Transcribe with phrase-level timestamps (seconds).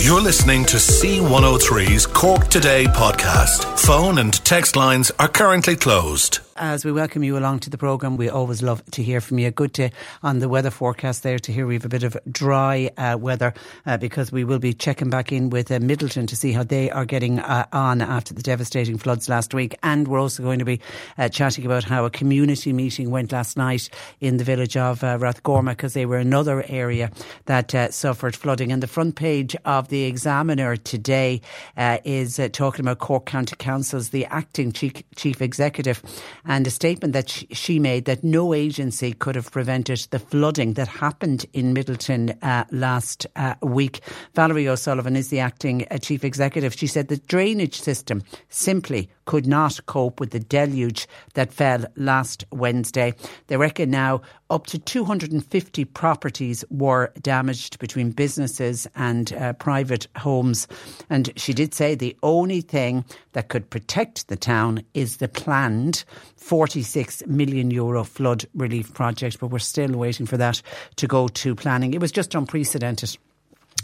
[0.00, 3.78] You're listening to C103's Cork Today podcast.
[3.78, 8.16] Phone and text lines are currently closed as we welcome you along to the programme.
[8.16, 9.50] We always love to hear from you.
[9.50, 9.90] Good to
[10.22, 13.54] on the weather forecast there to hear we have a bit of dry uh, weather
[13.86, 16.90] uh, because we will be checking back in with uh, Midleton to see how they
[16.90, 19.76] are getting uh, on after the devastating floods last week.
[19.82, 20.80] And we're also going to be
[21.16, 23.88] uh, chatting about how a community meeting went last night
[24.20, 27.10] in the village of uh, Rathcormac because they were another area
[27.46, 28.72] that suffered flooding.
[28.72, 31.40] And the front page of the Examiner today
[31.76, 36.02] is talking about Cork County Council's the acting chief, chief executive
[36.48, 40.88] and a statement that she made that no agency could have prevented the flooding that
[40.88, 44.00] happened in Midleton uh, last uh, week.
[44.34, 46.74] Valerie O'Sullivan is the acting uh, chief executive.
[46.74, 52.46] She said the drainage system simply could not cope with the deluge that fell last
[52.50, 53.12] Wednesday.
[53.48, 60.66] They reckon now up to 250 properties were damaged between businesses and uh, private homes.
[61.10, 66.04] And she did say the only thing that could protect the town is the planned
[66.36, 70.62] 46 million euro flood relief project, but we're still waiting for that
[70.96, 71.92] to go to planning.
[71.92, 73.18] It was just unprecedented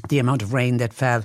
[0.09, 1.25] the amount of rain that fell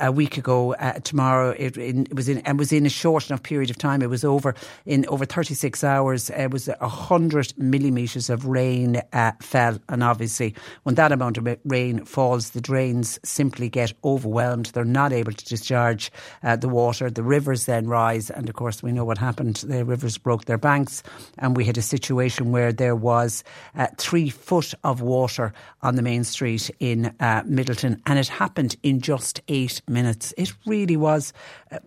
[0.00, 0.74] a week ago.
[0.74, 4.02] Uh, tomorrow, it, it, was in and was in a short enough period of time.
[4.02, 6.30] It was over in over 36 hours.
[6.30, 12.04] It was hundred millimeters of rain uh, fell, and obviously, when that amount of rain
[12.04, 14.66] falls, the drains simply get overwhelmed.
[14.66, 16.10] They're not able to discharge
[16.42, 17.10] uh, the water.
[17.10, 19.56] The rivers then rise, and of course, we know what happened.
[19.56, 21.02] The rivers broke their banks,
[21.38, 23.44] and we had a situation where there was
[23.76, 28.76] uh, three foot of water on the main street in uh, Midleton and it happened
[28.84, 30.32] in just eight minutes.
[30.38, 31.32] It really was
[31.72, 31.78] uh,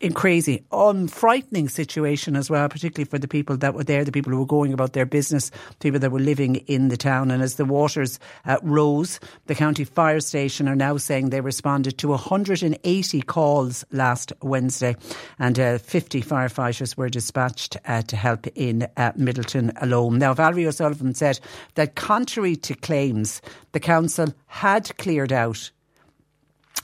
[0.00, 4.32] a crazy, unfrightening situation as well, particularly for the people that were there, the people
[4.32, 7.30] who were going about their business, people that were living in the town.
[7.30, 11.98] And as the waters uh, rose, the county fire station are now saying they responded
[11.98, 14.96] to 180 calls last Wednesday,
[15.38, 20.18] and uh, 50 firefighters were dispatched uh, to help in uh, Midleton alone.
[20.18, 21.38] Now, Valerie O'Sullivan said
[21.76, 23.40] that contrary to claims,
[23.72, 25.70] the council had cleared out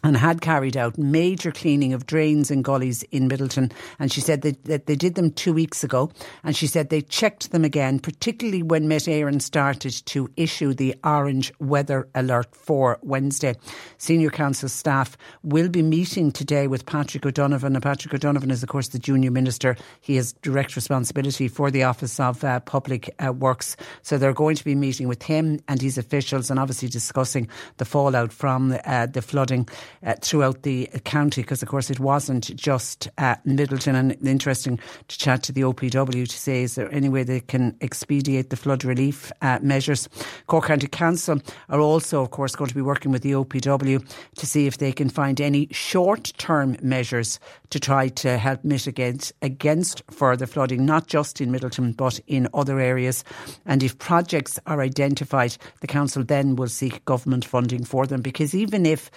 [0.04, 3.72] and had carried out major cleaning of drains and gullies in Midleton.
[3.98, 6.12] And she said that, that they did them two weeks ago.
[6.44, 10.94] And she said they checked them again, particularly when Met Éireann started to issue the
[11.02, 13.56] orange weather alert for Wednesday.
[13.96, 17.74] Senior council staff will be meeting today with Patrick O'Donovan.
[17.74, 19.74] And Patrick O'Donovan is, of course, the junior minister.
[20.02, 23.74] He has direct responsibility for the Office of uh, Public uh, Works.
[24.02, 27.48] So they're going to be meeting with him and his officials and obviously discussing
[27.78, 29.66] the fallout from uh, the flooding
[30.02, 33.94] uh, throughout the county because, of course, it wasn't just uh, Midleton.
[33.94, 34.78] And interesting
[35.08, 38.56] to chat to the OPW to say, is there any way they can expedite the
[38.56, 40.08] flood relief uh, measures?
[40.46, 44.06] Cork County Council are also, of course, going to be working with the OPW
[44.36, 47.38] to see if they can find any short term measures
[47.74, 52.78] to try to help mitigate against further flooding, not just in Midleton but in other
[52.78, 53.24] areas.
[53.66, 58.54] And if projects are identified, the council then will seek government funding for them because
[58.54, 59.10] even if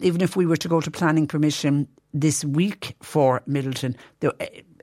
[0.00, 3.96] even if we were to go to planning permission this week for Midleton,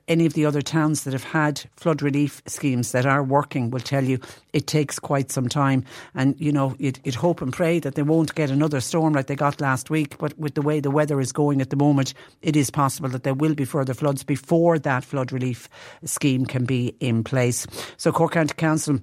[0.08, 3.80] any of the other towns that have had flood relief schemes that are working will
[3.80, 4.18] tell you
[4.52, 5.84] it takes quite some time.
[6.14, 9.26] And, you know, you'd, you'd, hope and pray that they won't get another storm like
[9.26, 10.18] they got last week.
[10.18, 13.22] But with the way the weather is going at the moment, it is possible that
[13.22, 15.68] there will be further floods before that flood relief
[16.04, 17.66] scheme can be in place.
[17.96, 18.98] So Cork County Council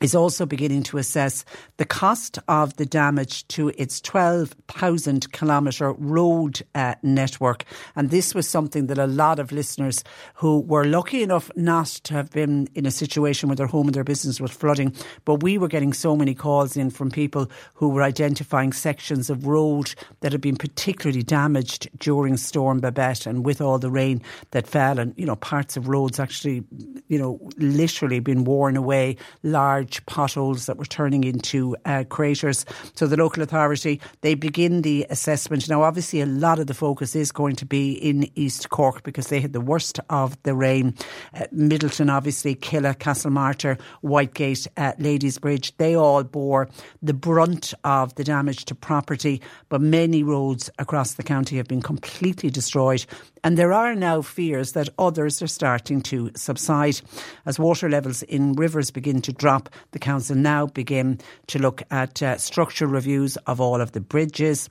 [0.00, 1.44] is also beginning to assess
[1.78, 7.64] the cost of the damage to its 12,000 kilometre road uh, network.
[7.94, 12.14] And this was something that a lot of listeners who were lucky enough not to
[12.14, 15.56] have been in a situation where their home and their business was flooding, but we
[15.56, 20.32] were getting so many calls in from people who were identifying sections of road that
[20.32, 24.20] had been particularly damaged during Storm Babette and with all the rain
[24.50, 26.64] that fell and, you know, parts of roads actually,
[27.08, 32.64] you know, literally been worn away, large large potholes that were turning into uh, craters.
[32.94, 35.68] So the local authority, they begin the assessment.
[35.68, 39.28] Now, obviously, a lot of the focus is going to be in East Cork because
[39.28, 40.94] they had the worst of the rain.
[41.34, 46.68] Uh, Midleton, obviously, Killeagh, Castlemartyr, Whitegate, uh, Ladysbridge, they all bore
[47.00, 51.82] the brunt of the damage to property, but many roads across the county have been
[51.82, 53.06] completely destroyed.
[53.44, 57.00] And there are now fears that others are starting to subside.
[57.44, 61.18] As water levels in rivers begin to drop, the council now begin
[61.48, 64.68] to look at uh, structural reviews of all of the bridges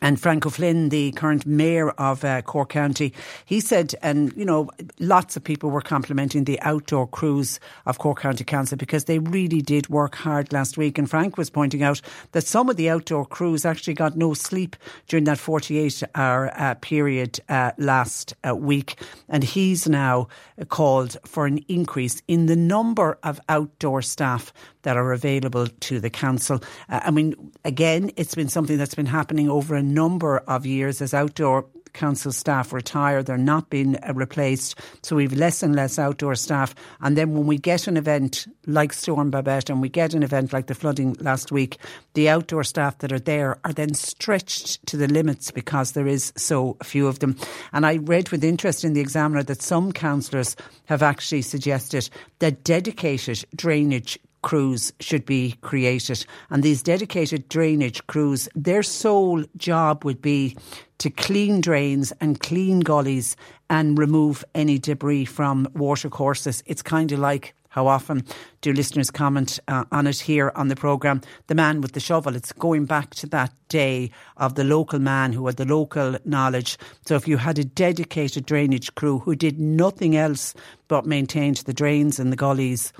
[0.00, 3.12] And Frank O'Flynn, the current mayor of uh, Cork County,
[3.44, 8.20] he said, and you know, lots of people were complimenting the outdoor crews of Cork
[8.20, 10.98] County Council because they really did work hard last week.
[10.98, 12.00] And Frank was pointing out
[12.32, 14.76] that some of the outdoor crews actually got no sleep
[15.08, 19.00] during that 48 hour uh, period uh, last uh, week.
[19.28, 20.28] And he's now
[20.68, 24.52] called for an increase in the number of outdoor staff
[24.82, 26.62] that are available to the council.
[26.88, 31.00] Uh, I mean, again, it's been something that's been happening over a number of years
[31.00, 33.22] as outdoor council staff retire.
[33.22, 34.78] They're not being uh, replaced.
[35.02, 36.74] So we've less and less outdoor staff.
[37.00, 40.52] And then when we get an event like Storm Babette and we get an event
[40.52, 41.78] like the flooding last week,
[42.12, 46.32] the outdoor staff that are there are then stretched to the limits because there is
[46.36, 47.36] so few of them.
[47.72, 50.56] And I read with interest in the Examiner that some councillors
[50.86, 52.10] have actually suggested
[52.40, 56.24] that dedicated drainage crews should be created.
[56.50, 60.56] And these dedicated drainage crews, their sole job would be
[60.98, 63.36] to clean drains and clean gullies
[63.70, 66.62] and remove any debris from watercourses.
[66.66, 68.22] It's kind of like how often
[68.60, 71.22] do listeners comment uh, on it here on the programme?
[71.48, 72.36] The man with the shovel.
[72.36, 76.78] It's going back to that day of the local man who had the local knowledge.
[77.06, 80.54] So if you had a dedicated drainage crew who did nothing else
[80.86, 82.92] but maintained the drains and the gullies,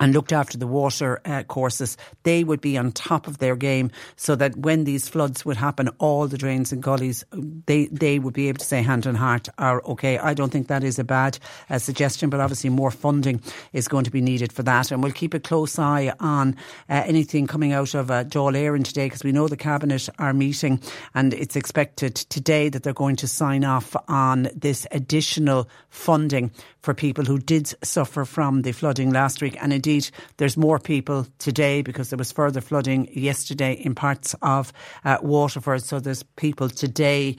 [0.00, 3.90] and looked after the water uh, courses, they would be on top of their game
[4.16, 7.24] so that when these floods would happen, all the drains and gullies,
[7.66, 10.18] they, they would be able to say hand on heart are okay.
[10.18, 11.38] I don't think that is a bad
[11.70, 13.40] uh, suggestion, but obviously more funding
[13.72, 14.90] is going to be needed for that.
[14.90, 16.56] And we'll keep a close eye on
[16.88, 20.32] uh, anything coming out of uh, Dáil Éireann today because we know the Cabinet are
[20.32, 20.80] meeting
[21.14, 26.50] and it's expected today that they're going to sign off on this additional funding
[26.84, 29.56] for people who did suffer from the flooding last week.
[29.62, 34.70] And indeed, there's more people today because there was further flooding yesterday in parts of
[35.04, 35.82] uh, Waterford.
[35.82, 37.36] So there's people today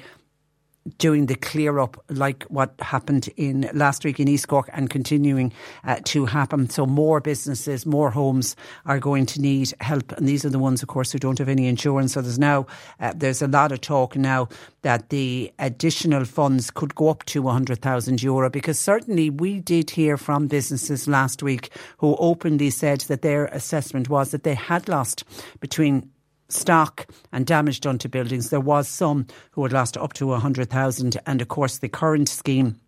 [0.98, 5.52] doing the clear up like what happened in last week in East Cork and continuing
[5.84, 6.70] uh, to happen.
[6.70, 8.56] So more businesses, more homes
[8.86, 10.12] are going to need help.
[10.12, 12.14] And these are the ones, of course, who don't have any insurance.
[12.14, 12.68] So there's now,
[13.00, 14.48] uh, there's a lot of talk now
[14.84, 20.18] that the additional funds could go up to 100,000 euro because certainly we did hear
[20.18, 25.24] from businesses last week who openly said that their assessment was that they had lost
[25.60, 26.12] between
[26.56, 28.50] stock and damage done to buildings.
[28.50, 32.80] There was some who had lost up to 100,000 and of course the current scheme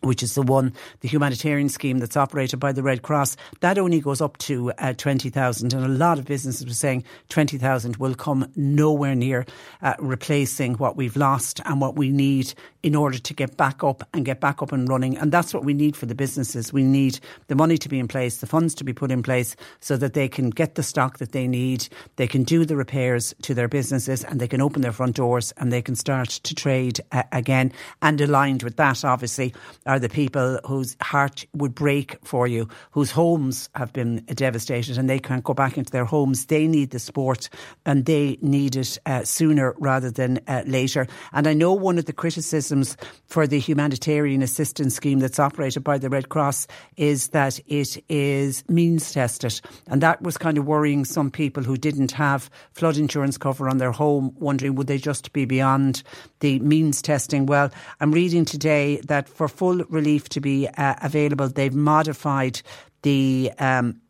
[0.00, 4.00] which is the one, the humanitarian scheme that's operated by the Red Cross, that only
[4.00, 5.72] goes up to uh, 20,000.
[5.72, 9.44] And a lot of businesses were saying 20,000 will come nowhere near
[9.82, 14.06] uh, replacing what we've lost and what we need in order to get back up
[14.14, 15.18] and get back up and running.
[15.18, 16.72] And that's what we need for the businesses.
[16.72, 17.18] We need
[17.48, 20.14] the money to be in place, the funds to be put in place so that
[20.14, 23.68] they can get the stock that they need, they can do the repairs to their
[23.68, 27.24] businesses and they can open their front doors and they can start to trade uh,
[27.32, 27.72] again.
[28.00, 29.54] And aligned with that, obviously,
[29.88, 35.08] are the people whose heart would break for you, whose homes have been devastated and
[35.08, 36.46] they can't go back into their homes.
[36.46, 37.48] They need the support
[37.86, 41.06] and they need it uh, sooner rather than uh, later.
[41.32, 42.96] And I know one of the criticisms
[43.26, 48.62] for the humanitarian assistance scheme that's operated by the Red Cross is that it is
[48.68, 49.60] means tested.
[49.86, 53.78] And that was kind of worrying some people who didn't have flood insurance cover on
[53.78, 56.02] their home, wondering would they just be beyond
[56.40, 57.46] the means testing.
[57.46, 57.70] Well,
[58.00, 62.60] I'm reading today that for full relief to be uh, available, they've modified
[63.02, 64.00] the um,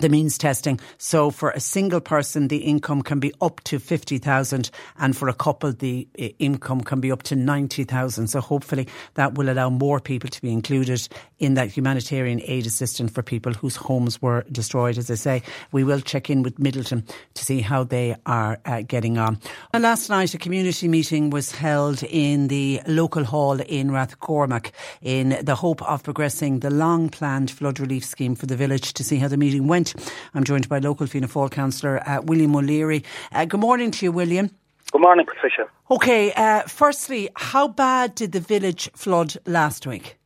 [0.00, 0.80] the means testing.
[0.98, 5.34] So for a single person, the income can be up to 50,000 and for a
[5.34, 8.28] couple, the uh, income can be up to 90,000.
[8.28, 11.08] So hopefully that will allow more people to be included
[11.38, 14.98] in that humanitarian aid assistance for people whose homes were destroyed.
[14.98, 18.82] As I say, we will check in with Midleton to see how they are uh,
[18.82, 19.38] getting on.
[19.72, 24.72] And last night, a community meeting was held in the local hall in Rathcormac
[25.02, 29.04] in the hope of progressing the long planned flood relief scheme for the village to
[29.04, 29.89] see how the meeting went.
[30.34, 33.04] I'm joined by local Fianna Fáil councillor uh, William O'Leary.
[33.32, 34.50] Uh, good morning to you, William.
[34.92, 35.68] Good morning, Patricia.
[35.90, 40.18] Okay, uh, firstly, how bad did the village flood last week?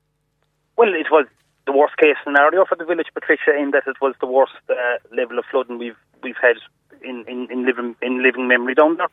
[0.76, 1.26] Well, it was
[1.66, 4.74] the worst case scenario for the village, Patricia, in that it was the worst uh,
[5.14, 6.56] level of flooding we've we've had
[7.02, 9.08] in, in, in living in living memory down there.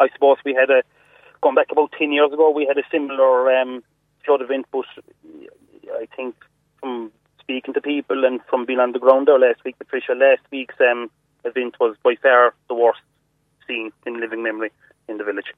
[0.00, 0.82] I suppose we had a
[1.40, 3.82] going back about ten years ago, we had a similar um,
[4.24, 4.86] flood event, but
[5.94, 6.34] I think
[6.80, 7.12] from
[7.52, 10.74] speaking to people and from being on the ground there last week, Patricia, last week's
[10.80, 11.10] um,
[11.44, 13.00] event was by far the worst
[13.68, 14.70] seen in living memory
[15.06, 15.52] in the village.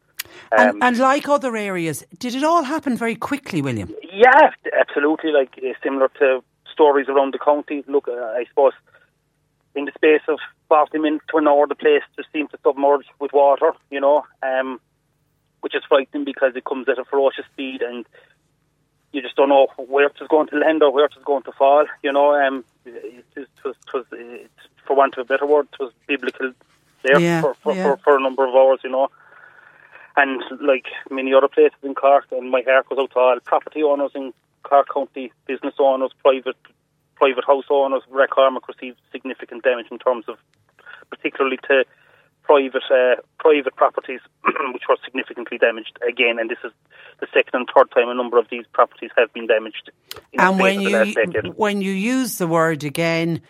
[0.58, 3.94] Um, and, and, like other areas, did it all happen very quickly, William?
[4.12, 5.30] Yeah, absolutely.
[5.30, 7.84] Like uh, similar to stories around the county.
[7.86, 8.72] Look, uh, I suppose
[9.76, 13.06] in the space of 40 minutes to an hour, the place just seems to submerge
[13.20, 14.80] with water, you know, um,
[15.60, 18.04] which is frightening because it comes at a ferocious speed and
[19.14, 21.86] you just don't know where it's going to land or where it's going to fall,
[22.02, 22.34] you know.
[22.34, 24.50] Um, it, it, was, it was it,
[24.84, 26.52] for want of a better word, it was biblical
[27.04, 27.82] there Yeah, for, for, yeah.
[27.84, 29.08] for, for a number of hours, you know.
[30.16, 33.82] And like many other places in Cork, and my heart goes out to all property
[33.82, 34.32] owners in
[34.64, 36.56] Cork County, business owners, private
[37.14, 38.02] private house owners.
[38.12, 40.38] Rathcormac received significant damage in terms of,
[41.10, 41.84] particularly to
[42.44, 44.20] private uh, private properties,
[44.72, 46.38] which were significantly damaged again.
[46.38, 46.72] And this is
[47.20, 49.90] the second and third time a number of these properties have been damaged.
[50.32, 53.40] In And the when you when you use the word again,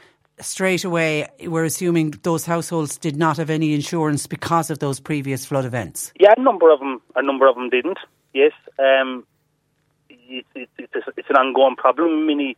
[0.41, 5.45] straight away we're assuming those households did not have any insurance because of those previous
[5.45, 6.13] flood events.
[6.19, 7.03] Yeah, a number of them.
[7.17, 7.99] A number of them didn't.
[8.33, 9.27] Yes, um,
[10.09, 12.27] it, it, it's, it's an ongoing problem.
[12.27, 12.57] Many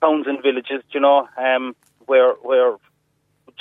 [0.00, 1.76] towns and villages, you know, um,
[2.06, 2.76] where where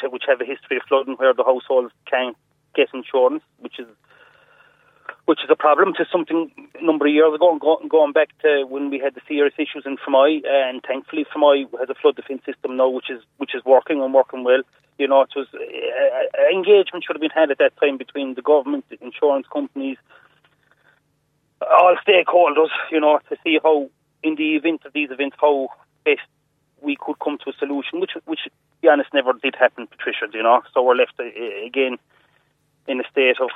[0.08, 2.38] which, have a history of flooding, where the households can't
[2.76, 3.88] get insurance, which is
[5.26, 8.30] which is a problem to something a number of years ago, and go, going back
[8.42, 12.16] to when we had the serious issues in Fermoy, and thankfully Fermoy has a flood
[12.16, 14.62] defence system now, which is which is working and working well.
[14.98, 18.34] You know, it was uh, uh, engagement should have been had at that time between
[18.34, 19.98] the government, the insurance companies,
[21.62, 22.70] all stakeholders.
[22.92, 23.90] You know, to see how
[24.24, 25.70] in the event of these events, how
[26.06, 26.28] best
[26.82, 30.26] we could come to a solution, which which to be honest never did happen, Patricia.
[30.34, 31.24] You know, so we're left uh,
[31.66, 31.98] again
[32.88, 33.50] in a state of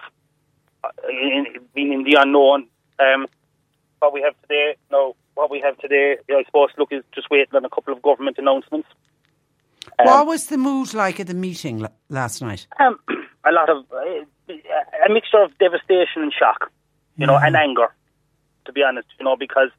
[0.83, 2.67] uh, in, being in the unknown.
[2.99, 3.27] Um,
[3.99, 7.55] what we have today, no, what we have today, I suppose, look, is just waiting
[7.55, 8.87] on a couple of government announcements.
[9.99, 12.67] Um, what was the mood like at the meeting l- last night?
[12.79, 12.99] um,
[13.45, 14.53] a lot of uh,
[15.05, 16.71] a mixture of devastation and shock,
[17.17, 17.93] you know, and anger.
[18.65, 19.69] To be honest, you know, because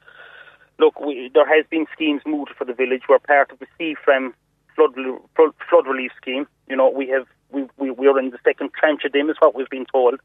[0.79, 3.03] look, we, there has been schemes moved for the village.
[3.09, 4.33] We're part of the CFRAM
[4.75, 4.95] flood
[5.37, 6.47] flood, relief scheme.
[6.69, 9.55] You know, we have we, we we're in the second tranche of them, is what
[9.55, 10.21] we've been told.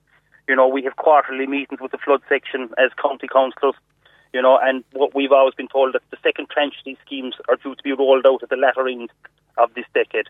[0.47, 3.75] You know, we have quarterly meetings with the flood section as county councillors.
[4.33, 7.35] You know, and what we've always been told that the second tranche of these schemes
[7.47, 9.09] are due to be rolled out at the latter end
[9.57, 10.27] of this decade.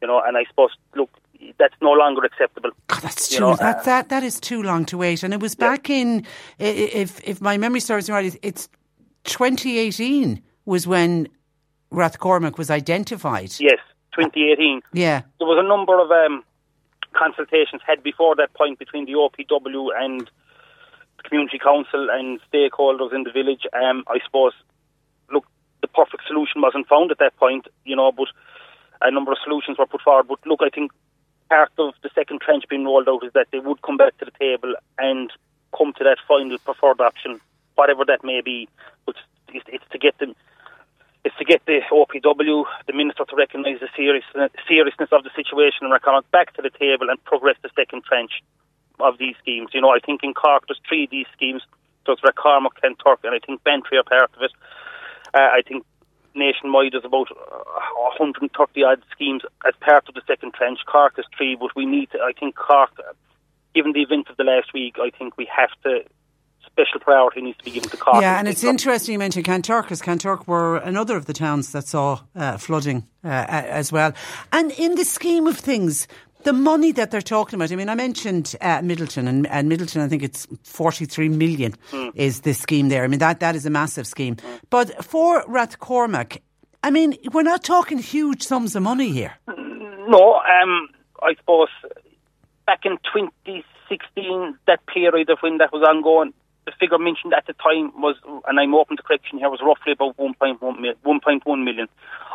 [0.00, 1.10] You know, and I suppose look,
[1.58, 2.70] that's no longer acceptable.
[2.88, 3.44] God, that's You too.
[3.44, 5.22] know, that, uh, that that is too long to wait.
[5.22, 6.26] And it was back in,
[6.60, 8.68] i- i- if if my memory serves me right, it's
[9.24, 11.28] 2018 was when
[11.92, 13.52] Rathcormac was identified.
[13.60, 13.78] Yes,
[14.14, 14.82] 2018.
[14.92, 15.22] Yeah.
[15.38, 16.44] There was a number of um,
[17.12, 20.30] consultations had before that point between the OPW and
[21.16, 23.66] the community council and stakeholders in the village.
[23.72, 24.52] Um, I suppose,
[25.30, 25.46] look,
[25.80, 28.28] the perfect solution wasn't found at that point, you know, but
[29.02, 30.28] a number of solutions were put forward.
[30.28, 30.92] But look, I think
[31.48, 34.24] part of the second trench being rolled out is that they would come back to
[34.24, 35.30] the table and
[35.76, 37.40] come to that final preferred option,
[37.74, 38.68] whatever that may be.
[39.06, 39.16] But
[39.48, 40.34] it's, it's to get them
[41.24, 45.86] is to get the OPW, the Minister, to recognise the seriousness, seriousness of the situation
[45.86, 48.42] and recommend back to the table and progress the second tranche
[48.98, 49.70] of these schemes.
[49.72, 51.62] You know, I think in Cork there's three of these schemes.
[52.06, 54.50] There's Rathcormac, Kanturk, and I think Bantry are part of it.
[55.32, 55.84] Uh, I think
[56.34, 58.50] nationwide there's about uh, 130
[58.82, 60.80] odd schemes as part of the second tranche.
[60.86, 63.12] Cork is three, but we need to, I think Cork, uh,
[63.74, 66.02] given the events of the last week, I think we have to,
[66.72, 68.22] special priority needs to be given to Cork.
[68.22, 71.86] Yeah, and it's interesting you mentioned Kanturk, because Kanturk were another of the towns that
[71.86, 74.12] saw uh, flooding uh, as well.
[74.52, 76.08] And in the scheme of things,
[76.44, 80.00] the money that they're talking about, I mean, I mentioned uh, Midleton, and, and Midleton,
[80.00, 81.74] I think it's 43 million
[82.14, 83.04] is the scheme there.
[83.04, 84.36] I mean, that, that is a massive scheme.
[84.70, 86.38] But for Rathcormac,
[86.82, 89.34] I mean, we're not talking huge sums of money here.
[89.46, 90.88] No, um,
[91.22, 91.68] I suppose
[92.66, 97.54] back in 2016, that period of when that was ongoing, the figure mentioned at the
[97.54, 98.16] time was,
[98.46, 101.88] and I'm open to correction here, was roughly about 1.1 1.1 million.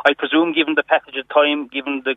[0.04, 2.16] I presume, given the passage of time, given the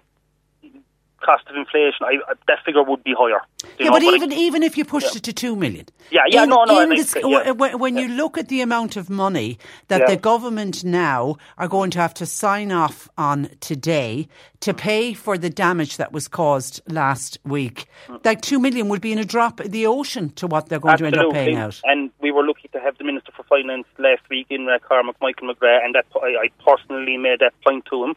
[1.22, 3.42] cost of inflation, I, I- that figure would be higher.
[3.80, 6.44] Yeah, know, but I- even even if you pushed it to two million, Yeah, yeah,
[6.44, 7.22] in, no, no, in and I- the sc- yeah.
[7.22, 10.08] w- w- when you look at the amount of money that Yeah.
[10.08, 14.28] the government now are going to have to sign off on today
[14.62, 14.78] to mm.
[14.78, 18.24] pay for the damage that was caused last week, mm.
[18.26, 20.98] like two million would be in a drop in the ocean to what they're going
[20.98, 21.80] to end up paying out.
[21.84, 25.16] And we were lucky to have the Minister for Finance last week in uh, Rathcormac,
[25.22, 28.16] Michael McGrath, and that I, I personally made that point to him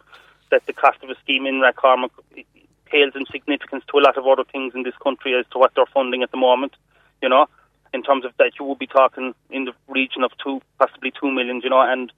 [0.50, 2.10] that the cost of a scheme in uh, Rathcormac
[2.94, 5.72] pales in significance to a lot of other things in this country as to what
[5.74, 6.74] they're funding at the moment.
[7.20, 7.46] You know,
[7.92, 11.30] in terms of that, you will be talking in the region of two, possibly two
[11.30, 11.60] million.
[11.64, 12.12] You know, and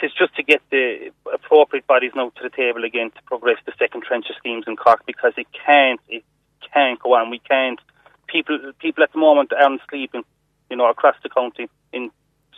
[0.00, 3.72] it's just to get the appropriate bodies now to the table again to progress the
[3.78, 6.24] second tranche of schemes in Cork because it can't, it
[6.72, 7.30] can't go on.
[7.30, 7.78] We can't.
[8.26, 10.24] People, people at the moment aren't sleeping,
[10.70, 12.10] you know, across the county in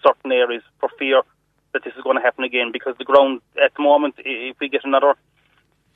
[0.02, 1.22] certain areas for fear
[1.72, 4.68] that this is going to happen again because the ground at the moment, if we
[4.68, 5.14] get another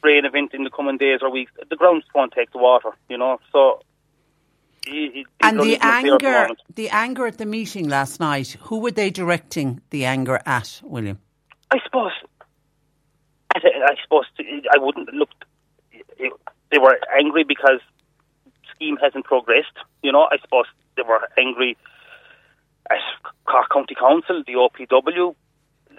[0.02, 3.19] rain event in the coming days or weeks, the grounds won't take the water, you
[3.19, 3.38] know.
[3.52, 3.83] So
[4.87, 8.57] it, and the anger, the anger at the meeting last night.
[8.62, 11.19] Who were they directing the anger at, William?
[11.71, 12.12] I suppose.
[13.54, 13.61] I,
[14.02, 15.30] suppose I wouldn't look.
[15.90, 17.80] They were angry because
[18.75, 19.76] scheme hasn't progressed.
[20.02, 20.66] You know, I suppose
[20.97, 21.76] they were angry
[22.90, 22.99] at
[23.45, 25.35] Cork County Council, the OPW,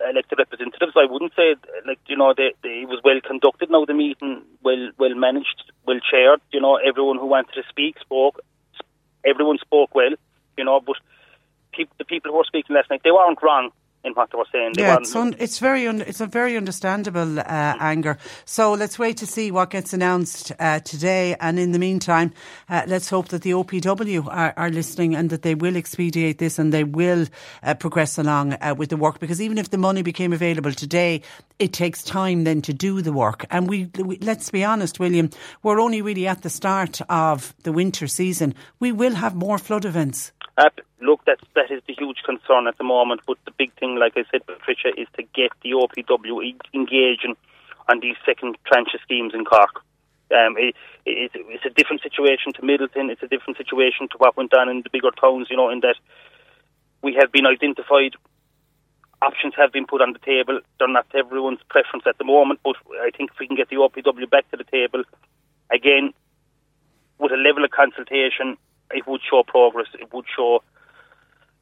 [0.09, 0.93] elected representatives.
[0.95, 1.55] I wouldn't say
[1.85, 3.69] like you know they, they, it was well conducted.
[3.69, 6.41] Now the meeting well well managed, well chaired.
[6.51, 8.39] You know everyone who wanted to speak spoke.
[9.25, 10.13] Everyone spoke well.
[10.57, 10.97] You know, but
[11.97, 13.71] the people who were speaking last night they weren't wrong
[14.03, 14.73] in what they were saying.
[14.75, 17.43] They yeah, it's, un- it's very un- it's a very understandable uh,
[17.79, 18.17] anger.
[18.45, 21.35] So let's wait to see what gets announced uh, today.
[21.39, 22.33] And in the meantime,
[22.69, 26.57] uh, let's hope that the OPW are, are, listening and that they will expedite this
[26.57, 27.27] and they will
[27.61, 29.19] uh, progress along uh, with the work.
[29.19, 31.21] Because even if the money became available today,
[31.59, 33.45] it takes time then to do the work.
[33.51, 35.29] And we, we let's be honest, William,
[35.61, 38.55] we're only really at the start of the winter season.
[38.79, 40.31] We will have more flood events.
[40.61, 40.69] Uh,
[41.01, 43.21] look, that that is the huge concern at the moment.
[43.25, 47.35] But the big thing, like I said, Patricia, is to get the OPW engaging
[47.89, 49.81] on these second tranche schemes in Cork.
[50.29, 50.75] Um, it,
[51.05, 53.09] it, it's a different situation to Midleton.
[53.09, 55.47] It's a different situation to what went on in the bigger towns.
[55.49, 55.95] You know, in that
[57.01, 58.13] we have been identified.
[59.23, 60.61] Options have been put on the table.
[60.77, 63.75] They're not everyone's preference at the moment, but I think if we can get the
[63.77, 65.03] OPW back to the table,
[65.71, 66.11] again,
[67.19, 68.57] with a level of consultation
[68.93, 69.87] it would show progress.
[69.99, 70.63] It would show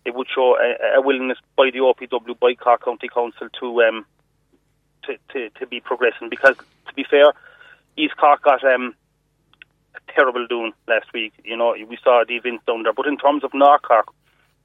[0.06, 4.06] it would show a, a willingness by the OPW, by Cork County Council to um
[5.04, 6.30] to, to, to be progressing.
[6.30, 7.34] Because to be fair,
[7.98, 8.96] East Cork got um
[9.96, 11.34] a terrible doing last week.
[11.44, 12.94] You know, we saw the events down there.
[12.94, 14.08] But in terms of North Cork,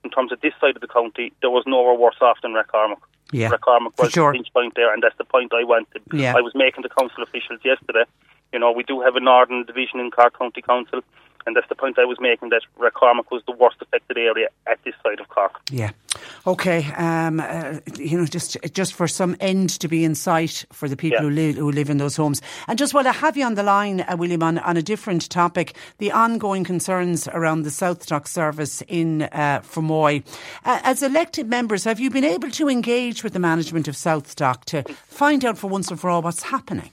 [0.05, 2.99] in terms of this side of the county, there was nowhere worse off than Rathcormac.
[3.33, 4.33] Yeah, Rathcormac was sure.
[4.33, 6.03] the pinch point there, and that's the point I wanted.
[6.13, 6.35] Yeah.
[6.37, 8.05] I was making the council officials yesterday.
[8.53, 11.01] You know, we do have a northern division in Cork County Council
[11.47, 14.83] and that's the point I was making that Rathcormac was the worst affected area at
[14.85, 15.61] this side of Cork.
[15.71, 15.91] Yeah.
[16.47, 16.85] Okay.
[16.97, 20.97] Um, uh, you know, just just for some end to be in sight for the
[20.97, 21.23] people yeah.
[21.23, 22.41] who, live, who live in those homes.
[22.69, 25.29] And just while I have you on the line, uh, William, on, on a different
[25.31, 30.25] topic, the ongoing concerns around the South Doc service in uh, Fermoy.
[30.65, 34.37] Uh, as elected members, have you been able to engage with the management of South
[34.37, 36.93] Doc to find out for once and for all what's happening?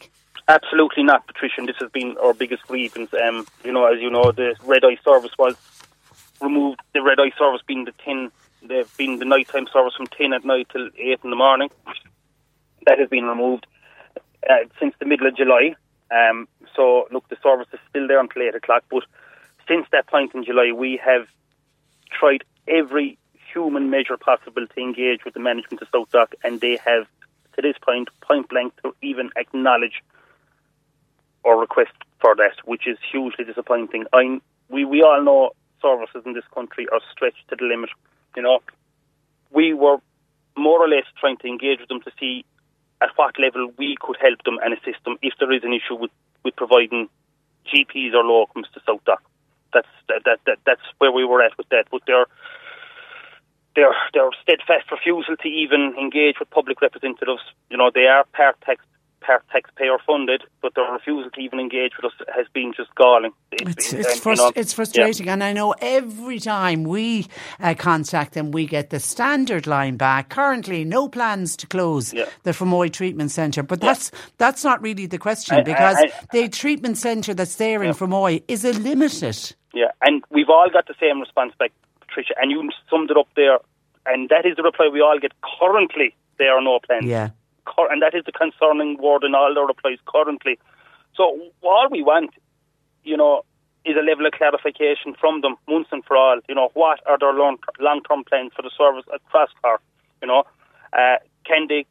[0.52, 1.62] Absolutely not, Patricia.
[1.66, 3.10] This has been our biggest grievance.
[3.14, 5.56] Um, you know, as you know, the red eye service was
[6.42, 6.82] removed.
[6.94, 10.44] The red eye service being the ten, the being the nighttime service from ten at
[10.44, 11.70] night till eight in the morning.
[12.86, 13.66] That has been removed
[14.50, 15.76] uh, since the middle of July.
[16.12, 18.84] Um, so, look, the service is still there until eight o'clock.
[18.92, 19.04] But
[19.70, 21.28] since that point in July, we have
[22.12, 23.18] tried every
[23.54, 27.08] human measure possible to engage with the management of South Doc, and they have,
[27.56, 30.04] to this point, point blank, to even acknowledge
[31.44, 34.06] or request for that, which is hugely disappointing.
[34.14, 35.52] I we we all know
[35.82, 37.90] services in this country are stretched to the limit.
[38.36, 38.60] You know,
[39.52, 39.98] we were
[40.56, 42.46] more or less trying to engage with them to see
[43.02, 45.96] at what level we could help them and assist them if there is an issue
[45.96, 46.12] with,
[46.44, 47.10] with providing
[47.66, 49.24] GPs or locums to South Doc.
[49.74, 51.86] That's that, that, that that's where we were at with that.
[51.90, 52.26] But their
[53.76, 58.60] their their steadfast refusal to even engage with public representatives, you know, they are part
[58.62, 58.84] tax
[59.22, 63.32] taxpayer funded, but their refusal to even engage with us has been just galling.
[63.52, 65.34] It's, it's, frust- you know, it's frustrating, yeah.
[65.34, 67.28] and I know every time we
[67.60, 70.30] uh, contact them, we get the standard line back.
[70.30, 72.26] Currently, no plans to close yeah.
[72.44, 76.50] the Fermoy Treatment Centre, but that's that's not really the question because I, I, the
[76.50, 79.56] treatment centre that's there in Fermoy is a limited.
[79.74, 83.28] Yeah, and we've all got the same response back, Patricia, and you summed it up
[83.36, 83.60] there,
[84.06, 85.32] and that is the reply we all get.
[85.60, 87.06] Currently, there are no plans.
[87.06, 87.30] Yeah
[87.90, 90.58] and that is the concerning word in all their replies currently.
[91.16, 92.32] So all we want,
[93.04, 93.44] you know,
[93.84, 96.40] is a level of clarification from them once and for all.
[96.48, 97.58] You know, what are their long
[98.08, 99.82] term plans for the service across Cork?
[100.22, 100.44] You know,
[100.94, 101.86] uh, can they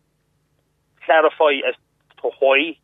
[1.04, 1.74] clarify as
[2.22, 2.76] to why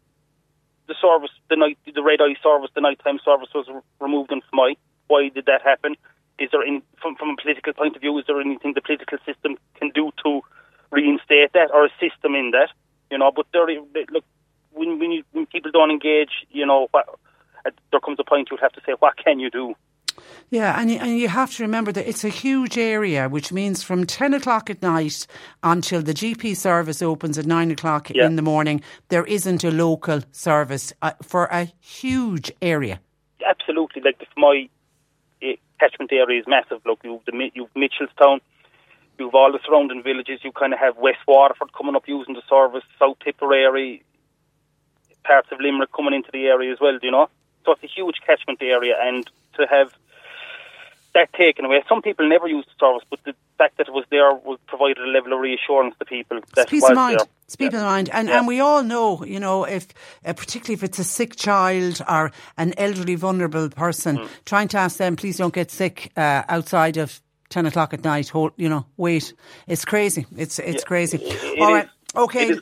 [0.88, 3.66] the service, the night, the red eye service, the nighttime service was
[4.00, 4.76] removed in Fermoy?
[5.08, 5.96] Why did that happen?
[6.38, 6.62] Is there,
[7.00, 10.10] from from a political point of view, is there anything the political system can do
[10.24, 10.42] to
[10.90, 12.70] reinstate that or assist them in that?
[13.10, 13.66] You know, but there,
[14.10, 14.24] look,
[14.72, 17.06] when when, you, when people don't engage, you know, what,
[17.90, 19.74] there comes a point you have to say, what can you do?
[20.50, 23.82] Yeah, and you, and you have to remember that it's a huge area, which means
[23.82, 25.26] from 10 o'clock at night
[25.62, 28.26] until the GP service opens at 9 o'clock yeah.
[28.26, 33.00] in the morning, there isn't a local service uh, for a huge area.
[33.46, 34.02] Absolutely.
[34.02, 34.68] Like, my
[35.42, 35.48] uh,
[35.80, 36.80] catchment area is massive.
[36.86, 38.40] Look, you've, the, you've Mitchellstown,
[39.18, 40.40] You've all the surrounding villages.
[40.42, 44.02] You kind of have West Waterford coming up using the service, South Tipperary,
[45.24, 46.98] parts of Limerick coming into the area as well.
[46.98, 47.28] Do you know?
[47.64, 49.92] So it's a huge catchment area, and to have
[51.16, 51.82] that taken away.
[51.88, 54.98] Some people never used the service, but the fact that it was there was provided
[54.98, 56.40] a level of reassurance to people.
[56.54, 57.20] That peace of mind.
[57.20, 57.26] There.
[57.44, 57.78] It's peace yeah.
[57.78, 58.38] of mind, and yeah.
[58.38, 59.86] and we all know, you know, if
[60.24, 64.28] uh, particularly if it's a sick child or an elderly, vulnerable person, mm.
[64.44, 67.20] trying to ask them, please don't get sick uh, outside of
[67.50, 69.34] 10 o'clock at night, hold, you know, wait.
[69.66, 70.26] It's crazy.
[70.36, 71.18] It's it's yeah, crazy.
[71.18, 71.88] It, All right.
[72.16, 72.58] Okay, uh,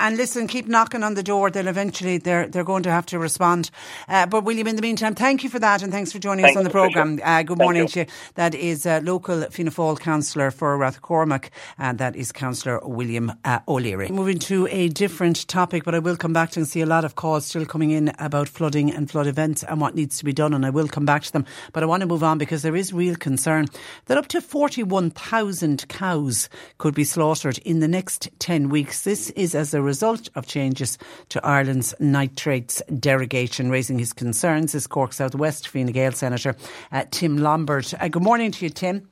[0.00, 1.48] and listen, keep knocking on the door.
[1.48, 3.70] They'll eventually they're they're going to have to respond.
[4.08, 6.56] Uh, but William, in the meantime, thank you for that, and thanks for joining thanks
[6.56, 7.20] us on the program.
[7.22, 8.06] Uh, good thank morning to you.
[8.34, 13.60] That is uh, local Fianna Fáil councillor for Rathcormac, and that is Councillor William uh,
[13.68, 14.08] O'Leary.
[14.08, 17.04] Moving to a different topic, but I will come back to and see a lot
[17.04, 20.32] of calls still coming in about flooding and flood events and what needs to be
[20.32, 21.46] done, and I will come back to them.
[21.72, 23.66] But I want to move on because there is real concern
[24.06, 26.48] that up to forty one thousand cows
[26.78, 29.02] could be slaughtered in the next ten weeks weeks.
[29.02, 30.96] This is as a result of changes
[31.28, 33.70] to Ireland's nitrates derogation.
[33.70, 36.56] Raising his concerns is Cork Southwest Fine Gael Senator
[36.90, 37.92] uh, Tim Lombard.
[38.00, 39.06] Uh, good morning to you, Tim.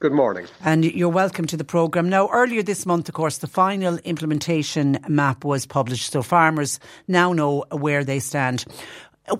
[0.00, 0.46] Good morning.
[0.64, 2.08] And you're welcome to the programme.
[2.08, 7.32] Now, earlier this month, of course, the final implementation map was published, so farmers now
[7.32, 8.64] know where they stand.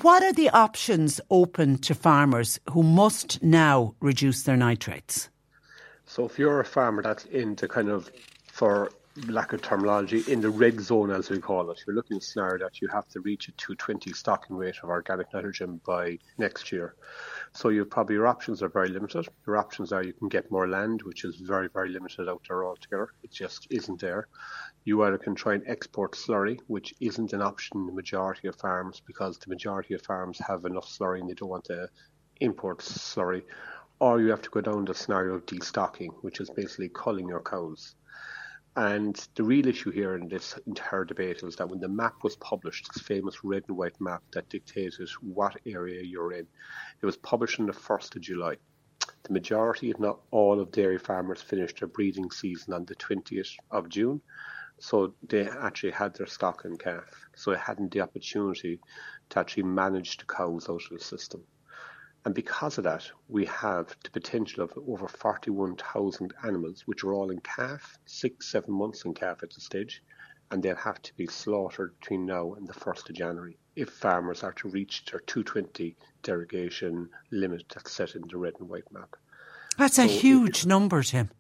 [0.00, 5.28] What are the options open to farmers who must now reduce their nitrates?
[6.04, 8.12] So, if you're a farmer that's into kind of
[8.56, 8.90] for
[9.28, 11.82] lack of terminology, in the red zone, as we call it.
[11.86, 14.90] You're looking at a scenario that you have to reach a 220 stocking rate of
[14.90, 16.94] organic nitrogen by next year.
[17.52, 19.26] So you probably your options are very limited.
[19.46, 22.64] Your options are you can get more land, which is very, very limited out there
[22.64, 23.08] altogether.
[23.22, 24.28] It just isn't there.
[24.84, 28.56] You either can try and export slurry, which isn't an option in the majority of
[28.56, 31.88] farms because the majority of farms have enough slurry and they don't want to
[32.40, 33.42] import slurry.
[33.98, 37.40] Or you have to go down the scenario of destocking, which is basically culling your
[37.40, 37.94] cows.
[38.76, 42.36] And the real issue here in this entire debate is that when the map was
[42.36, 46.46] published, this famous red and white map that dictated what area you're in,
[47.00, 48.56] it was published on the 1st of July.
[49.22, 53.56] The majority, if not all, of dairy farmers finished their breeding season on the 20th
[53.70, 54.20] of June.
[54.78, 57.04] So they actually had their stock and calf.
[57.34, 58.78] So they hadn't the opportunity
[59.30, 61.42] to actually manage the cows out of the system.
[62.26, 67.30] And because of that, we have the potential of over 41,000 animals, which are all
[67.30, 70.02] in calf, six, seven months in calf at the stage,
[70.50, 74.42] and they'll have to be slaughtered between now and the 1st of January if farmers
[74.42, 79.14] are to reach their 220 derogation limit that's set in the red and white map.
[79.78, 81.30] That's so a huge number, Tim.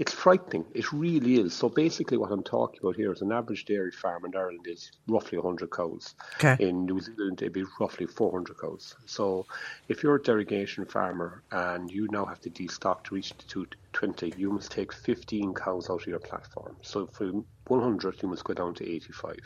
[0.00, 0.64] It's frightening.
[0.72, 1.52] It really is.
[1.52, 4.90] So basically, what I'm talking about here is an average dairy farm in Ireland is
[5.06, 6.14] roughly 100 cows.
[6.42, 6.56] Okay.
[6.58, 8.96] In New Zealand, it'd be roughly 400 cows.
[9.04, 9.44] So
[9.88, 14.32] if you're a derogation farmer and you now have to destock to reach the 220,
[14.38, 16.78] you must take 15 cows out of your platform.
[16.80, 17.30] So for
[17.66, 19.36] 100, you must go down to 85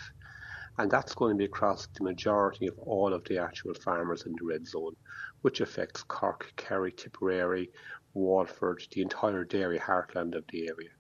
[0.78, 4.32] and that's going to be across the majority of all of the actual farmers in
[4.32, 4.96] the red zone,
[5.42, 7.70] which affects Cork, Kerry, Tipperary,
[8.14, 10.90] Waterford, the entire dairy heartland of the area.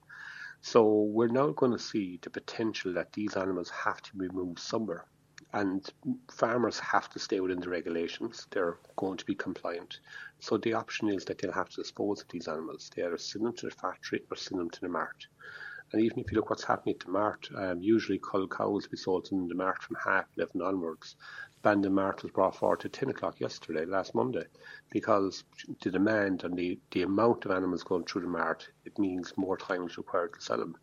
[0.60, 4.58] So we're now going to see the potential that these animals have to be moved
[4.58, 5.06] somewhere.
[5.52, 5.88] And
[6.32, 8.46] farmers have to stay within the regulations.
[8.50, 10.00] They're going to be compliant.
[10.40, 12.90] So the option is that they'll have to dispose of these animals.
[12.94, 15.26] They either send them to the factory or send them to the mart.
[15.94, 18.96] And even if you look what's happening at the mart, um, usually cull cows be
[18.96, 21.14] sold in the mart from half 11 onwards.
[21.62, 24.42] Bandon Mart was brought forward to 10 o'clock yesterday, last Monday,
[24.90, 25.44] because
[25.82, 29.56] the demand and the, the amount of animals going through the mart, it means more
[29.56, 30.76] time is required to sell them.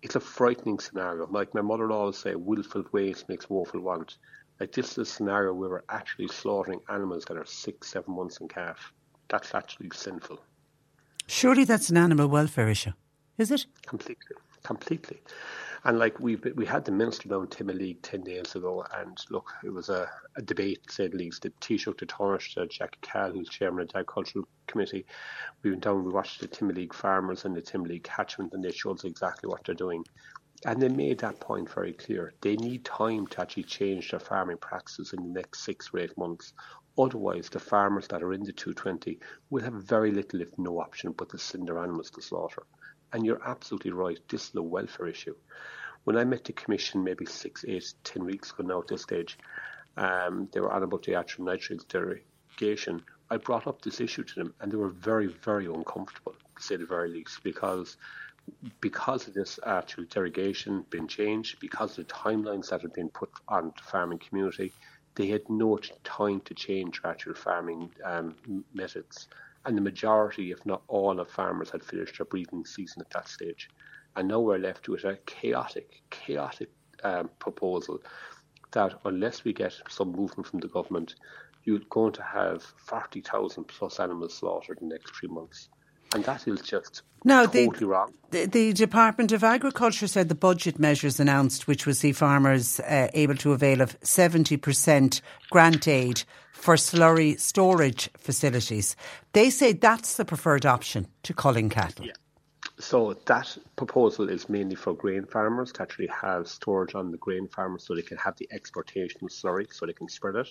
[0.00, 1.26] It's a frightening scenario.
[1.26, 4.18] Like my mother always say, willful waste makes woeful want.
[4.60, 8.36] Like this is a scenario where we're actually slaughtering animals that are six, seven months
[8.36, 8.92] in calf.
[9.28, 10.40] That's actually sinful.
[11.26, 12.92] Surely that's an animal welfare issue,
[13.40, 13.66] is it?
[13.86, 15.20] Completely, completely.
[15.84, 19.70] And like we we had the minister down Timoleague ten days ago, and look, it
[19.70, 21.42] was a, a debate, to say the least.
[21.42, 25.06] The Taoiseach de Tánaiste, uh, Jack Cahill, who's chairman of the Agricultural Committee,
[25.62, 28.98] we went down, we watched the Timoleague farmers and the Timoleague catchment, and they showed
[28.98, 30.04] us exactly what they're doing.
[30.66, 32.34] And they made that point very clear.
[32.42, 36.18] They need time to actually change their farming practices in the next six or eight
[36.18, 36.52] months.
[36.98, 41.12] Otherwise, the farmers that are in the 220 will have very little, if no option,
[41.12, 42.64] but to send their animals to slaughter.
[43.12, 44.18] And you're absolutely right.
[44.28, 45.34] This is a welfare issue.
[46.04, 49.38] When I met the commission maybe six, eight, ten weeks ago now at this stage,
[49.96, 53.02] um, they were on about the actual nitrates derogation.
[53.30, 56.76] I brought up this issue to them, and they were very, very uncomfortable, to say
[56.76, 57.96] the very least, because
[58.80, 63.30] because of this actual derogation being changed, because of the timelines that had been put
[63.48, 64.72] on the farming community,
[65.14, 68.34] they had no time to change actual farming um,
[68.72, 69.28] methods
[69.64, 73.28] and the majority, if not all, of farmers had finished their breeding season at that
[73.28, 73.68] stage.
[74.16, 76.70] And now we're left with a chaotic, chaotic
[77.04, 78.00] um, proposal
[78.72, 81.16] that unless we get some movement from the government,
[81.64, 85.68] you're going to have 40,000 plus animals slaughtered in the next three months.
[86.14, 88.14] And that is just no, totally the, wrong.
[88.30, 93.08] The, the, Department of Agriculture said the budget measures announced, which will see farmers uh,
[93.14, 95.20] able to avail of 70%
[95.50, 98.96] grant aid for slurry storage facilities.
[99.32, 102.06] They say that's the preferred option to culling cattle.
[102.06, 102.12] Yeah.
[102.78, 107.46] So that proposal is mainly for grain farmers to actually have storage on the grain
[107.48, 110.48] farmers so they can have the exportation of slurry so they can spread it.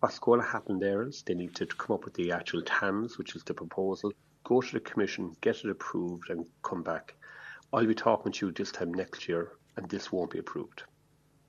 [0.00, 3.16] What's going to happen there is they need to come up with the actual TAMS,
[3.16, 4.12] which is the proposal,
[4.46, 7.14] go to the commission, get it approved, and come back.
[7.72, 10.84] I'll be talking to you this time next year, and this won't be approved.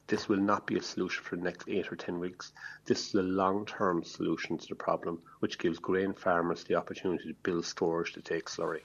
[0.07, 2.53] This will not be a solution for the next eight or ten weeks.
[2.85, 7.27] This is a long term solution to the problem, which gives grain farmers the opportunity
[7.27, 8.81] to build storage to take slurry.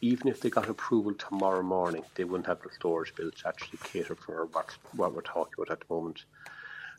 [0.00, 3.78] Even if they got approval tomorrow morning, they wouldn't have the storage built to actually
[3.84, 6.24] cater for what, what we're talking about at the moment.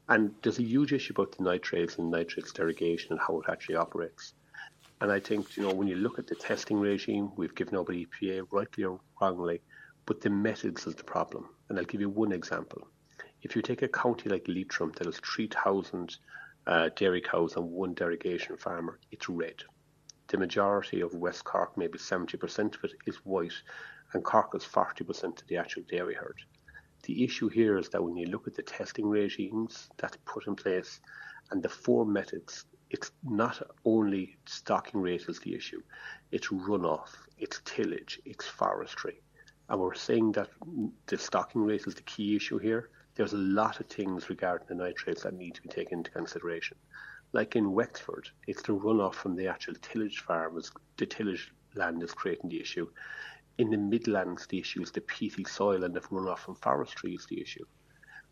[0.07, 3.75] And there's a huge issue about the nitrates and nitrates derogation and how it actually
[3.75, 4.33] operates.
[5.01, 7.93] And I think, you know, when you look at the testing regime, we've given over
[7.93, 9.62] EPA, rightly or wrongly,
[10.05, 11.49] but the methods is the problem.
[11.67, 12.88] And I'll give you one example.
[13.41, 16.17] If you take a county like Leitrim that has 3,000
[16.67, 19.63] uh, dairy cows and one derogation farmer, it's red.
[20.27, 23.53] The majority of West Cork, maybe 70% of it, is white,
[24.13, 26.39] and Cork is 40% of the actual dairy herd.
[27.03, 30.55] The issue here is that when you look at the testing regimes that's put in
[30.55, 30.99] place
[31.51, 35.81] and the four methods, it's not only stocking rate is the issue,
[36.31, 39.17] it's runoff, it's tillage, it's forestry.
[39.67, 40.49] And we're saying that
[41.08, 42.89] the stocking rate is the key issue here.
[43.15, 46.77] There's a lot of things regarding the nitrates that need to be taken into consideration.
[47.34, 52.13] Like in Wexford, it's the runoff from the actual tillage farms, the tillage land is
[52.13, 52.88] creating the issue
[53.58, 57.25] in the Midlands, the issue is the peaty soil and the runoff from forestry is
[57.27, 57.65] the issue.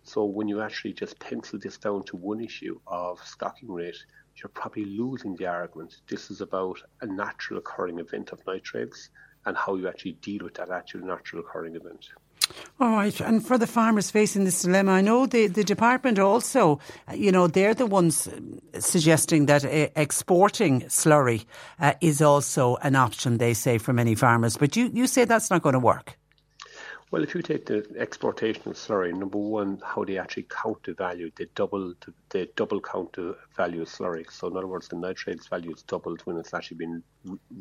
[0.04, 4.06] So when you actually just pencil this down to one issue of stocking rate,
[4.38, 6.02] you're probably losing the argument.
[6.10, 9.10] This is about a natural occurring event of nitrates
[9.46, 12.10] and how you actually deal with that actual natural occurring event.
[12.80, 16.80] All right, and for the farmers facing this dilemma, I know the, the department also,
[17.14, 18.28] you know, they're the ones
[18.80, 21.46] suggesting that uh, exporting slurry
[21.80, 24.58] uh, is also an option, they say, for many farmers.
[24.58, 26.18] But you, you say that's not going to work.
[27.14, 30.96] Well, if you take the exportation of slurry, number one, how they actually count the
[30.96, 31.94] value, they double
[32.30, 34.26] they double count the value of slurry.
[34.32, 37.04] So in other words, the nitrates value is doubled when it's actually been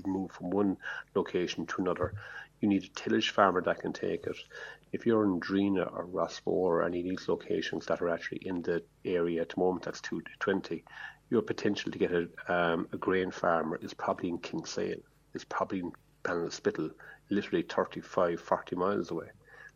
[0.06, 0.78] moved from one
[1.14, 2.14] location to another.
[2.62, 4.38] You need a tillage farmer that can take it.
[4.90, 8.62] If you're in Drinagh or Rossmore or any of these locations that are actually in
[8.62, 10.82] the area at the moment, that's 220,
[11.28, 15.02] your potential to get a, um, a grain farmer is probably in Kinsale,
[15.34, 15.92] is probably in
[16.24, 16.92] Ballinspittle,
[17.28, 19.28] literally 35, 40 miles away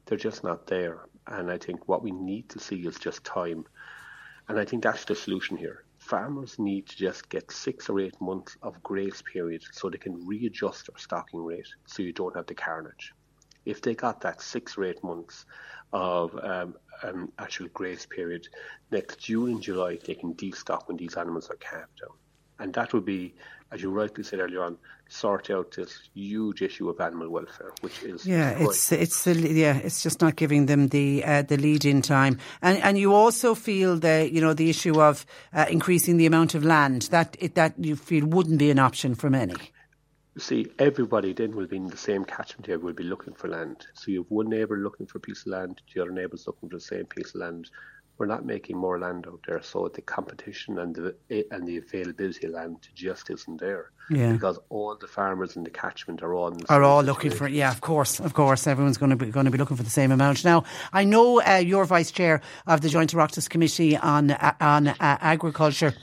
[0.07, 1.01] they're just not there.
[1.27, 3.64] And I think what we need to see is just time.
[4.49, 5.85] And I think that's the solution here.
[5.99, 10.25] Farmers need to just get six or eight months of grace period so they can
[10.27, 13.12] readjust their stocking rate so you don't have the carnage.
[13.64, 15.45] If they got that six or eight months
[15.92, 18.47] of um, um, actual grace period,
[18.92, 22.16] next June and July they can destock when these animals are calved down.
[22.61, 23.35] And that would be
[23.73, 28.03] as you rightly said earlier on, sort out this huge issue of animal welfare, which
[28.03, 32.03] is yeah, it's it's yeah, it's just not giving them the uh, the lead in
[32.03, 36.27] time, and and you also feel the you know the issue of uh, increasing the
[36.27, 39.55] amount of land that it, that you feel wouldn't be an option for many.
[40.38, 43.87] See, everybody then will be in the same catchment area, will be looking for land.
[43.95, 46.69] So you have one neighbour looking for a piece of land, the other neighbour's looking
[46.69, 47.71] for the same piece of land
[48.19, 51.17] we're not making more land out there, so the competition and the
[51.51, 53.91] and the availability of land just isn't there.
[54.09, 54.33] Yeah.
[54.33, 57.81] Because all the farmers in the catchment are all are all looking for yeah, of
[57.81, 60.45] course, of course, everyone's going to be going to be looking for the same amount.
[60.45, 64.89] Now, I know uh, you're vice chair of the Joint Oireachtas Committee on uh, on
[64.89, 65.95] uh, Agriculture.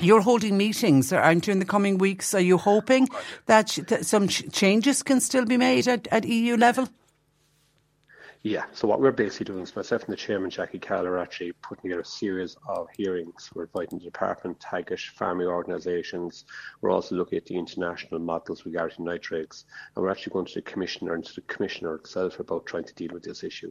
[0.00, 2.34] You're holding meetings, aren't you, in the coming weeks?
[2.34, 3.08] Are you hoping
[3.46, 3.70] that
[4.02, 6.88] some changes can still be made at, at EU level?
[8.46, 11.52] Yeah, so what we're basically doing is myself and the chairman, Jackie Cahill, are actually
[11.62, 13.48] putting together a series of hearings.
[13.54, 16.44] We're inviting the department, Teagasc, farming organisations.
[16.82, 19.64] We're also looking at the international models regarding nitrates.
[19.96, 22.92] And we're actually going to the commissioner and to the commissioner itself about trying to
[22.92, 23.70] deal with this issue.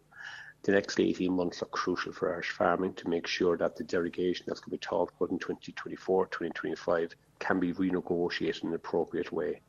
[0.64, 4.46] The next 18 months are crucial for Irish farming to make sure that the derogation
[4.48, 9.32] that's going to be talked about in 2024, 2025 can be renegotiated in an appropriate
[9.32, 9.62] way.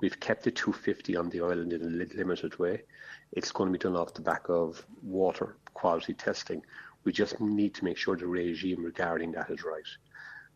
[0.00, 2.82] We've kept the 250 on the island in a limited way.
[3.32, 6.62] It's going to be done off the back of water quality testing.
[7.04, 9.86] We just need to make sure the regime regarding that is right.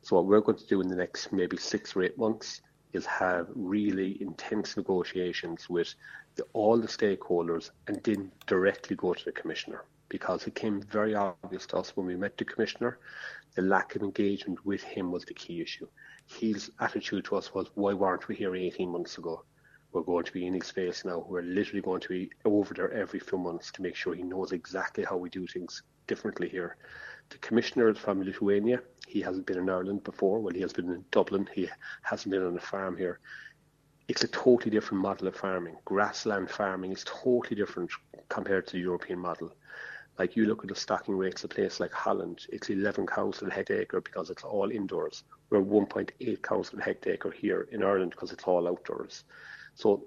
[0.03, 2.61] So what we're going to do in the next maybe six or eight months
[2.93, 5.95] is have really intense negotiations with
[6.37, 11.15] the, all the stakeholders and then directly go to the commissioner because it came very
[11.15, 12.99] obvious to us when we met the commissioner.
[13.57, 15.89] The lack of engagement with him was the key issue.
[16.27, 19.43] His attitude to us was, "Why weren't we here 18 months ago?"
[19.91, 21.25] We're going to be in his face now.
[21.27, 24.53] We're literally going to be over there every few months to make sure he knows
[24.53, 26.77] exactly how we do things differently here.
[27.31, 28.83] The commissioner is from Lithuania.
[29.09, 30.41] He hasn't been in Ireland before.
[30.41, 31.49] Well, he has been in Dublin.
[31.55, 31.71] He
[32.03, 33.19] hasn't been on a farm here.
[34.09, 35.77] It's a totally different model of farming.
[35.87, 37.91] Grassland farming is totally different
[38.29, 39.55] compared to the European model.
[40.19, 43.39] Like you look at the stocking rates of a place like Holland, it's 11 cows
[43.39, 45.25] per hectare because it's all indoors.
[45.51, 49.25] We're 1.8 cows per hectare here in Ireland because it's all outdoors.
[49.75, 50.05] So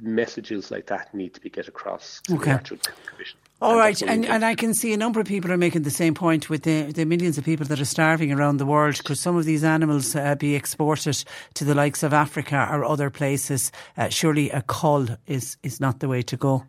[0.00, 2.44] messages like that need to be get across to okay.
[2.44, 3.38] the actual commission.
[3.60, 6.14] All right, and, and I can see a number of people are making the same
[6.14, 9.04] point with the, the millions of people that are starving around the world.
[9.04, 11.22] Could some of these animals uh, be exported
[11.54, 13.70] to the likes of Africa or other places?
[13.96, 16.64] Uh, surely a cull is, is not the way to go.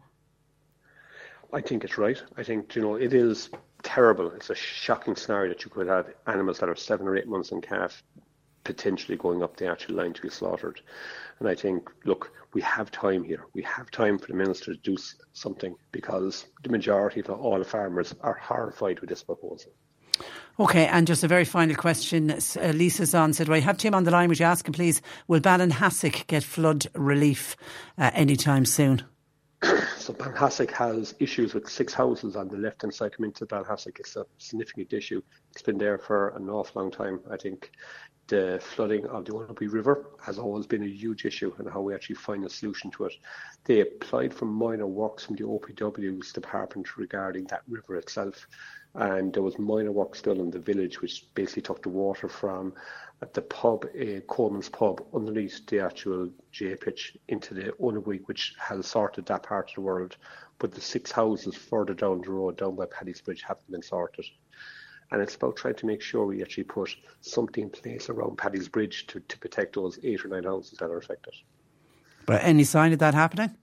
[1.54, 2.22] I think it's right.
[2.36, 3.50] I think, you know, it is
[3.84, 4.32] terrible.
[4.32, 7.52] It's a shocking scenario that you could have animals that are seven or eight months
[7.52, 8.04] in calf
[8.64, 10.82] potentially going up the actual line to be slaughtered.
[11.40, 13.46] And I think, look, we have time here.
[13.54, 14.96] We have time for the minister to do
[15.34, 19.72] something because the majority of all the farmers are horrified with this proposal.
[20.60, 22.32] Okay, and just a very final question.
[22.32, 24.30] Uh, Lisa's on said, well, I have Tim on the line.
[24.30, 27.58] Would you ask him, please, will Ballinhassig get flood relief
[27.98, 29.04] uh, anytime soon?
[30.04, 33.98] so Ballinhassig has issues with six houses on the left-hand side coming to Ballinhassig.
[34.00, 35.22] It's a significant issue.
[35.52, 37.22] It's been there for an awful long time.
[37.32, 37.72] I think
[38.28, 41.96] the flooding of the Owenabue River has always been a huge issue and how we
[41.96, 43.14] actually find a solution to it.
[43.64, 48.48] They applied for minor works from the OPW's department regarding that river itself
[48.96, 52.74] and there was minor works done in the village which basically took the water from
[53.24, 58.54] at the pub, uh, Coleman's pub, underneath the actual J pitch into the Oonawee, which
[58.60, 60.18] has sorted that part of the world.
[60.60, 64.26] But the six houses further down the road, down by Paddy's Bridge, haven't been sorted
[65.14, 68.68] and it's about trying to make sure we actually put something in place around Paddy's
[68.68, 71.36] Bridge to, to protect those eight or nine houses that are affected.
[72.26, 73.56] But any sign of that happening?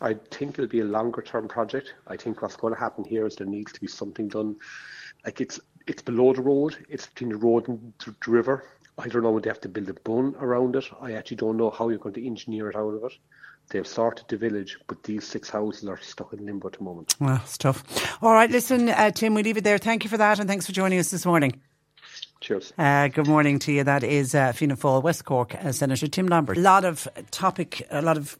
[0.00, 1.94] I think it'll be a longer term project.
[2.08, 4.56] I think what's going to happen here is there needs to be something done.
[5.24, 8.64] Like it's it's below the road, it's between the road and the river.
[8.98, 10.84] I don't know would they have to build a bun around it.
[11.00, 13.12] I actually don't know how you're going to engineer it out of it.
[13.70, 17.14] They've sorted the village, but these six houses are stuck in limbo at the moment.
[17.18, 17.82] Well, it's tough.
[18.22, 19.78] All right, listen, uh, Tim, we leave it there.
[19.78, 21.60] Thank you for that, and thanks for joining us this morning.
[22.40, 22.74] Cheers.
[22.76, 23.84] Uh, good morning to you.
[23.84, 26.58] That is uh, Fianna Fáil West Cork uh, Senator Tim Lombard.
[26.58, 28.36] A lot of topic, a lot of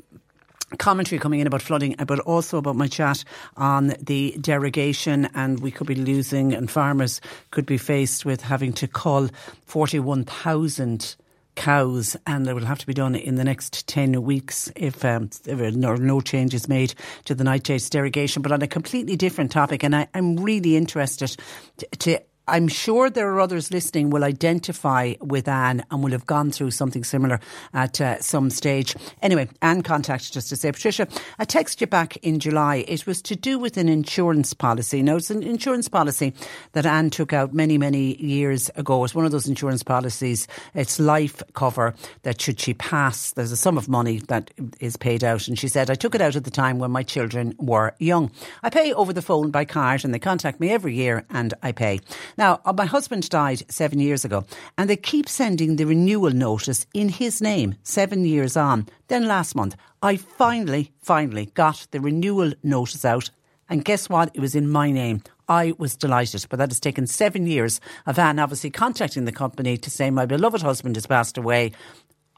[0.79, 3.25] commentary coming in about flooding, but also about my chat
[3.57, 8.73] on the derogation, and we could be losing, and farmers could be faced with having
[8.75, 9.29] to cull
[9.67, 11.17] 41,000
[11.55, 15.31] cows, and it will have to be done in the next 10 weeks if, um,
[15.47, 18.43] if no changes made to the nitrates derogation.
[18.43, 21.37] But on a completely different topic, and I, am really interested
[21.79, 26.27] to, to I'm sure there are others listening will identify with Anne and will have
[26.27, 27.41] gone through something similar
[27.73, 28.95] at uh, some stage.
[29.23, 32.85] Anyway, Anne contacted us to say, Patricia, I texted you back in July.
[32.87, 35.03] It was to do with an insurance policy.
[35.03, 36.35] Now, it's an insurance policy
[36.73, 39.03] that Anne took out many, many years ago.
[39.05, 40.47] It's one of those insurance policies.
[40.75, 45.25] It's life cover that should she pass, there's a sum of money that is paid
[45.25, 45.49] out.
[45.49, 48.31] And she said, I took it out at the time when my children were young.
[48.63, 51.73] I pay over the phone by card and they contact me every year and I
[51.73, 52.01] pay.
[52.37, 54.45] Now, uh, my husband died seven years ago,
[54.77, 58.87] and they keep sending the renewal notice in his name seven years on.
[59.09, 63.31] Then last month, I finally, finally got the renewal notice out.
[63.69, 64.31] And guess what?
[64.35, 65.23] It was in my name.
[65.49, 69.77] I was delighted, but that has taken seven years of Anne obviously contacting the company
[69.77, 71.73] to say my beloved husband has passed away.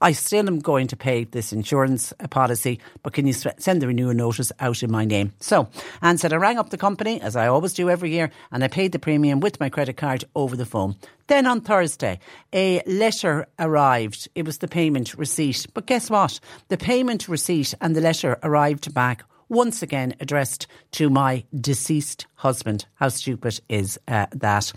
[0.01, 3.87] I still am going to pay this insurance uh, policy, but can you send the
[3.87, 5.33] renewal notice out in my name?
[5.41, 5.69] So
[6.03, 8.69] Anne said I rang up the company, as I always do every year, and I
[8.69, 10.97] paid the premium with my credit card over the phone.
[11.29, 12.21] Then on Thursday,
[12.53, 14.29] a letter arrived.
[14.35, 15.67] It was the payment receipt.
[15.73, 16.41] But guess what?
[16.69, 22.87] The payment receipt and the letter arrived back once again addressed to my deceased husband.
[22.95, 24.73] How stupid is uh, that?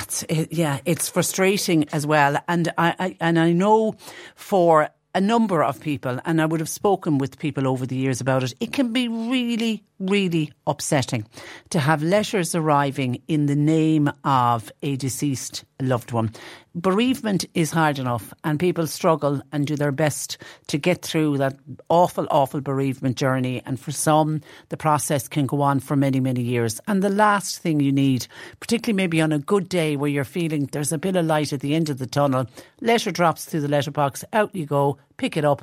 [0.00, 3.96] It's, it, yeah, it's frustrating as well, and I, I and I know
[4.34, 8.20] for a number of people, and I would have spoken with people over the years
[8.20, 11.26] about it, it can be really, really upsetting
[11.70, 16.30] to have letters arriving in the name of a deceased loved one.
[16.74, 21.56] Bereavement is hard enough, and people struggle and do their best to get through that
[21.90, 23.62] awful, awful bereavement journey.
[23.66, 26.80] And for some, the process can go on for many, many years.
[26.88, 28.26] And the last thing you need,
[28.58, 31.60] particularly maybe on a good day where you're feeling there's a bit of light at
[31.60, 32.46] the end of the tunnel,
[32.80, 35.62] letter drops through the letterbox, out you go, pick it up,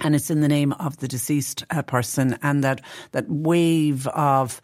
[0.00, 2.80] and it's in the name of the deceased uh, person and that
[3.12, 4.60] that wave of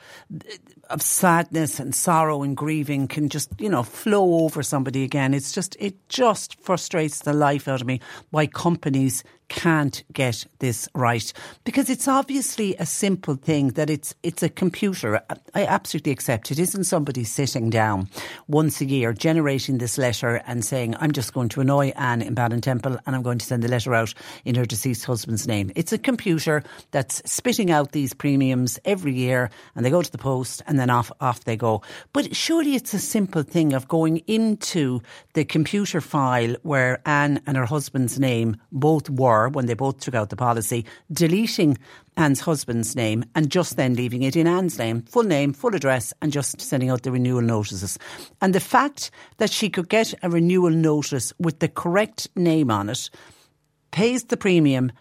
[0.91, 5.35] of sadness and sorrow and grieving can just, you know, flow over somebody again.
[5.35, 10.89] It's just, it just frustrates the life out of me why companies can't get this
[10.95, 11.33] right
[11.65, 15.21] because it's obviously a simple thing that it's it's a computer.
[15.55, 18.09] I absolutely accept it isn't somebody sitting down
[18.49, 22.35] once a year generating this letter and saying I'm just going to annoy Anne in
[22.35, 25.71] Ballintemple and I'm going to send the letter out in her deceased husband's name.
[25.77, 30.19] It's a computer that's spitting out these premiums every year and they go to the
[30.19, 31.83] post and then off off they go.
[32.13, 35.01] But surely it's a simple thing of going into
[35.35, 40.15] the computer file where Anne and her husband's name both were when they both took
[40.15, 41.79] out the policy, deleting
[42.17, 46.13] Anne's husband's name and just then leaving it in Anne's name, full name, full address,
[46.23, 47.99] and just sending out the renewal notices.
[48.41, 52.89] And the fact that she could get a renewal notice with the correct name on
[52.89, 53.11] it,
[53.91, 54.93] pays the premium,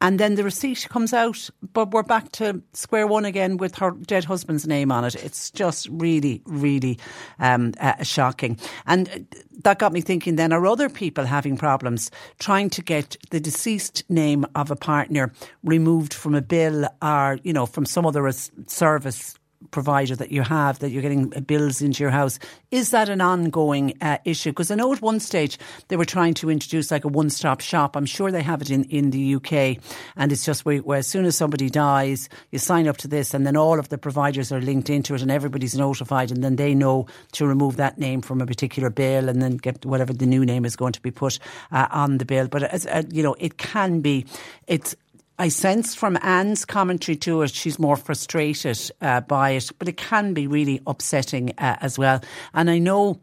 [0.00, 3.92] and then the receipt comes out, but we're back to square one again with her
[3.92, 5.14] dead husband's name on it.
[5.14, 6.98] It's just really, really
[7.38, 8.58] um, uh, shocking.
[8.86, 9.26] And
[9.62, 14.04] that got me thinking then are other people having problems trying to get the deceased
[14.08, 15.32] name of a partner
[15.62, 18.30] removed from a bill or, you know, from some other
[18.66, 19.34] service
[19.70, 22.38] provider that you have, that you're getting bills into your house.
[22.70, 24.50] Is that an ongoing uh, issue?
[24.50, 25.58] Because I know at one stage
[25.88, 27.96] they were trying to introduce like a one stop shop.
[27.96, 29.78] I'm sure they have it in, in the UK.
[30.16, 33.34] And it's just where, where, as soon as somebody dies, you sign up to this,
[33.34, 36.56] and then all of the providers are linked into it, and everybody's notified, and then
[36.56, 40.26] they know to remove that name from a particular bill and then get whatever the
[40.26, 41.38] new name is going to be put
[41.72, 42.48] uh, on the bill.
[42.48, 44.26] But, as, uh, you know, it can be,
[44.66, 44.96] it's,
[45.38, 49.96] I sense from Anne's commentary to it, she's more frustrated uh, by it, but it
[49.96, 52.20] can be really upsetting uh, as well.
[52.52, 53.20] And I know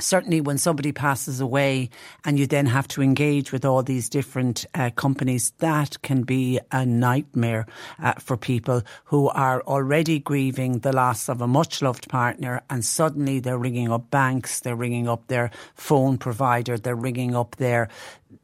[0.00, 1.88] certainly when somebody passes away
[2.24, 6.58] and you then have to engage with all these different uh, companies, that can be
[6.72, 7.66] a nightmare
[8.02, 12.84] uh, for people who are already grieving the loss of a much loved partner and
[12.84, 17.88] suddenly they're ringing up banks, they're ringing up their phone provider, they're ringing up their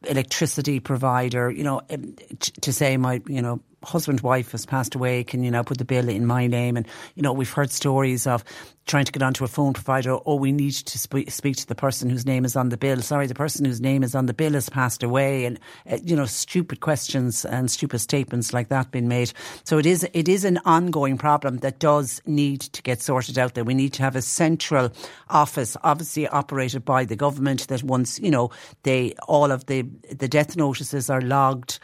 [0.07, 5.25] electricity provider, you know, um, to say my, you know, husband wife has passed away
[5.25, 6.77] can you now put the bill in my name?
[6.77, 8.45] And you know we've heard stories of
[8.87, 11.75] trying to get onto a phone provider oh we need to sp- speak to the
[11.75, 13.01] person whose name is on the bill.
[13.01, 15.45] Sorry the person whose name is on the bill has passed away.
[15.45, 15.59] And
[15.91, 19.33] uh, you know stupid questions and stupid statements like that being made.
[19.65, 23.55] So it is it is an ongoing problem that does need to get sorted out
[23.55, 24.91] there we need to have a central
[25.29, 28.51] office obviously operated by the government that once you know
[28.83, 31.79] they all of the the death notices are logged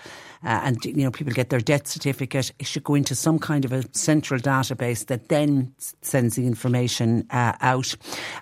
[0.47, 3.65] uh, and you know people get their death certificate, it should go into some kind
[3.65, 7.95] of a central database that then sends the information uh, out.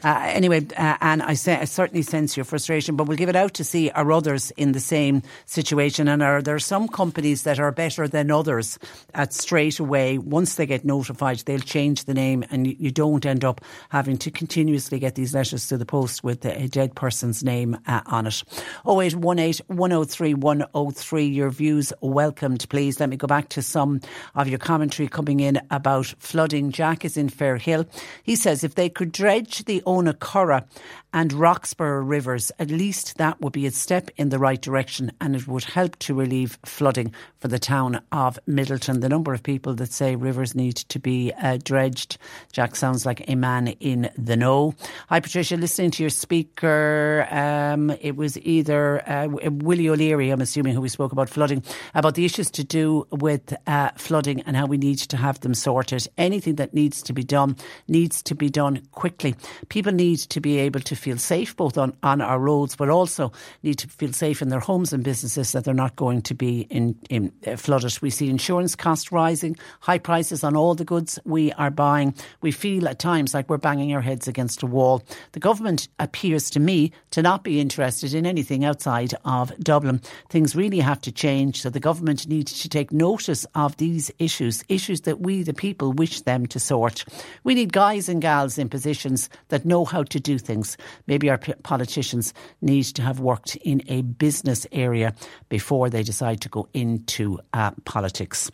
[0.05, 3.37] Uh, anyway, uh, and I, say, I certainly sense your frustration, but we'll give it
[3.37, 7.59] out to see are others in the same situation, and are there some companies that
[7.59, 8.79] are better than others
[9.15, 13.45] at straight away once they get notified they'll change the name, and you, don't end
[13.45, 17.77] up having to continuously get these letters to the post with a dead person's name
[17.87, 18.43] uh, on it.
[18.87, 23.01] 0818 103 103 your views welcomed, please.
[23.01, 24.01] Let me go back to some
[24.35, 26.71] of your commentary coming in about flooding.
[26.71, 27.87] Jack is in Fairhill.
[28.23, 30.67] He says if they could dredge the Owenacurra
[31.15, 35.37] and Roxborough rivers, at least that would be a step in the right direction and
[35.37, 39.01] it would help to relieve flooding for the town of Midleton.
[39.01, 42.19] The number of people that say rivers need to be uh, dredged.
[42.53, 44.75] Jack sounds like a man in the know.
[45.09, 45.57] Hi, Patricia.
[45.57, 50.89] Listening to your speaker, um, it was either uh, Willie O'Leary, I'm assuming, who we
[50.89, 51.63] spoke about flooding,
[51.95, 55.55] about the issues to do with uh, flooding and how we need to have them
[55.55, 56.09] sorted.
[56.19, 57.57] Anything that needs to be done
[57.87, 59.37] needs to be done quickly.
[59.69, 63.31] People need to be able to feel safe both on, on our roads, but also
[63.63, 66.63] need to feel safe in their homes and businesses that they're not going to be
[66.71, 68.01] in, in uh, flooded.
[68.01, 72.15] We see insurance costs rising, high prices on all the goods we are buying.
[72.41, 75.03] We feel at times like we're banging our heads against a wall.
[75.33, 80.01] The government appears to me to not be interested in anything outside of Dublin.
[80.31, 81.61] Things really have to change.
[81.61, 85.93] So the government needs to take notice of these issues, issues that we, the people,
[85.93, 87.05] wish them to sort.
[87.45, 90.79] We need guys and gals in positions that know how to do things.
[91.07, 95.15] Maybe our politicians need to have worked in a business area
[95.49, 98.51] before they decide to go into uh, politics.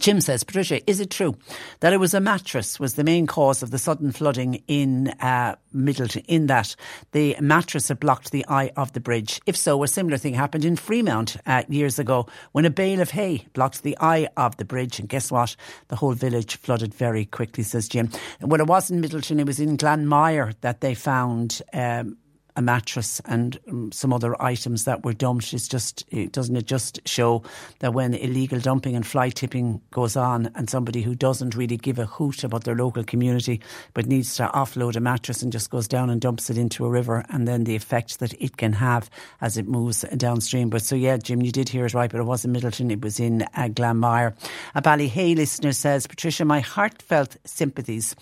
[0.00, 1.36] Jim says, Patricia, is it true
[1.80, 5.54] that it was a mattress was the main cause of the sudden flooding in uh,
[5.74, 6.74] Midleton, in that
[7.12, 9.40] the mattress had blocked the eye of the bridge?
[9.46, 13.10] If so, a similar thing happened in Freemount uh, years ago when a bale of
[13.10, 14.98] hay blocked the eye of the bridge.
[14.98, 15.54] And guess what?
[15.88, 18.10] The whole village flooded very quickly, says Jim.
[18.40, 22.16] Well, it wasn't Midleton; it was in Glanmire that they found um,
[22.56, 25.52] a mattress and um, some other items that were dumped.
[25.52, 27.42] It's just, it, doesn't it just show
[27.80, 31.98] that when illegal dumping and fly tipping goes on and somebody who doesn't really give
[31.98, 33.60] a hoot about their local community
[33.92, 36.90] but needs to offload a mattress and just goes down and dumps it into a
[36.90, 40.70] river and then the effect that it can have as it moves downstream.
[40.70, 43.18] But so, yeah, Jim, you did hear it right, but it wasn't Midleton, it was
[43.18, 44.34] in uh, Glanmire.
[44.74, 48.14] A Ballyhay listener says, Patricia, my heartfelt sympathies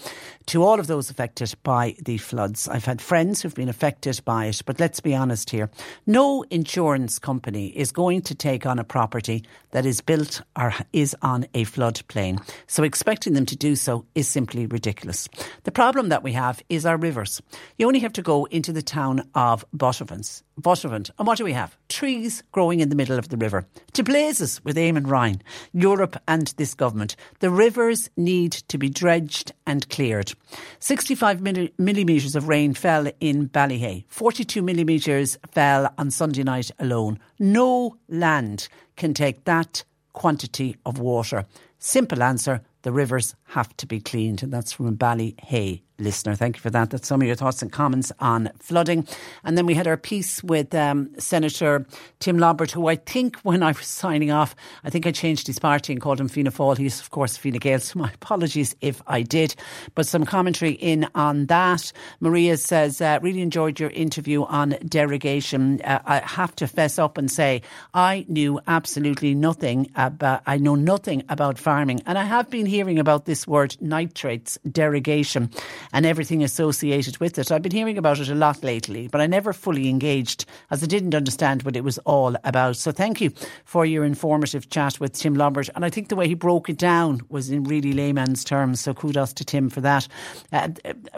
[0.47, 2.69] to all of those affected by the floods.
[2.69, 5.71] I've had friends who've been affected by it, but let's be honest here.
[6.07, 11.17] No insurance company is going to take on a property that is built or is
[11.23, 12.41] on a floodplain.
[12.67, 15.29] So expecting them to do so is simply ridiculous.
[15.65, 17.41] The problem that we have is our rivers.
[17.79, 20.43] You only have to go into the town of Buttevant.
[20.63, 21.11] Buttevant.
[21.19, 21.77] And what do we have?
[21.89, 23.67] Trees growing in the middle of the river.
[23.95, 25.43] To blazes with Eamon Ryan,
[25.73, 27.17] Europe and this government.
[27.41, 30.33] The rivers need to be dredged and cleared.
[30.79, 31.41] 65
[31.79, 34.05] millimetres of rain fell in Ballyhay.
[34.09, 37.19] 42 millimetres fell on Sunday night alone.
[37.39, 41.47] No land can take that quantity of water.
[41.79, 44.43] Simple answer the rivers have to be cleaned.
[44.43, 46.35] And that's from Ballyhay listener.
[46.35, 46.91] Thank you for that.
[46.91, 49.07] That's some of your thoughts and comments on flooding.
[49.45, 51.87] And then we had our piece with um, Senator
[52.21, 55.59] Tim Lombard, who I think when I was signing off, I think I changed his
[55.59, 56.77] party and called him Fianna Fáil.
[56.77, 59.55] He's, of course, Fine Gael, so my apologies if I did.
[59.95, 61.93] But some commentary in on that.
[62.21, 65.81] Maria says, uh, really enjoyed your interview on derogation.
[65.83, 67.63] Uh, I have to fess up and say,
[67.95, 72.03] I knew absolutely nothing about, I know nothing about farming.
[72.07, 75.51] And I have been hearing about this word nitrates derogation
[75.93, 77.53] and everything associated with it.
[77.53, 80.87] I've been hearing about it a lot lately, but I never fully engaged as I
[80.87, 82.77] didn't understand what it was all about.
[82.77, 83.31] So thank you
[83.65, 85.71] for your informative chat with Tim Lombard.
[85.75, 88.81] And I think the way he broke it down was in really layman's terms.
[88.81, 90.09] So kudos to Tim for that.
[90.53, 90.69] Uh,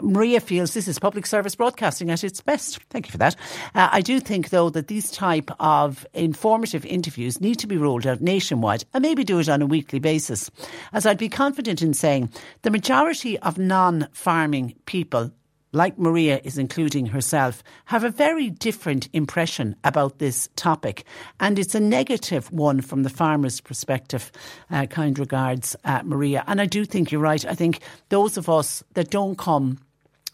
[0.01, 2.79] Maria feels this is public service broadcasting at its best.
[2.89, 3.35] Thank you for that.
[3.73, 8.05] Uh, I do think, though, that these type of informative interviews need to be rolled
[8.05, 10.51] out nationwide and maybe do it on a weekly basis.
[10.93, 12.29] As I'd be confident in saying,
[12.63, 15.31] the majority of non farming people
[15.75, 21.03] like Maria is including herself, have a very different impression about this topic.
[21.39, 24.31] And it's a negative one from the farmer's perspective.
[24.71, 26.43] Uh, kind regards, uh, Maria.
[26.47, 27.45] And I do think you're right.
[27.45, 29.79] I think those of us that don't come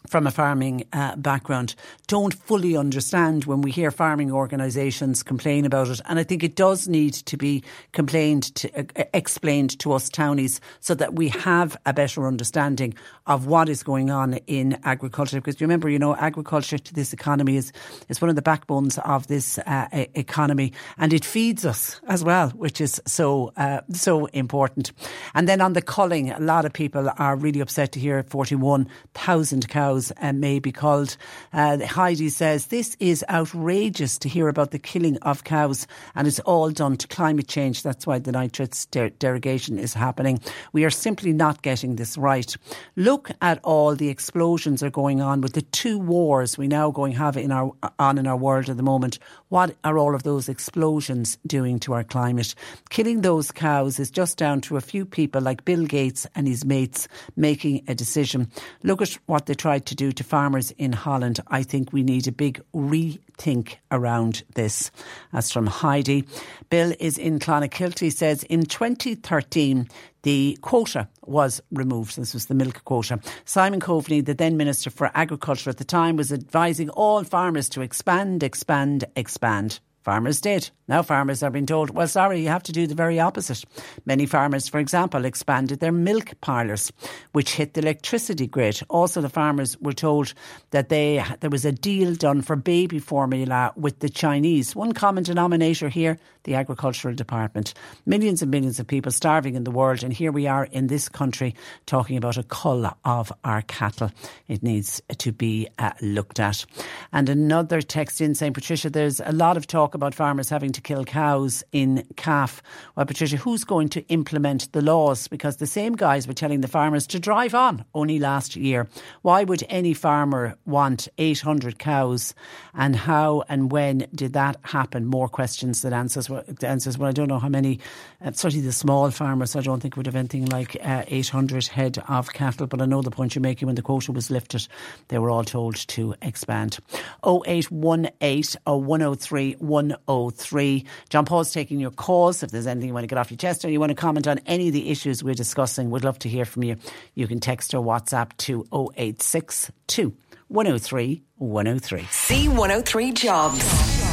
[0.06, 1.74] from a farming uh, background
[2.06, 6.00] don't fully understand when we hear farming organisations complain about it.
[6.06, 10.60] And I think it does need to be complained to, uh, explained to us townies
[10.80, 12.94] so that we have a better understanding
[13.26, 15.40] of what is going on in agriculture.
[15.40, 17.72] Because remember, you know, agriculture to this economy is,
[18.08, 22.50] is one of the backbones of this uh, economy and it feeds us as well,
[22.50, 24.92] which is so, uh, so important.
[25.34, 29.68] And then on the culling, a lot of people are really upset to hear 41,000
[29.68, 31.16] cows uh, may be called.
[31.52, 36.40] Uh, Heidi says, This is outrageous to hear about the killing of cows and it's
[36.40, 37.82] all done to climate change.
[37.82, 40.40] That's why the nitrates der- derogation is happening.
[40.72, 42.56] We are simply not getting this right.
[42.96, 47.12] Look at all the explosions are going on with the two wars we now going
[47.12, 49.18] have in our on in our world at the moment.
[49.52, 52.54] What are all of those explosions doing to our climate?
[52.88, 56.64] Killing those cows is just down to a few people like Bill Gates and his
[56.64, 58.50] mates making a decision.
[58.82, 61.38] Look at what they tried to do to farmers in Holland.
[61.48, 64.90] I think we need a big rethink around this.
[65.34, 66.24] As from Heidi,
[66.70, 69.86] Bill is in Clonakilty says in 2013
[70.22, 72.16] the quota was removed.
[72.16, 73.20] This was the milk quota.
[73.44, 77.82] Simon Coveney, the then Minister for Agriculture at the time, was advising all farmers to
[77.82, 79.80] expand, expand, expand.
[80.02, 80.68] Farmers did.
[80.88, 83.64] Now farmers are being told, well, sorry, you have to do the very opposite.
[84.04, 86.92] Many farmers, for example, expanded their milk parlours,
[87.30, 88.80] which hit the electricity grid.
[88.90, 90.34] Also, the farmers were told
[90.70, 94.74] that they there was a deal done for baby formula with the Chinese.
[94.74, 97.74] One common denominator here, the agricultural department.
[98.06, 101.08] Millions and millions of people starving in the world, and here we are in this
[101.08, 101.54] country
[101.86, 104.10] talking about a cull of our cattle.
[104.48, 106.64] It needs to be uh, looked at.
[107.12, 110.80] And another text in saying, Patricia, there's a lot of talk about farmers having to
[110.80, 112.62] kill cows in calf.
[112.96, 115.28] Well, Patricia, who's going to implement the laws?
[115.28, 118.88] Because the same guys were telling the farmers to drive on only last year.
[119.22, 122.34] Why would any farmer want 800 cows?
[122.74, 125.06] And how and when did that happen?
[125.06, 126.28] More questions than answers.
[126.62, 126.98] Answers.
[126.98, 127.80] Well, I don't know how many,
[128.24, 131.98] uh, certainly the small farmers, I don't think would have anything like uh, 800 head
[132.08, 132.66] of cattle.
[132.66, 134.66] But I know the point you're making when the quota was lifted,
[135.08, 136.78] they were all told to expand.
[137.26, 140.86] 0818 103 103.
[141.08, 142.42] John Paul's taking your calls.
[142.42, 144.26] If there's anything you want to get off your chest or you want to comment
[144.26, 146.76] on any of the issues we're discussing, we'd love to hear from you.
[147.14, 150.14] You can text or WhatsApp to 0862
[150.48, 152.00] 103 103.
[152.02, 154.11] C103 Jobs.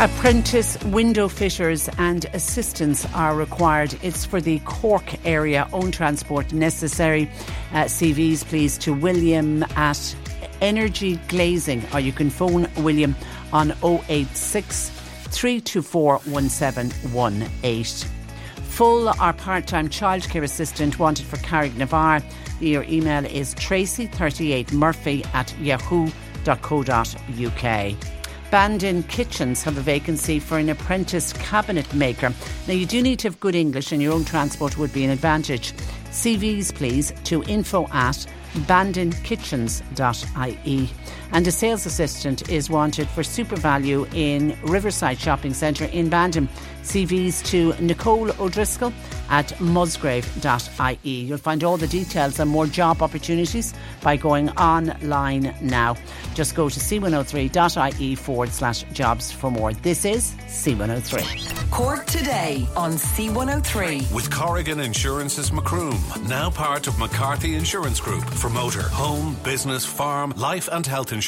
[0.00, 3.94] Apprentice window fitters and assistants are required.
[4.02, 5.68] It's for the Cork area.
[5.74, 7.30] Own transport necessary.
[7.74, 10.16] Uh, CVs, please, to William at
[10.62, 13.14] Energy Glazing, or you can phone William
[13.52, 18.10] on 086 324 1718.
[18.70, 22.24] Full or part time childcare assistant wanted for Carrignavar.
[22.58, 26.10] Your email is tracy38murphy at yahoo.co.uk.
[28.50, 32.34] Bandon Kitchens have a vacancy for an apprentice cabinet maker.
[32.66, 35.10] Now, you do need to have good English, and your own transport would be an
[35.10, 35.72] advantage.
[36.10, 38.26] CVs, please, to info at
[38.66, 40.90] bandonkitchens.ie.
[41.32, 46.48] And a sales assistant is wanted for SuperValu in Riverside Shopping Centre in Bandon.
[46.82, 48.92] CVs to Nicole O'Driscoll
[49.28, 50.98] at musgrave.ie.
[51.04, 55.96] You'll find all the details and more job opportunities by going online now.
[56.34, 59.72] Just go to c103.ie forward slash jobs for more.
[59.72, 61.70] This is C103.
[61.70, 64.12] Cork today on C103.
[64.12, 70.32] With Corrigan Insurance's Macroom, now part of McCarthy Insurance Group for motor, home, business, farm,
[70.36, 71.19] life and health insurance.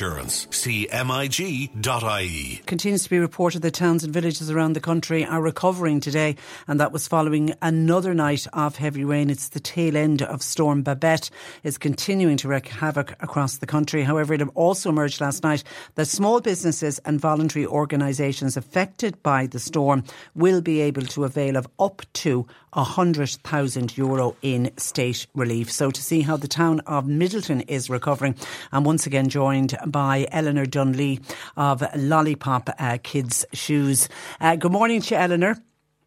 [0.50, 2.62] See MIG.ie.
[2.66, 6.36] Continues to be reported that towns and villages around the country are recovering today,
[6.66, 9.28] and that was following another night of heavy rain.
[9.28, 11.28] It's the tail end of Storm Babet
[11.62, 14.02] is continuing to wreak havoc across the country.
[14.02, 15.62] However, it also emerged last night
[15.96, 21.56] that small businesses and voluntary organisations affected by the storm will be able to avail
[21.56, 25.70] of up to €100,000 Euro in state relief.
[25.70, 28.34] So to see how the town of Midleton is recovering,
[28.72, 31.22] I'm once again joined by Eleanor Dunley
[31.56, 34.08] of Lollipop uh, Kids Shoes.
[34.40, 35.56] Uh, good morning to you, Eleanor.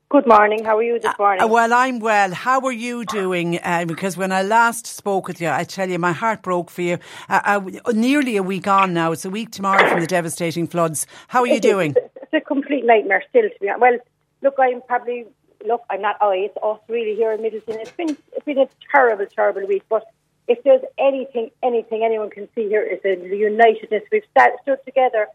[0.09, 0.63] Good morning.
[0.63, 1.43] How are you this morning?
[1.43, 2.32] Uh, well, I'm well.
[2.32, 3.59] How are you doing?
[3.61, 6.84] Uh, because when I last spoke with you, I tell you, my heart broke for
[6.84, 6.99] you.
[7.28, 9.11] Uh, uh nearly a week on now.
[9.11, 11.07] It's a week tomorrow from the devastating floods.
[11.28, 11.95] How are you doing?
[12.22, 13.82] It's a complete nightmare still, to be honest.
[13.82, 13.97] Well,
[14.43, 15.26] look, I'm probably
[15.66, 15.84] look.
[15.89, 16.36] I'm not I.
[16.36, 17.80] It's us really here in Midleton.
[17.82, 19.84] It's been it's been a terrible, terrible week.
[19.89, 20.05] But
[20.47, 24.03] if there's anything, anything anyone can see here is the unitedness.
[24.11, 25.28] We've sat, stood together.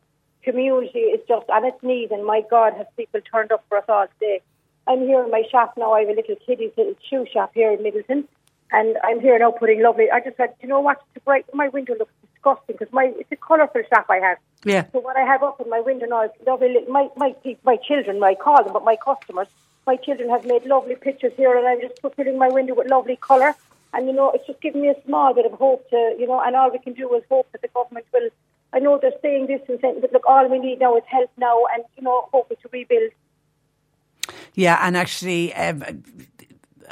[0.42, 3.84] Community is just on its knees, and my God, has people turned up for us
[3.88, 4.40] all today.
[4.86, 5.92] I'm here in my shop now.
[5.92, 6.72] I have a little kiddie
[7.08, 8.24] shoe shop here in Midleton,
[8.72, 10.10] and I'm here now putting lovely.
[10.10, 11.02] I just said, you know what?
[11.14, 14.38] To bright my window looks disgusting because my it's a colourful shop I have.
[14.64, 14.84] Yeah.
[14.92, 16.76] So what I have up in my window now is lovely.
[16.88, 19.48] My my my children, I call them, but my customers,
[19.90, 23.16] my children have made lovely pictures here, and I'm just filling my window with lovely
[23.28, 23.54] colour.
[23.92, 26.40] And you know, it's just giving me a small bit of hope to you know,
[26.40, 28.28] and all we can do is hope that the government will.
[28.72, 31.30] I know they're saying this and saying, but look, all we need now is help
[31.36, 33.10] now, and you know, hopefully to rebuild.
[34.54, 35.82] Yeah, and actually, um,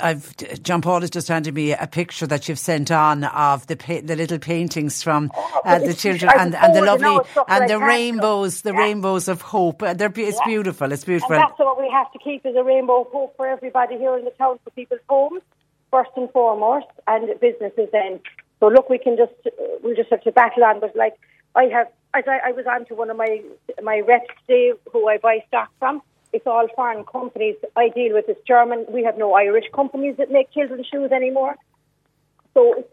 [0.00, 3.76] I've John Paul has just handed me a picture that you've sent on of the
[3.76, 7.18] pa- the little paintings from oh, uh, the children and, and the lovely
[7.48, 8.78] and the rainbows, the yeah.
[8.78, 9.82] rainbows of hope.
[9.82, 10.46] Uh, they're, it's yeah.
[10.46, 10.92] beautiful.
[10.92, 11.34] It's beautiful.
[11.34, 14.16] And that's what we have to keep is a rainbow of hope for everybody here
[14.16, 15.42] in the town, for people's homes
[15.90, 17.88] first and foremost, and businesses.
[17.92, 18.20] Then,
[18.60, 19.32] so look, we can just
[19.82, 20.80] we just have to battle on.
[20.80, 21.14] But like
[21.54, 23.42] I have, as I, I was on to one of my
[23.82, 26.02] my reps today, who I buy stock from
[26.38, 27.56] it's all foreign companies.
[27.74, 28.86] I deal with this German.
[28.88, 31.56] We have no Irish companies that make children's shoes anymore.
[32.54, 32.88] So it's,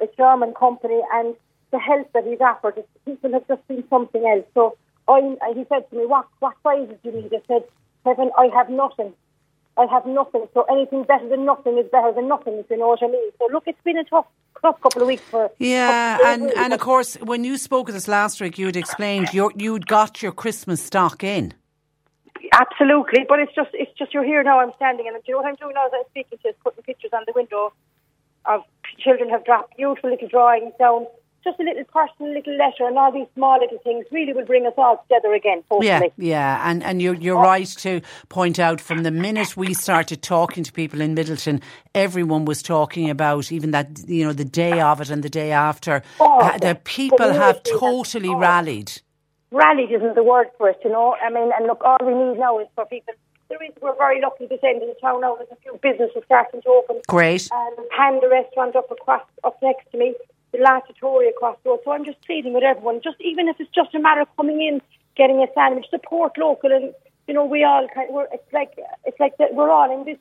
[0.00, 1.34] a German company, and
[1.72, 4.46] the help that he's offered, people have just seen something else.
[4.54, 4.76] So
[5.08, 7.64] I, he said to me, "What what sizes do you need?" I said,
[8.04, 9.12] "Kevin, I have nothing.
[9.76, 10.48] I have nothing.
[10.54, 12.54] So anything better than nothing is better than nothing.
[12.54, 14.26] If you know what I mean." So look, it's been a tough
[14.62, 18.08] tough couple of weeks for yeah, and and of course when you spoke with us
[18.08, 21.54] last week, you had explained you you'd got your Christmas stock in.
[22.52, 24.60] Absolutely, but it's just it's just you're here now.
[24.60, 25.86] I'm standing, and do you know what I'm doing now?
[25.86, 27.72] As I'm speaking to, is putting pictures on the window
[28.46, 28.62] of
[28.98, 31.06] children have dropped beautiful little drawings down.
[31.44, 34.66] Just a little personal little letter, and all these small little things really will bring
[34.66, 35.62] us all together again.
[35.70, 35.86] Hopefully.
[35.86, 40.22] Yeah, yeah, and and you're you're right to point out from the minute we started
[40.22, 41.62] talking to people in Midleton,
[41.94, 45.52] everyone was talking about even that you know the day of it and the day
[45.52, 46.02] after.
[46.18, 48.38] Oh, uh, the people have totally oh.
[48.38, 49.00] rallied
[49.56, 51.16] rallied isn't the word for it, you know.
[51.22, 53.14] I mean, and look, all we need now is for people.
[53.48, 55.36] There is, we're very lucky this end of the town now.
[55.36, 57.00] There's a few businesses starting to open.
[57.08, 57.48] Great.
[57.52, 60.14] And um, Panda restaurant up across, up next to me,
[60.52, 61.80] the Latatori across the road.
[61.84, 64.60] So I'm just pleading with everyone, just even if it's just a matter of coming
[64.60, 64.82] in,
[65.16, 66.92] getting a sandwich, support local, and
[67.26, 68.08] you know, we all kind.
[68.08, 70.18] Of, we're, it's like it's like that we're all in this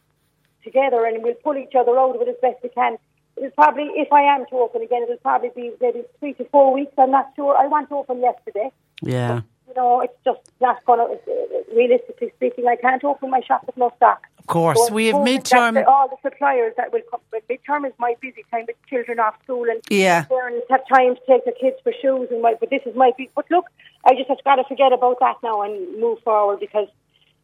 [0.63, 2.97] together, and we'll pull each other out of it as best we can.
[3.37, 6.73] It'll probably, if I am to open again, it'll probably be maybe three to four
[6.73, 6.93] weeks.
[6.97, 7.55] I'm not sure.
[7.57, 8.71] I want to open yesterday.
[9.01, 9.41] Yeah.
[9.41, 13.41] But, you know, it's just not going to, uh, realistically speaking, I can't open my
[13.41, 14.21] shop with no stock.
[14.39, 15.83] Of course, So we have midterm.
[15.87, 17.19] all the suppliers that will come.
[17.31, 20.25] But midterm is my busy time with children off school and Yeah.
[20.25, 22.53] parents have time to take their kids for shoes and my.
[22.59, 23.11] But this is my.
[23.35, 23.65] But look,
[24.05, 26.87] I just have got to forget about that now and move forward because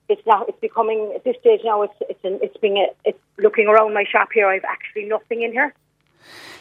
[0.09, 0.49] it's not.
[0.49, 1.83] It's becoming at this stage now.
[1.83, 4.47] It's it's an, it's being a, it's looking around my shop here.
[4.47, 5.73] I've actually nothing in here.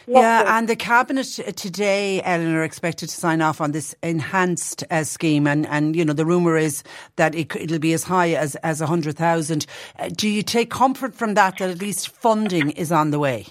[0.07, 5.45] Yeah, and the cabinet today, Eleanor, expected to sign off on this enhanced uh, scheme,
[5.45, 6.83] and, and you know the rumor is
[7.17, 9.67] that it, it'll be as high as as a hundred thousand.
[9.99, 11.59] Uh, do you take comfort from that?
[11.59, 13.45] That at least funding is on the way.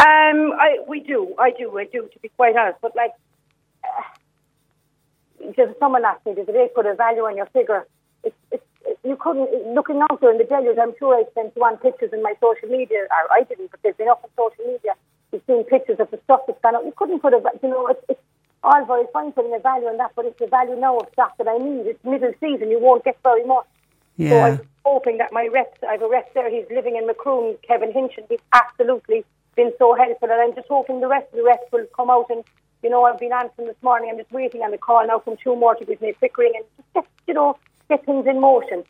[0.00, 2.08] Um, I we do, I do, I do.
[2.10, 3.12] To be quite honest, but like,
[3.84, 7.86] uh, someone asked me the other day, put a value on your figure.
[8.24, 8.64] It's, it's,
[9.04, 10.78] you couldn't looking out there in the deluge.
[10.78, 13.80] I'm sure I sent you on pictures in my social media, or I didn't, but
[13.82, 14.92] there's been up on social media.
[15.32, 16.84] You've seen pictures of the stuff that's gone up.
[16.84, 18.20] You couldn't put a, you know, it's, it's
[18.62, 21.32] all very fine putting a value on that, but it's the value now of stuff
[21.38, 21.86] that I need.
[21.86, 22.70] It's middle season.
[22.70, 23.66] You won't get very much.
[24.30, 27.56] So I'm hoping that my rep, I have a rep there, he's living in Macroom,
[27.62, 30.28] Kevin Hinchin, he's absolutely been so helpful.
[30.30, 32.42] And I'm just hoping the rest of the reps will come out and,
[32.82, 35.36] you know, I've been answering this morning, I'm just waiting on the call now from
[35.36, 37.56] two more to give me a quick ring and just get, you know,
[37.88, 38.84] get things in motion.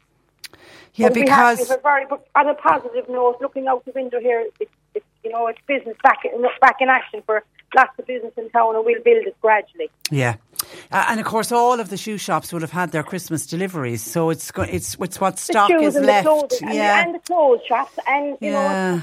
[0.94, 3.84] Yeah, But we have- because we have a very, on a positive note, looking out
[3.84, 7.44] the window here, it's, it's you know, it's business back in, back in action for
[7.76, 9.90] lots of business in town and we'll build it gradually.
[10.10, 10.36] yeah,
[10.90, 14.02] uh, and of course all of the shoe shops will have had their Christmas deliveries,
[14.02, 16.24] so it's go- it's it's what The stock shoes is and left.
[16.24, 19.02] the clothing yeah, and, and the clothes shops and, you know,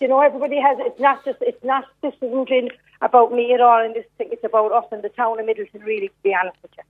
[0.00, 0.78] you know, everybody has.
[0.80, 1.38] It's not just.
[1.42, 1.84] It's not.
[2.00, 3.84] This isn't about me at all.
[3.84, 5.84] And this thing, it's about us and the town of Midleton.
[5.84, 6.82] Really, to be honest with you.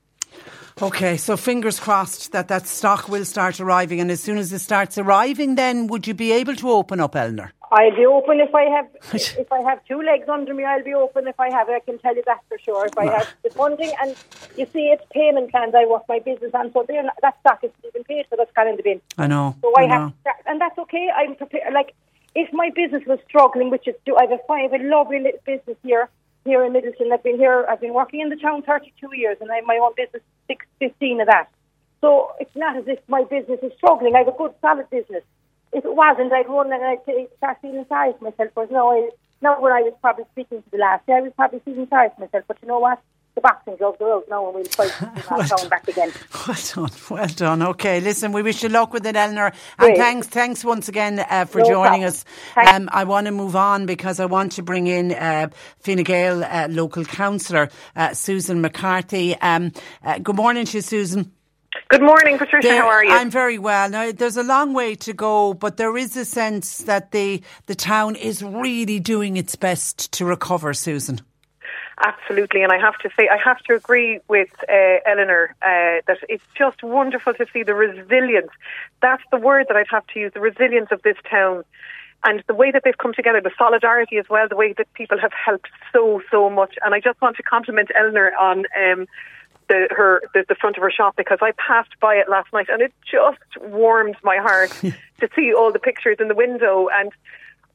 [0.80, 4.60] Okay, so fingers crossed that that stock will start arriving, and as soon as it
[4.60, 7.52] starts arriving, then would you be able to open up, Eleanor?
[7.72, 8.86] I'll be open if I have.
[9.14, 11.26] if I have two legs under me, I'll be open.
[11.26, 12.86] If I have, I can tell you that for sure.
[12.86, 14.14] If I have the funding, and
[14.56, 15.74] you see, it's payment plans.
[15.74, 18.52] I work my business on, so they're not, that stock isn't even paid, so that's
[18.52, 19.00] gone in the bin.
[19.16, 19.56] I know.
[19.62, 20.32] So I, I have, know.
[20.46, 21.08] and that's okay.
[21.16, 21.72] I'm prepared.
[21.72, 21.94] Like,
[22.34, 25.20] if my business was struggling, which is, do I have a, I have a lovely
[25.20, 26.10] little business here,
[26.44, 27.12] here in Midleton.
[27.12, 27.66] I've been here.
[27.68, 30.66] I've been working in the town 32 years, and I have my own business, six,
[30.78, 31.48] 15 of that.
[32.00, 34.14] So it's not as if my business is struggling.
[34.14, 35.22] I have a good, solid business.
[35.72, 37.00] If it wasn't, I'd run and I'd
[37.38, 38.50] start feeling sorry for myself.
[38.54, 41.32] But no, I, not when I was probably speaking to the last year, I was
[41.34, 42.44] probably feeling sorry for myself.
[42.48, 43.00] But you know what?
[43.34, 44.92] The boxing gloves are out now, and we'll fight
[45.30, 46.12] Well town back again.
[46.46, 46.56] Well
[46.88, 47.62] done, well done.
[47.62, 49.96] Okay, listen, we wish you luck with it, Eleanor, and Great.
[49.96, 52.08] thanks, thanks once again uh, for No joining problem.
[52.08, 52.24] us.
[52.56, 55.48] Um, I want to move on because I want to bring in uh,
[55.80, 59.34] Fine Gael uh, local councillor uh, Susan McCarthy.
[59.40, 59.72] Um,
[60.04, 61.32] uh, good morning to you, Susan.
[61.88, 62.68] Good morning, Patricia.
[62.68, 63.12] There- How are you?
[63.12, 63.88] I'm very well.
[63.88, 67.74] Now, there's a long way to go, but there is a sense that the the
[67.74, 71.20] town is really doing its best to recover, Susan.
[72.04, 76.18] Absolutely, and I have to say, I have to agree with uh, Eleanor uh, that
[76.28, 78.50] it's just wonderful to see the resilience.
[79.00, 81.62] That's the word that I'd have to use: the resilience of this town,
[82.24, 85.16] and the way that they've come together, the solidarity as well, the way that people
[85.20, 86.74] have helped so so much.
[86.84, 88.64] And I just want to compliment Eleanor on.
[88.76, 89.06] Um,
[89.68, 92.66] the, her the, the front of her shop because I passed by it last night
[92.68, 97.12] and it just warmed my heart to see all the pictures in the window and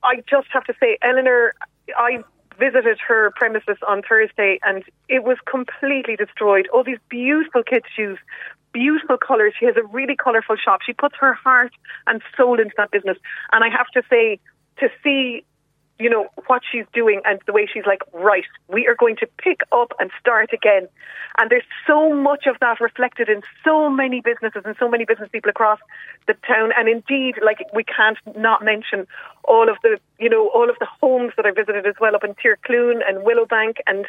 [0.03, 1.55] I just have to say Eleanor
[1.97, 2.23] I
[2.59, 6.67] visited her premises on Thursday and it was completely destroyed.
[6.73, 8.17] All these beautiful kids shoes
[8.73, 10.81] beautiful colours she has a really colourful shop.
[10.85, 11.71] She puts her heart
[12.05, 13.17] and soul into that business.
[13.51, 14.39] And I have to say
[14.79, 15.43] to see
[15.99, 19.27] you know, what she's doing and the way she's like, right, we are going to
[19.37, 20.87] pick up and start again.
[21.39, 25.29] And there's so much of that reflected in so many businesses and so many business
[25.31, 25.79] people across
[26.27, 26.71] the town.
[26.77, 29.07] And indeed, like, we can't not mention
[29.43, 32.23] all of the, you know, all of the homes that I visited as well up
[32.23, 34.05] in Tircloon and Willowbank and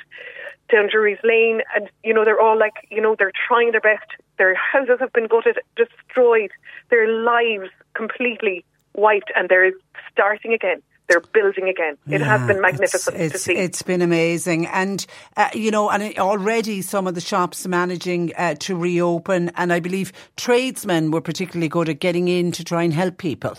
[0.71, 1.63] down Drury's Lane.
[1.75, 4.11] And, you know, they're all like, you know, they're trying their best.
[4.37, 6.51] Their houses have been gutted, destroyed,
[6.91, 8.65] their lives completely
[8.95, 9.73] wiped, and they're
[10.13, 11.97] starting again they're building again.
[12.07, 13.55] It has been magnificent it's, to see.
[13.55, 15.05] It's been amazing, and
[15.37, 19.73] uh, you know, and it- already some of the shops managing uh, to reopen, and
[19.73, 23.57] I believe tradesmen were particularly good at getting in to try and help people.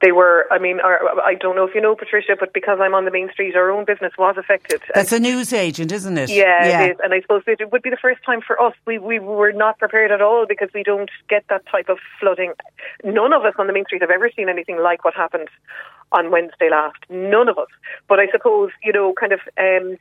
[0.00, 2.94] They were, I mean, our, I don't know if you know, Patricia, but because I'm
[2.94, 4.80] on the main street, our own business was affected.
[4.94, 6.30] That's a news agent, isn't it?
[6.30, 6.96] Yeah, it is.
[7.02, 8.74] And I suppose it would be the first time for us.
[8.86, 12.52] We we were not prepared at all because we don't get that type of flooding.
[13.02, 15.48] None of us on the main street have ever seen anything like what happened
[16.12, 16.98] on Wednesday last.
[17.08, 17.68] None of us.
[18.08, 19.96] But I suppose, you know, kind of um,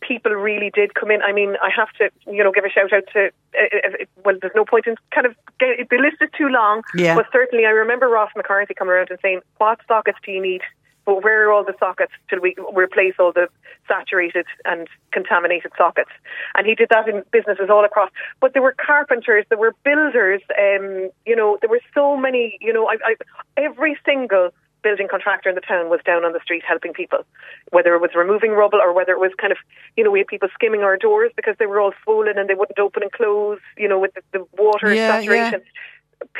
[0.00, 1.22] people really did come in.
[1.22, 4.36] I mean, I have to, you know, give a shout out to, uh, uh, well,
[4.40, 6.82] there's no point in kind of, get, the list is too long.
[6.94, 7.14] Yeah.
[7.14, 10.62] But certainly I remember Ross McCarthy coming around and saying, what sockets do you need
[11.10, 13.48] but where are all the sockets till we replace all the
[13.88, 16.10] saturated and contaminated sockets?
[16.54, 18.10] And he did that in businesses all across.
[18.40, 22.72] But there were carpenters, there were builders, um, you know, there were so many, you
[22.72, 23.14] know, I, I,
[23.56, 24.50] every single
[24.82, 27.24] building contractor in the town was down on the street helping people,
[27.70, 29.58] whether it was removing rubble or whether it was kind of,
[29.96, 32.54] you know, we had people skimming our doors because they were all swollen and they
[32.54, 35.62] wouldn't open and close, you know, with the, the water Yeah, saturation.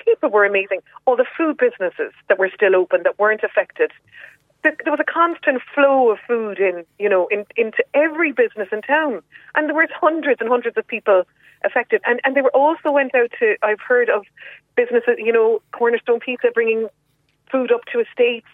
[0.04, 0.80] People were amazing.
[1.06, 3.92] All the food businesses that were still open that weren't affected.
[4.62, 8.68] There there was a constant flow of food in, you know, in, into every business
[8.72, 9.22] in town,
[9.54, 11.22] and there were hundreds and hundreds of people
[11.64, 12.02] affected.
[12.04, 13.56] And and they were also went out to.
[13.62, 14.26] I've heard of
[14.76, 16.88] businesses, you know, Cornerstone Pizza bringing
[17.50, 18.46] food up to estates.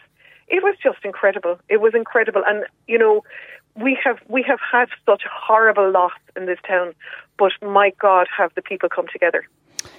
[0.48, 1.58] It was just incredible.
[1.68, 3.22] It was incredible, and you know,
[3.74, 6.94] we have we have had such horrible loss in this town,
[7.38, 9.44] but my God, have the people come together.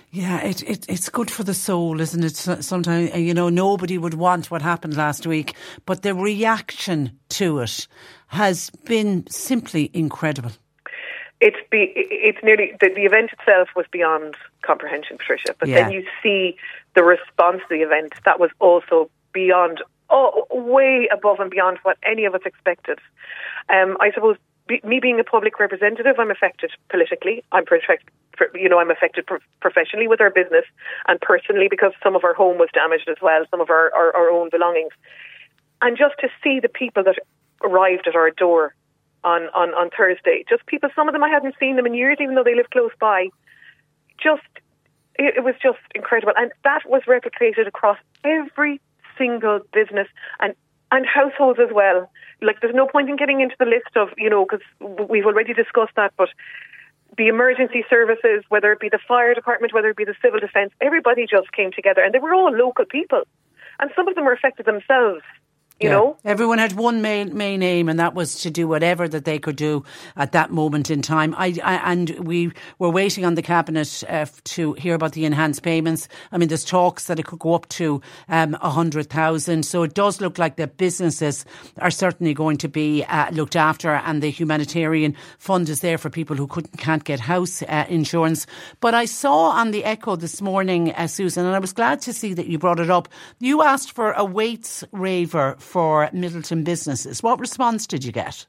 [0.10, 2.36] Yeah, it, it, it's good for the soul, isn't it?
[2.64, 5.54] Sometimes, you know, nobody would want what happened last week,
[5.86, 7.88] but the reaction to it
[8.28, 10.52] has been simply incredible.
[11.40, 15.54] it's be it's nearly the, the event itself was beyond comprehension, Patricia.
[15.60, 15.84] But Yeah.
[15.84, 16.56] then you see
[16.98, 21.96] the response to the event that was also beyond, oh, way above and beyond what
[22.02, 22.98] any of us expected.
[23.70, 24.36] Um, I suppose
[24.68, 27.44] be, me being a public representative, I'm affected politically.
[27.52, 28.10] I'm perfect,
[28.56, 30.66] you know, I'm affected pro- professionally with our business
[31.08, 34.16] and personally because some of our home was damaged as well, some of our, our,
[34.16, 34.92] our own belongings.
[35.84, 37.20] And just to see the people that
[37.64, 38.74] arrived at our door
[39.24, 42.18] on, on, on Thursday, just people, some of them I hadn't seen them in years,
[42.20, 43.30] even though they live close by.
[44.18, 44.42] Just,
[45.18, 46.34] it, it was just incredible.
[46.36, 48.80] And that was replicated across every
[49.18, 50.08] single business
[50.40, 50.56] and,
[50.92, 52.10] and households as well.
[52.42, 54.66] Like, there's no point in getting into the list of, you know, because
[55.10, 56.30] we've already discussed that, but
[57.18, 60.72] the emergency services, whether it be the fire department, whether it be the civil defence,
[60.82, 63.24] everybody just came together and they were all local people.
[63.80, 65.24] And some of them were affected themselves,
[65.80, 65.96] you Yeah.
[65.96, 66.18] know?
[66.26, 69.56] Everyone had one main, main aim, and that was to do whatever that they could
[69.56, 69.84] do
[70.16, 71.36] at that moment in time.
[71.38, 74.26] I, I and we were waiting on the cabinet uh,
[74.56, 76.08] to hear about the enhanced payments.
[76.32, 79.64] I mean, there's talks that it could go up to um, a hundred thousand.
[79.64, 81.46] So it does look like the businesses
[81.80, 86.10] are certainly going to be uh, looked after, and the humanitarian fund is there for
[86.10, 88.48] people who couldn't, can't get house uh, insurance.
[88.80, 92.14] But I saw on the Echo this morning, uh, Susan, and I was glad to
[92.14, 93.08] see that you brought it up.
[93.40, 97.22] You asked for a weights waiver for Midleton businesses.
[97.22, 98.48] What response did you get?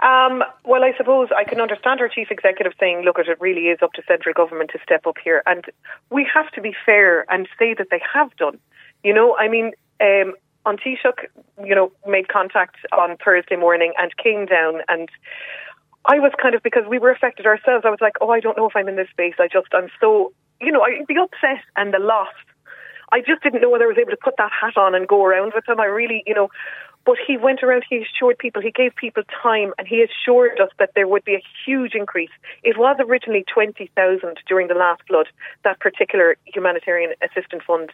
[0.00, 3.78] Um, well, I suppose I can understand our chief executive saying, look, it really is
[3.82, 5.42] up to central government to step up here.
[5.46, 5.64] And
[6.10, 8.58] we have to be fair and say that they have done.
[9.04, 10.34] You know, I mean, um,
[10.66, 15.08] on you know, made contact on Thursday morning and came down and
[16.04, 18.56] I was kind of, because we were affected ourselves, I was like, oh, I don't
[18.56, 19.34] know if I'm in this space.
[19.38, 22.34] I just, I'm so, you know, I, the upset and the loss.
[23.12, 25.24] I just didn't know whether I was able to put that hat on and go
[25.24, 25.78] around with him.
[25.78, 26.48] I really, you know,
[27.04, 30.70] but he went around, he assured people, he gave people time, and he assured us
[30.78, 32.30] that there would be a huge increase.
[32.62, 35.26] It was originally 20,000 during the last flood,
[35.64, 37.90] that particular humanitarian assistance fund.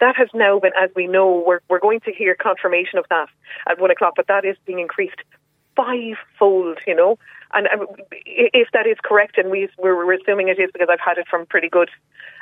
[0.00, 3.28] That has now been, as we know, we're, we're going to hear confirmation of that
[3.68, 5.20] at one o'clock, but that is being increased
[5.74, 7.18] fivefold, you know.
[7.54, 11.00] And um, if that is correct, and we, we're, we're assuming it is because I've
[11.00, 11.90] had it from pretty good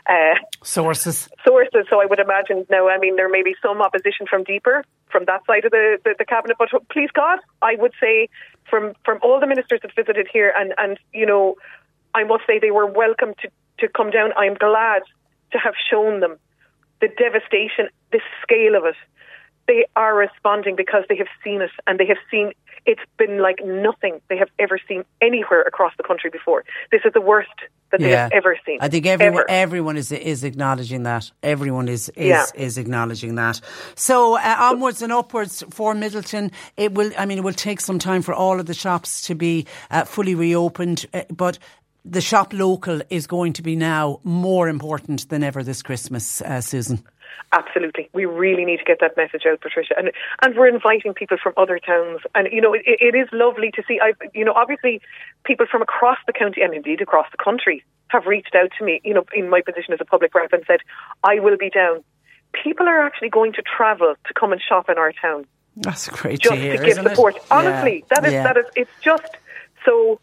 [0.09, 1.29] uh, Sources.
[1.45, 1.87] sources.
[1.91, 5.25] So I would imagine now, I mean, there may be some opposition from deeper, from
[5.27, 6.57] that side of the, the, the cabinet.
[6.59, 8.29] But please God, I would say
[8.69, 11.57] from, from all the ministers that visited here, and, and, you know,
[12.15, 14.33] I must say they were welcome to, to come down.
[14.37, 15.03] I'm glad
[15.53, 16.39] to have shown them
[17.01, 18.97] the devastation, the scale of it.
[19.67, 22.53] They are responding because they have seen it and they have seen
[22.87, 26.65] it's been like nothing they have ever seen anywhere across the country before.
[26.91, 27.49] This is the worst
[27.91, 28.79] that they have ever seen.
[28.81, 29.51] I think everyone Ever.
[29.51, 31.31] everyone is is acknowledging that.
[31.43, 32.47] Everyone is is, Yeah.
[32.55, 33.61] is acknowledging that.
[33.97, 36.53] So uh, onwards and upwards for Midleton.
[36.77, 37.11] It will.
[37.19, 40.05] I mean, it will take some time for all of the shops to be uh,
[40.05, 41.59] fully reopened, uh, but.
[42.05, 46.61] The shop local is going to be now more important than ever this Christmas, uh,
[46.61, 47.05] Susan.
[47.53, 48.09] Absolutely.
[48.13, 49.95] We really need to get that message out, Patricia.
[49.99, 52.21] And and we're inviting people from other towns.
[52.35, 55.01] And, you know, it, it is lovely to see, I, you know, obviously
[55.45, 59.01] people from across the county and indeed across the country have reached out to me,
[59.05, 60.81] you know, in my position as a public rep and said,
[61.25, 62.05] I will be down.
[62.53, 65.45] People are actually going to travel to come and shop in our town
[65.77, 67.11] That's great just to hear, to give isn't it?
[67.11, 67.37] support.
[67.51, 68.43] Honestly, Yeah, that is yeah.
[68.45, 69.37] that is it's just
[69.85, 70.21] so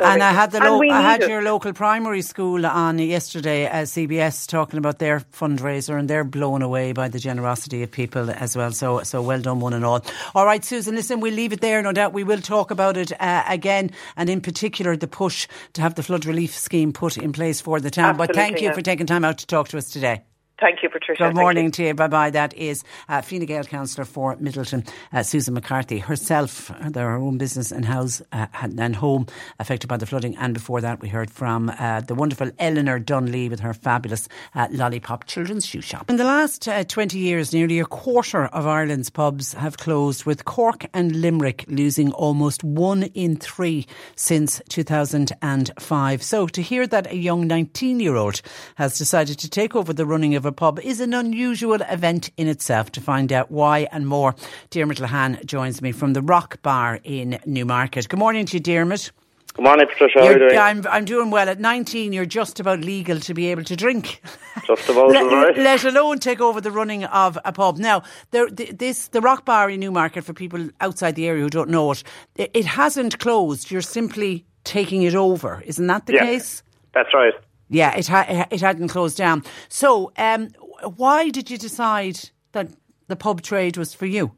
[0.00, 1.28] And I had the lo- I had it.
[1.28, 6.62] your local primary school on yesterday at CBS talking about their fundraiser and they're blown
[6.62, 8.72] away by the generosity of people as well.
[8.72, 10.04] So so well done one and all.
[10.34, 11.82] All right, Susan, listen, we'll leave it there.
[11.82, 15.80] No doubt we will talk about it uh, again and in particular the push to
[15.82, 18.16] have the flood relief scheme put in place for the town.
[18.16, 18.74] but thank Absolutely, you yeah.
[18.74, 20.22] for taking time out to talk to us today.
[20.60, 21.24] Thank you, Patricia.
[21.24, 21.70] Good morning you.
[21.72, 21.94] to you.
[21.94, 22.30] Bye bye.
[22.30, 25.98] That is uh, Fine Gael councillor for Midleton, uh, Susan McCarthy.
[25.98, 29.26] Herself, uh, their own business and house uh, and home
[29.58, 30.36] affected by the flooding.
[30.36, 34.68] And before that, we heard from uh, the wonderful Eleanor Dunley with her fabulous uh,
[34.70, 36.08] Lollipop Children's Shoe Shop.
[36.08, 40.44] In the last uh, 20 years, nearly a quarter of Ireland's pubs have closed, with
[40.44, 46.22] Cork and Limerick losing almost one in three since 2005.
[46.22, 48.40] So to hear that a young 19 year old
[48.76, 52.48] has decided to take over the running of a pub is an unusual event in
[52.48, 52.92] itself.
[52.92, 54.34] To find out why and more,
[54.70, 58.08] Dermot Lahan joins me from the Rock Bar in Newmarket.
[58.08, 59.12] Good morning to you, Dermot.
[59.54, 60.18] Good morning, Patricia.
[60.18, 60.58] How are you doing?
[60.58, 61.48] I'm, I'm doing well.
[61.48, 64.20] At 19, you're just about legal to be able to drink.
[64.66, 65.56] Just about let, right.
[65.56, 67.78] let alone take over the running of a pub.
[67.78, 71.70] Now, there, this the Rock Bar in Newmarket, for people outside the area who don't
[71.70, 72.02] know it,
[72.34, 73.70] it, it hasn't closed.
[73.70, 75.62] You're simply taking it over.
[75.64, 76.24] Isn't that the Yeah.
[76.24, 76.64] case?
[76.92, 77.34] That's right.
[77.68, 79.42] Yeah, it, ha- it hadn't closed down.
[79.68, 80.50] So, um,
[80.96, 82.20] why did you decide
[82.52, 82.68] that
[83.08, 84.32] the pub trade was for you?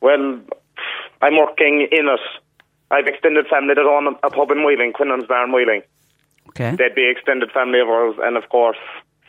[0.00, 0.40] Well,
[1.20, 2.20] I'm working in it.
[2.90, 5.82] I've extended family that own a pub in Wheeling, Quinlan's Bar in Wheeling.
[6.50, 6.74] Okay.
[6.76, 8.78] They'd be extended family of ours, and of course,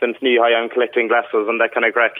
[0.00, 2.12] since knee high, I'm collecting glasses and that kind of crack.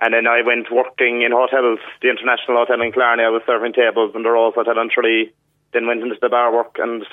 [0.00, 3.24] And then I went working in hotels, the International Hotel in Killarney.
[3.24, 5.32] I was serving tables in the Rose Hotel in Tralee.
[5.72, 7.04] Then went into the bar work and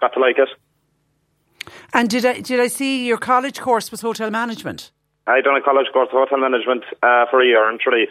[0.00, 0.48] got to like it.
[1.94, 4.90] And did I did I see your college course was hotel management?
[5.26, 8.08] I done a college course of hotel management uh, for a year in Tralee.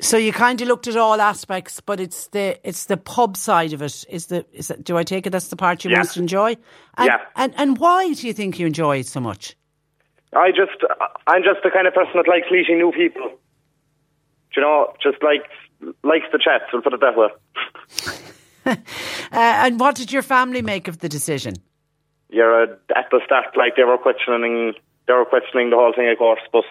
[0.00, 3.72] So you kind of looked at all aspects, but it's the it's the pub side
[3.72, 4.04] of it.
[4.08, 5.98] Is the is it, do I take it that's the part you Yeah.
[5.98, 6.56] most enjoy?
[6.96, 7.18] And, Yeah.
[7.36, 9.56] And and why do you think you enjoy it so much?
[10.34, 10.82] I just,
[11.28, 13.28] I'm just the kind of person that likes meeting new people.
[14.52, 15.44] Do you know, just like
[16.02, 16.64] likes the chats.
[16.72, 17.28] We'll put it that way.
[18.66, 18.74] Uh,
[19.32, 21.54] and what did your family make of the decision?
[22.28, 24.74] You're at the start, like they were questioning,
[25.06, 26.64] they were questioning the whole thing, of course, but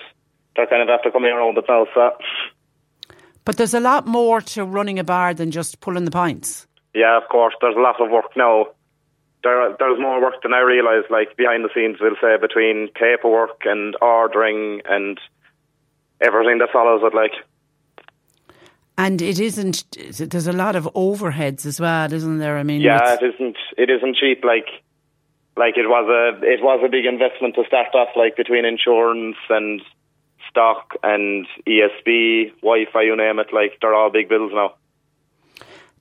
[0.56, 1.86] they're kind of after coming around it now.
[1.94, 2.12] So,
[3.46, 6.68] But there's a lot more to running a bar than just pulling the pints.
[6.94, 8.68] yeah, of course, there's a lot of work now.
[9.44, 11.08] There, there's more work than I realised.
[11.12, 15.20] Like behind the scenes, we'll say between paperwork and ordering and
[16.20, 17.14] everything that follows it.
[17.14, 17.34] Like,
[18.98, 19.86] And it isn't.
[20.18, 22.58] There's a lot of overheads as well, isn't there?
[22.58, 23.58] I mean, Yeah, it isn't.
[23.78, 24.44] It isn't cheap.
[24.44, 24.68] Like,
[25.58, 28.10] like it was a it was a big investment to start off.
[28.16, 29.82] Like between insurance and
[30.50, 33.54] stock and ESB, Wi-Fi, you name it.
[33.54, 34.76] Like they're all big bills now.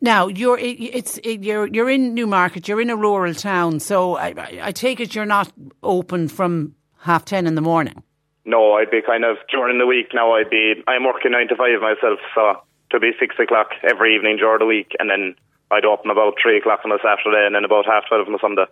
[0.01, 2.69] Now you're it's you're you're in Newmarket.
[2.69, 5.53] You're in a rural town, so I, I, take it you're not
[5.83, 8.03] open from half ten in the morning.
[8.45, 10.35] No, I'd be kind of during the week now.
[10.35, 14.37] I'd be I'm working nine to five myself, so to be six o'clock every evening
[14.37, 15.37] during the week, and then
[15.71, 18.39] I'd open about three o'clock on a Saturday, and then about half twelve on a
[18.41, 18.67] Sunday.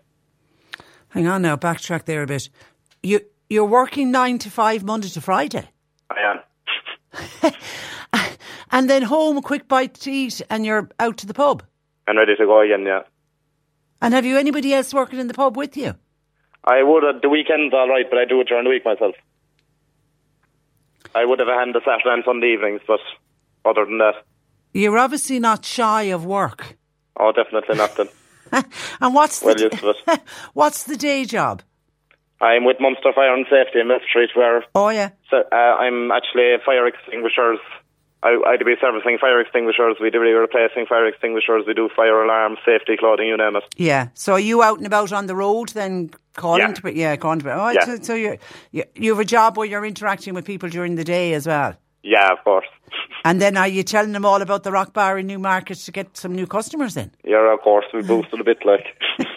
[1.12, 2.48] Hang on now, backtrack there a bit.
[3.02, 5.68] You you're working nine to five Monday to Friday,
[6.10, 7.52] I am.
[8.70, 11.62] and then home a quick bite to eat, and you're out to the pub.
[12.06, 13.02] And ready to go again, yeah.
[14.00, 15.94] And have you anybody else working in the pub with you?
[16.64, 19.14] I would at the weekends, all right, but I do it during the week myself.
[21.14, 23.00] I would have a hand the Saturday and Sunday evenings, but
[23.64, 24.14] other than that,
[24.72, 26.78] You're obviously not shy of work.
[27.20, 27.94] oh, definitely not.
[27.96, 28.08] Then
[29.00, 30.18] And what's the Well,
[30.54, 31.62] what's the day job?
[32.40, 36.10] I'm with Munster Fire and Safety in Mill Street, where Oh yeah, so, uh, I'm
[36.10, 37.58] actually fire extinguishers.
[38.24, 39.96] I, I'd be servicing fire extinguishers.
[40.00, 41.64] We do be replacing fire extinguishers.
[41.66, 43.64] We do fire alarms, safety clothing, you name it.
[43.76, 44.08] yeah.
[44.14, 46.10] So are you out and about on the road then?
[46.34, 46.72] Calling Yeah.
[46.72, 47.84] to yeah, calling to oh, Yeah.
[47.84, 48.38] so, so you
[48.94, 51.74] you have a job where you're interacting with people during the day as well.
[52.02, 52.66] Yeah, of course.
[53.24, 56.16] And then are you telling them all about the Rock Bar in Newmarket to get
[56.16, 57.12] some new customers in?
[57.22, 57.86] Yeah, of course.
[57.94, 58.84] We boosted a bit, like.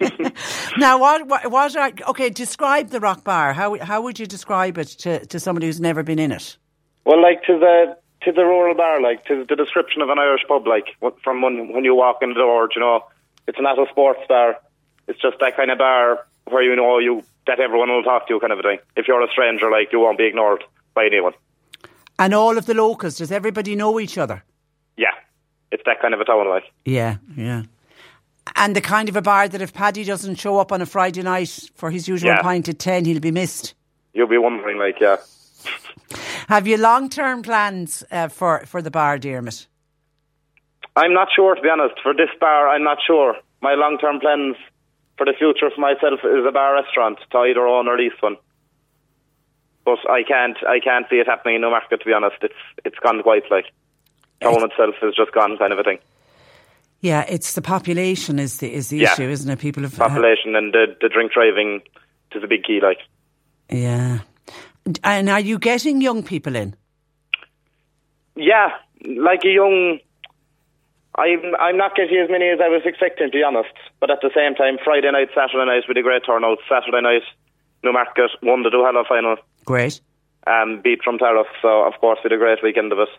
[0.78, 3.54] Now, what, what, what are, okay, describe the Rock Bar.
[3.54, 6.58] How, how would you describe it to, to somebody who's never been in it?
[7.06, 10.42] Well, like to the to the rural bar, like to the description of an Irish
[10.48, 10.88] pub, like
[11.24, 13.06] from when when you walk in the door, you know,
[13.48, 14.58] it's not a sports bar.
[15.08, 18.34] It's just that kind of bar where you know you that everyone will talk to
[18.34, 18.80] you, kind of a thing.
[18.96, 20.64] If you're a stranger, like you won't be ignored
[20.96, 21.34] by anyone.
[22.18, 24.44] And all of the locals, does everybody know each other?
[24.98, 25.12] Yeah,
[25.72, 26.64] it's that kind of a town, like.
[26.86, 27.64] Yeah, yeah.
[28.56, 31.24] And the kind of a bar that if Paddy doesn't show up on a Friday
[31.24, 32.42] night for his usual Yeah.
[32.42, 33.74] pint at 10, he'll be missed.
[34.14, 35.18] You'll be wondering, like, yeah.
[36.48, 39.68] Have you long term plans uh, for, for the bar, Dermot?
[40.96, 41.96] I'm not sure, to be honest.
[42.02, 43.36] For this bar, I'm not sure.
[43.62, 44.56] My long term plans
[45.18, 48.38] for the future for myself is a bar restaurant to either own or lease one.
[49.86, 52.00] But I can't, I can't see it happening in Newmarket.
[52.00, 53.66] To be honest, it's it's gone quite like
[54.42, 56.00] town itself is just gone kind of a thing.
[57.02, 59.14] Yeah, it's the population is the is the Yeah.
[59.14, 59.60] issue, isn't it?
[59.60, 61.82] People have Population and the the drink driving
[62.34, 62.80] is a big key.
[62.82, 62.98] Like
[63.70, 64.20] yeah.
[65.04, 66.76] And are you getting young people in?
[68.36, 68.70] Yeah,
[69.06, 70.00] like a young.
[71.18, 73.74] I'm I'm not getting as many as I was expecting, to be honest.
[74.00, 76.58] But at the same time, Friday night, Saturday night, with a great turnout.
[76.68, 77.24] Saturday night,
[77.86, 79.38] Newmarket won the Duhallow final.
[79.64, 80.02] Great.
[80.48, 83.10] Um, beat Drumtariff, so of course, with a great weekend of it.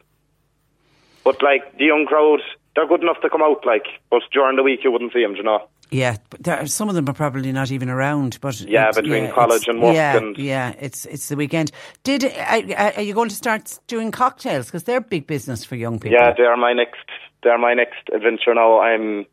[1.25, 2.41] But like the young crowd,
[2.75, 3.65] they're good enough to come out.
[3.67, 5.67] Like, but during the week, you wouldn't see them, you know.
[5.91, 8.39] Yeah, but there, some of them are probably not even around.
[8.41, 11.71] But Yeah, between it's- college and work Yeah, and- yeah, it's it's the weekend.
[12.05, 16.19] Did are you going to start doing cocktails because they're big business for young people?
[16.19, 16.99] Yeah, they're my next.
[17.43, 18.81] They're my next adventure now.
[18.81, 19.27] I'm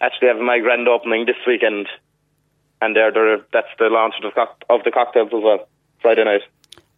[0.00, 1.86] actually having my grand opening this weekend,
[2.82, 5.66] and they're, they're that's the launch of the, cock- of the cocktails as well.
[6.02, 6.42] Friday night.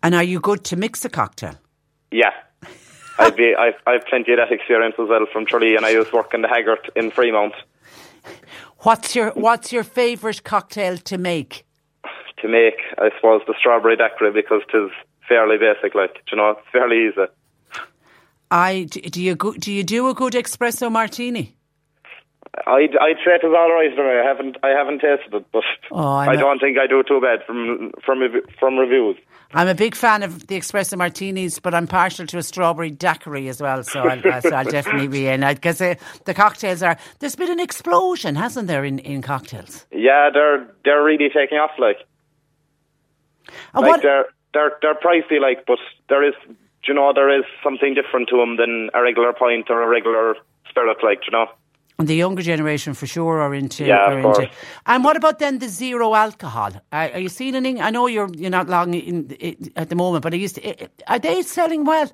[0.03, 1.55] And are you good to mix a cocktail?
[2.11, 2.33] Yeah.
[3.19, 6.11] I've, be, I've I've plenty of that experience as well from Tralee, and I used
[6.11, 7.55] to work in the Haggart in Fremont
[8.79, 11.65] What's your What's your favourite cocktail to make?
[12.43, 14.91] to make, I suppose, the strawberry daiquiri because it is
[15.27, 17.27] fairly basic, like you know, it's fairly easy.
[18.51, 21.57] I do you go, do you do a good espresso martini?
[22.67, 23.91] I'd I'd say it is all right.
[23.99, 27.21] I haven't I haven't tasted it, but Oh, I a- don't think I do too
[27.21, 28.21] bad from from
[28.61, 29.17] from reviews.
[29.53, 33.49] I'm a big fan of the espresso martinis, but I'm partial to a strawberry daiquiri
[33.49, 33.83] as well.
[33.85, 35.95] So I'll, uh, so I'll definitely be in because uh,
[36.25, 36.97] the cocktails are.
[37.21, 39.87] There's been an explosion, hasn't there, in, in cocktails?
[39.93, 41.71] Yeah, they're they're really taking off.
[41.79, 41.99] Like,
[43.75, 45.41] And like what- they're they're they're pricey.
[45.41, 45.79] Like, but
[46.09, 46.35] there is,
[46.87, 50.37] you know, there is something different to them than a regular pint or a regular
[50.69, 50.99] spirit.
[51.03, 51.47] Like, you know.
[51.99, 53.85] And the younger generation for sure are into.
[53.85, 54.51] Yeah, are of into.
[54.85, 56.73] And what about then the zero alcohol?
[56.91, 57.81] Are, are you seeing anything?
[57.81, 60.49] I know you're you're not long in, in, at the moment, but are you
[61.07, 62.11] are they selling well?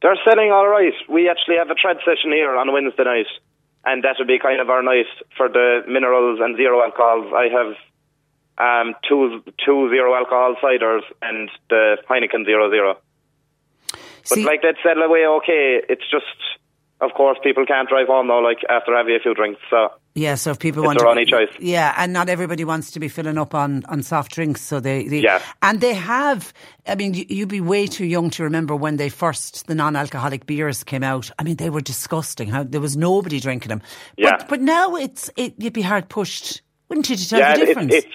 [0.00, 0.94] They're selling all right.
[1.08, 3.26] We actually have a trad session here on Wednesday night,
[3.84, 5.06] and that would be kind of our night
[5.36, 7.32] for the minerals and zero alcohols.
[7.36, 7.76] I have
[8.58, 12.98] um, two two zero alcohol ciders and the Heineken zero zero.
[14.28, 15.80] But like they'd sell away okay.
[15.88, 16.38] It's just,
[17.02, 18.42] of course, people can't drive home now.
[18.42, 21.26] Like after having a few drinks, so Yeah, so if people want their to, only
[21.26, 21.48] choice.
[21.58, 25.08] Yeah, and not everybody wants to be filling up on, on soft drinks, so they,
[25.08, 25.42] they Yeah.
[25.62, 26.52] and they have.
[26.86, 30.46] I mean, you, you'd be way too young to remember when they first the non-alcoholic
[30.46, 31.30] beers came out.
[31.38, 32.48] I mean, they were disgusting.
[32.48, 33.82] How there was nobody drinking them.
[34.16, 34.36] Yeah.
[34.38, 37.62] But, but now it's it, you'd be hard pushed, wouldn't you, to tell yeah, the
[37.62, 38.06] it, it's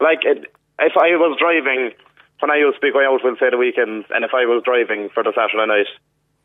[0.00, 0.38] like it,
[0.78, 1.92] if I was driving
[2.40, 4.62] when I used to be going out, we'll say the weekends, and if I was
[4.66, 5.86] driving for the Saturday night,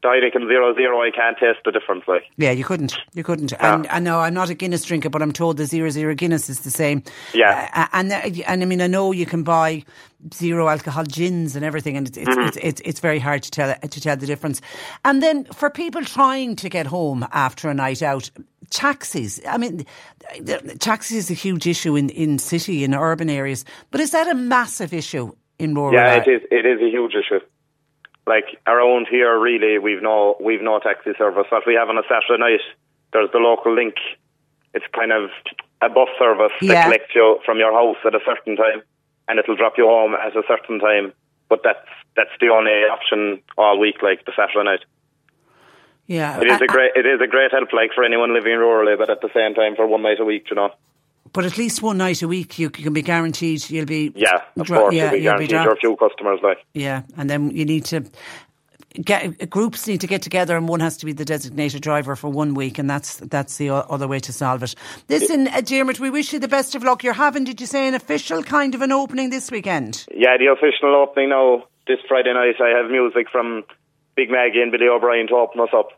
[0.01, 2.03] the Heineken zero zero, I can't taste the difference.
[2.07, 2.23] Like.
[2.37, 2.97] yeah, you couldn't.
[3.13, 3.53] You couldn't.
[3.59, 6.49] And I know I'm not a Guinness drinker, but I'm told the zero zero Guinness
[6.49, 7.03] is the same.
[7.33, 7.69] Yeah.
[7.73, 9.83] Uh, and uh, and I mean I know you can buy
[10.33, 12.47] zero alcohol gins and everything, and it's it's, Mm-hmm.
[12.47, 14.61] it's, it's it's very hard to tell to tell the difference.
[15.03, 18.29] And then for people trying to get home after a night out.
[18.71, 19.41] Taxis.
[19.47, 19.83] I mean,
[20.77, 23.65] taxis is a huge issue in, in city, in urban areas.
[23.89, 25.95] But is that a massive issue in rural?
[25.95, 26.41] Yeah, it is.
[26.51, 27.39] It is a huge issue.
[28.30, 31.47] Like around here, really, we've no we've no taxi service.
[31.49, 32.61] What we have on a Saturday night,
[33.11, 33.95] there's the local link.
[34.75, 35.32] It's kind of
[35.82, 38.84] a bus service that collects you from your house at a certain time,
[39.27, 41.11] and it'll drop you home at a certain time.
[41.49, 44.86] But that's that's the only option all week, like the Saturday night.
[46.05, 48.57] Yeah, It is Uh, a great it is a great help, like for anyone living
[48.61, 50.71] rurally, but at the same time for one night a week, you know.
[51.34, 54.65] But at least one night a week you can be guaranteed you'll be Yeah, of
[54.67, 56.57] dra- course, yeah, you'll be you'll be guaranteed dra- your few customers, like.
[56.73, 58.03] Yeah, and then you need to
[59.03, 62.30] get groups need to get together, and one has to be the designated driver for
[62.30, 64.75] one week, and that's that's the other way to solve it.
[65.09, 67.03] Listen, uh, Dermot, we wish you the best of luck.
[67.03, 70.05] You're having, did you say, an official kind of an opening this weekend?
[70.13, 72.55] Yeah, the official opening now this Friday night.
[72.59, 73.63] I have music from
[74.15, 75.89] Big Maggie and Billy O'Brien to open us up.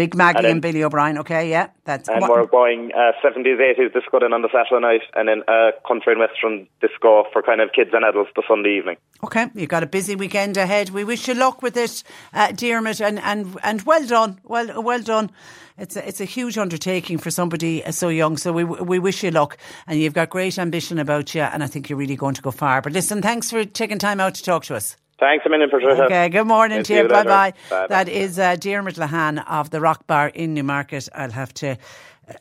[0.00, 1.18] Big Maggie And and, Billy O'Brien.
[1.18, 4.80] Okay, yeah, that's And what- we're going uh, 70s, 80s disco then on the Saturday
[4.80, 8.42] night, and then uh, country and western disco for kind of kids and adults the
[8.48, 8.96] Sunday evening.
[9.22, 10.88] Okay, you've got a busy weekend ahead.
[10.88, 14.40] We wish you luck with it, uh, Dermot, and, and, and well done.
[14.44, 15.30] Well well done.
[15.76, 18.38] It's a, it's a huge undertaking for somebody uh, so young.
[18.38, 21.66] So we we wish you luck, and you've got great ambition about you, and I
[21.66, 22.80] think you're really going to go far.
[22.80, 24.96] But listen, thanks for taking time out to talk to us.
[25.20, 26.04] Thanks a million, Patricia.
[26.04, 27.08] Okay, good morning See to you.
[27.08, 27.86] Bye bye.
[27.88, 31.10] That is uh, Dermot Lahan of the Rock Bar in Newmarket.
[31.14, 31.76] I'll have to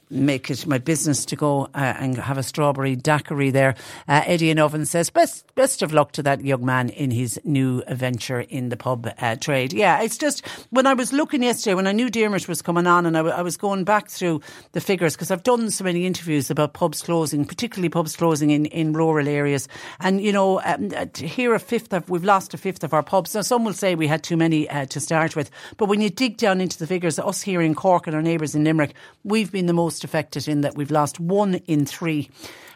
[0.10, 3.76] make it my business to go uh, and have a strawberry daiquiri there.
[4.08, 7.40] Uh, Eddie in Oven says, best, best of luck to that young man in his
[7.44, 9.74] new venture in the pub uh, trade.
[9.74, 13.06] Yeah, it's just when I was looking yesterday, when I knew Dermot was coming on
[13.06, 14.42] and I, w- I was going back through
[14.72, 18.66] the figures because I've done so many interviews about pubs closing, particularly pubs closing in,
[18.68, 19.68] in rural areas.
[20.00, 23.04] And, you know, um, uh, hear a fifth of, we've lost a fifth of our
[23.04, 23.36] pubs.
[23.36, 25.50] Now, some will say we had too many uh, to start with.
[25.78, 28.56] But when you dig down into the figures, us here in Cork and our neighbours
[28.56, 28.94] in Limerick,
[29.24, 32.30] we've been the most affected in that we've lost one in three.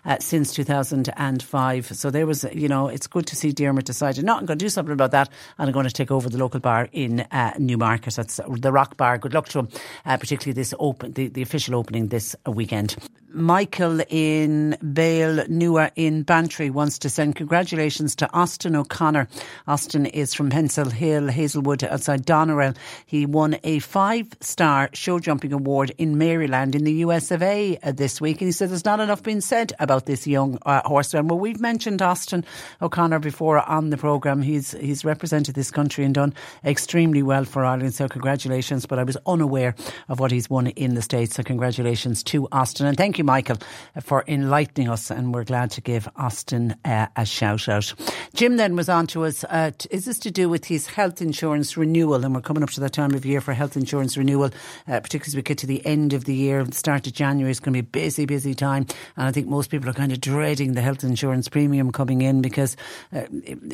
[0.05, 1.85] Uh, since 2005.
[1.87, 4.65] So there was, you know, it's good to see Dermot decided, no, I'm going to
[4.65, 7.53] do something about that and I'm going to take over the local bar in uh,
[7.57, 8.15] Newmarket.
[8.15, 9.17] That's the Rock Bar.
[9.17, 9.69] Good luck to him,
[10.05, 12.95] uh, particularly this open, the, the official opening this weekend.
[13.35, 19.27] Michael in Bale Nua in Bantry wants to send congratulations to Austin O'Connor.
[19.67, 22.77] Austin is from Pencil Hill, Hazelwood, outside Doneraile.
[23.07, 27.77] He won a five star show jumping award in Maryland in the US of A
[27.81, 28.39] uh, this week.
[28.39, 31.27] And he said there's not enough being said about this young uh, horseman.
[31.27, 32.45] Well, we've mentioned Austin
[32.81, 34.41] O'Connor before on the programme.
[34.41, 36.33] He's, he's represented this country and done
[36.63, 37.93] extremely well for Ireland.
[37.93, 38.85] So congratulations.
[38.85, 39.75] But I was unaware
[40.09, 41.35] of what he's won in the States.
[41.35, 42.87] So congratulations to Austin.
[42.87, 43.57] And thank you Michael,
[44.01, 47.93] for enlightening us, and we're glad to give Austin uh, a shout out.
[48.33, 49.43] Jim then was on to us.
[49.45, 52.23] Uh, is this to do with his health insurance renewal?
[52.25, 54.49] And we're coming up to that time of year for health insurance renewal,
[54.87, 57.51] uh, particularly as we get to the end of the year, the start of January.
[57.51, 58.85] It's going to be a busy, busy time.
[59.15, 62.41] And I think most people are kind of dreading the health insurance premium coming in
[62.41, 62.75] because
[63.13, 63.23] uh,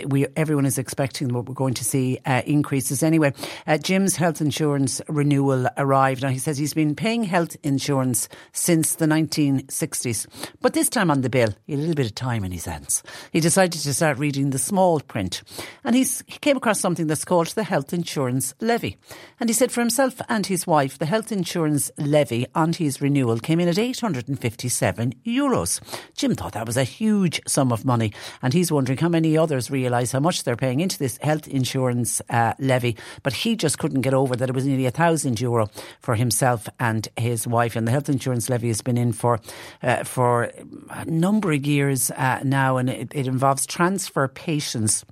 [0.07, 3.03] we everyone is expecting what we're going to see uh, increases.
[3.03, 3.33] Anyway,
[3.67, 6.21] uh, Jim's health insurance renewal arrived.
[6.21, 10.27] Now, he says he's been paying health insurance since the 1960s.
[10.61, 13.03] But this time on the bill, a little bit of time in his hands.
[13.31, 15.41] He decided to start reading the small print.
[15.83, 18.97] And he's, he came across something that's called the health insurance levy.
[19.39, 23.39] And he said for himself and his wife, the health insurance levy on his renewal
[23.39, 25.79] came in at 857 euros.
[26.15, 28.13] Jim thought that was a huge sum of money.
[28.41, 32.21] And he's wondering how many others realise how much they're paying into this health insurance
[32.29, 32.97] uh, levy.
[33.23, 35.69] But he just couldn't get over that it was nearly a thousand euro
[35.99, 37.75] for himself and his wife.
[37.75, 39.39] And the health insurance levy has been in for
[39.83, 40.51] uh, for
[40.89, 45.05] a number of years uh, now, and it, it involves transfer patients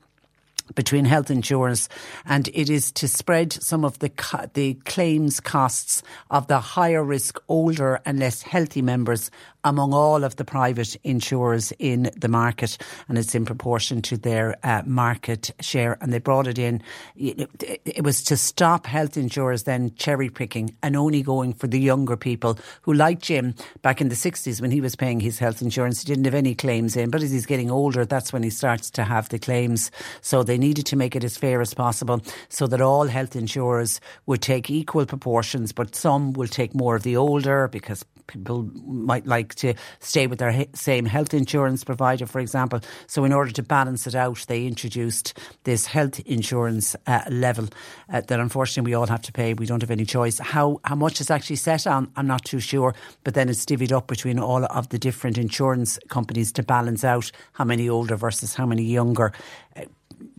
[0.76, 1.88] between health insurance
[2.26, 4.12] and it is to spread some of the
[4.54, 9.32] the claims costs of the higher risk older and less healthy members
[9.68, 12.78] among all of the private insurers in the market,
[13.08, 15.98] and it's in proportion to their uh, market share.
[16.02, 16.82] And they brought it in.
[17.16, 22.18] It was to stop health insurers then cherry picking and only going for the younger
[22.18, 26.02] people who, like Jim, back in the 60s when he was paying his health insurance,
[26.02, 27.10] he didn't have any claims in.
[27.10, 29.92] But as he's getting older, that's when he starts to have the claims.
[30.22, 34.00] So they needed to make it as fair as possible so that all health insurers
[34.26, 39.26] would take equal proportions, but some will take more of the older because people might
[39.26, 42.80] like to stay with their same health insurance provider, for example.
[43.08, 47.70] So, in order to balance it out, they introduced this health insurance uh, level
[48.10, 49.54] uh, that unfortunately we all have to pay.
[49.54, 50.40] We don't have any choice.
[50.40, 52.94] How how much is actually set on, I'm not too sure,
[53.24, 57.32] but then it's divvied up between all of the different insurance companies to balance out
[57.54, 59.32] how many older versus how many younger
[59.76, 59.82] uh,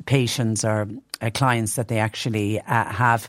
[0.07, 0.89] patients or
[1.21, 3.29] uh, clients that they actually uh, have.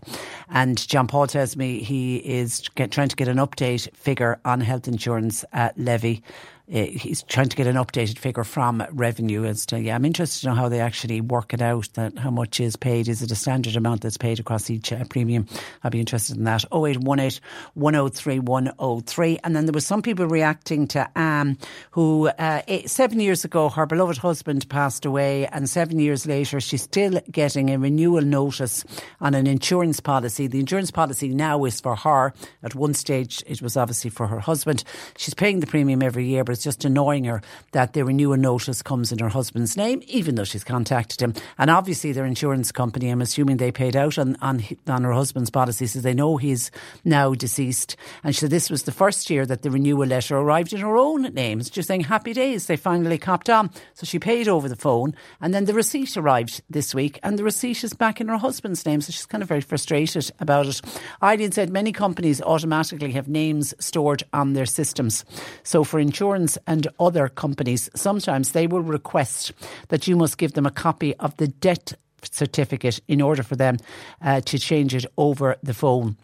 [0.49, 4.61] And John Paul tells me he is get, trying to get an update figure on
[4.61, 6.23] health insurance uh, levy
[6.71, 10.47] uh, he's trying to get an updated figure from revenue as yeah, I'm interested to
[10.47, 13.07] know how they actually work it out, that how much is paid.
[13.07, 15.47] Is it a standard amount that's paid across each uh, premium?
[15.83, 16.65] I'd be interested in that.
[16.71, 17.41] 0818
[17.73, 19.39] 103 103.
[19.43, 21.57] And then there was some people reacting to Anne,
[21.91, 26.59] who uh, eight, seven years ago, her beloved husband passed away, and seven years later,
[26.59, 28.83] she's still getting a renewal notice
[29.21, 30.45] on an insurance policy.
[30.45, 32.33] The insurance policy now is for her.
[32.61, 34.83] At one stage, it was obviously for her husband.
[35.17, 37.41] She's paying the premium every year, but it's just annoying her
[37.71, 41.33] that the renewal notice comes in her husband's name, even though she's contacted him.
[41.57, 45.49] And obviously, their insurance company, I'm assuming they paid out on, on, on her husband's
[45.49, 46.69] policy, says they know he's
[47.05, 47.95] now deceased.
[48.25, 50.97] And she said this was the first year that the renewal letter arrived in her
[50.97, 51.61] own name.
[51.61, 52.65] It's just saying happy days.
[52.65, 53.71] They finally copped on.
[53.93, 55.15] So she paid over the phone.
[55.39, 58.85] And then the receipt arrived this week, and the receipt is back in her husband's
[58.85, 58.99] name.
[58.99, 60.81] So she's kind of very frustrated about it.
[61.23, 65.23] Eileen said many companies automatically have names stored on their systems.
[65.63, 69.51] So for insurance, and other companies, sometimes they will request
[69.89, 71.93] that you must give them a copy of the debt
[72.23, 73.77] certificate in order for them
[74.21, 76.17] uh, to change it over the phone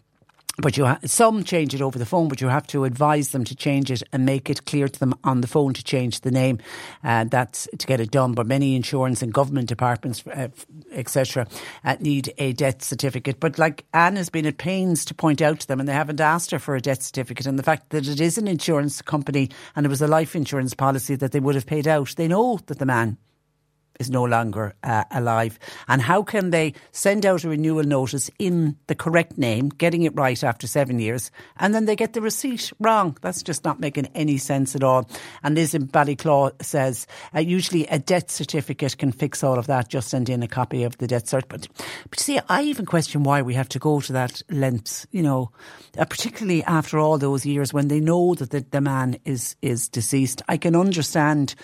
[0.58, 3.44] but you ha- some change it over the phone, but you have to advise them
[3.44, 6.30] to change it and make it clear to them on the phone to change the
[6.30, 6.58] name.
[7.04, 8.32] Uh, that's to get it done.
[8.32, 10.48] But many insurance and government departments, uh,
[10.92, 11.46] etc.,
[11.84, 13.38] uh, need a death certificate.
[13.38, 16.20] But like Anne has been at pains to point out to them, and they haven't
[16.20, 19.50] asked her for a death certificate, and the fact that it is an insurance company
[19.74, 22.58] and it was a life insurance policy that they would have paid out, they know
[22.66, 23.18] that the man
[23.98, 25.58] is no longer uh, alive.
[25.88, 30.14] And how can they send out a renewal notice in the correct name, getting it
[30.14, 33.16] right after seven years, and then they get the receipt wrong?
[33.20, 35.08] That's just not making any sense at all.
[35.42, 39.88] And Liz in Ballyclough says uh, usually a death certificate can fix all of that.
[39.88, 41.44] Just send in a copy of the death cert.
[41.48, 41.68] But,
[42.10, 45.50] but see, I even question why we have to go to that length, you know,
[45.98, 49.88] uh, particularly after all those years when they know that the, the man is, is
[49.88, 50.42] deceased.
[50.48, 51.54] I can understand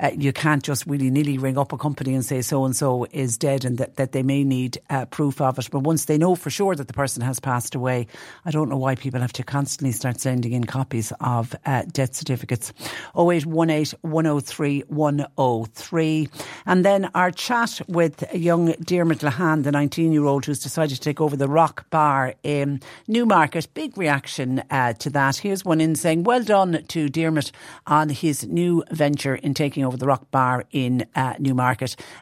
[0.00, 3.06] uh, you can't just willy nilly ring up a company and say so and so
[3.12, 5.68] is dead and that, that they may need uh, proof of it.
[5.70, 8.06] But once they know for sure that the person has passed away,
[8.44, 12.14] I don't know why people have to constantly start sending in copies of uh, death
[12.14, 12.72] certificates.
[13.16, 16.28] 0818 103 103.
[16.66, 21.00] And then our chat with young Dermot Lahan, the 19 year old who's decided to
[21.00, 23.72] take over the Rock Bar in Newmarket.
[23.74, 25.36] Big reaction uh, to that.
[25.38, 27.52] Here's one in saying, Well done to Dermot
[27.86, 31.57] on his new venture in taking over the Rock Bar in uh, Newmarket.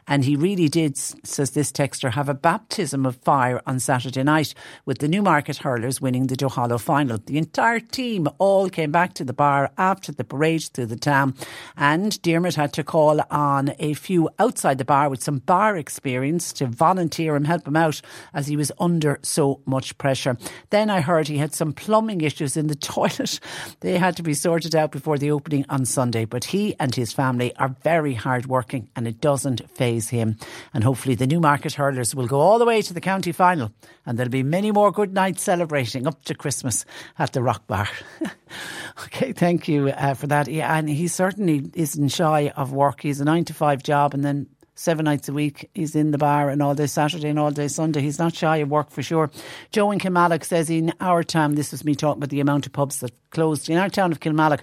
[0.07, 4.53] And he really did, says this texter, have a baptism of fire on Saturday night
[4.85, 7.17] with the Newmarket hurlers winning the Duhallow final.
[7.17, 11.35] The entire team all came back to the bar after the parade through the town.
[11.75, 16.51] And Dermot had to call on a few outside the bar with some bar experience
[16.53, 18.01] to volunteer and help him out
[18.33, 20.37] as he was under so much pressure.
[20.69, 23.39] Then I heard he had some plumbing issues in the toilet.
[23.81, 26.25] They had to be sorted out before the opening on Sunday.
[26.25, 30.37] But he and his family are very hard working and it doesn't phase him.
[30.73, 33.73] And hopefully the Newmarket hurlers will go all the way to the county final
[34.05, 36.85] and there'll be many more good nights celebrating up to Christmas
[37.19, 37.89] at the Rock Bar.
[39.03, 40.47] okay, thank you uh, for that.
[40.47, 43.01] Yeah, and he certainly isn't shy of work.
[43.01, 45.69] He's a nine to five job and then seven nights a week.
[45.73, 47.99] He's in the bar and all day Saturday and all day Sunday.
[47.99, 49.29] He's not shy of work for sure.
[49.73, 52.71] Joe in Kilmallock says in our town, this is me talking about the amount of
[52.71, 54.61] pubs that closed in our town of Kilmallock.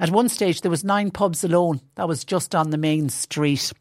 [0.00, 1.80] At one stage, there was nine pubs alone.
[1.94, 3.72] That was just on the main street.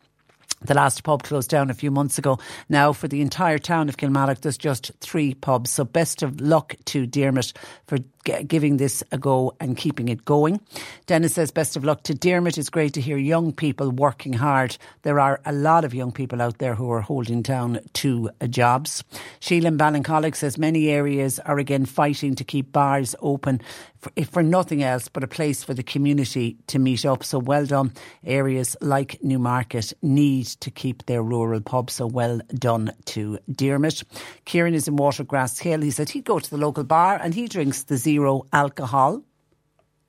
[0.63, 2.37] The last pub closed down a few months ago.
[2.69, 5.71] Now, for the entire town of Kilmallock, there's just three pubs.
[5.71, 7.53] So, best of luck to Dermot
[7.87, 10.59] for giving this a go and keeping it going.
[11.05, 12.57] Dennis says, best of luck to Dermot.
[12.57, 14.77] It's great to hear young people working hard.
[15.03, 19.03] There are a lot of young people out there who are holding down two jobs.
[19.39, 23.61] Sheila Ballincollig says, many areas are again fighting to keep bars open
[24.01, 27.23] for, for nothing else but a place for the community to meet up.
[27.23, 27.93] So well done.
[28.23, 31.93] Areas like Newmarket need to keep their rural pubs.
[31.93, 34.03] So well done to Dermot.
[34.45, 35.81] Kieran is in Watergrass Hill.
[35.81, 39.21] He said he'd go to the local bar and he drinks the zero alcohol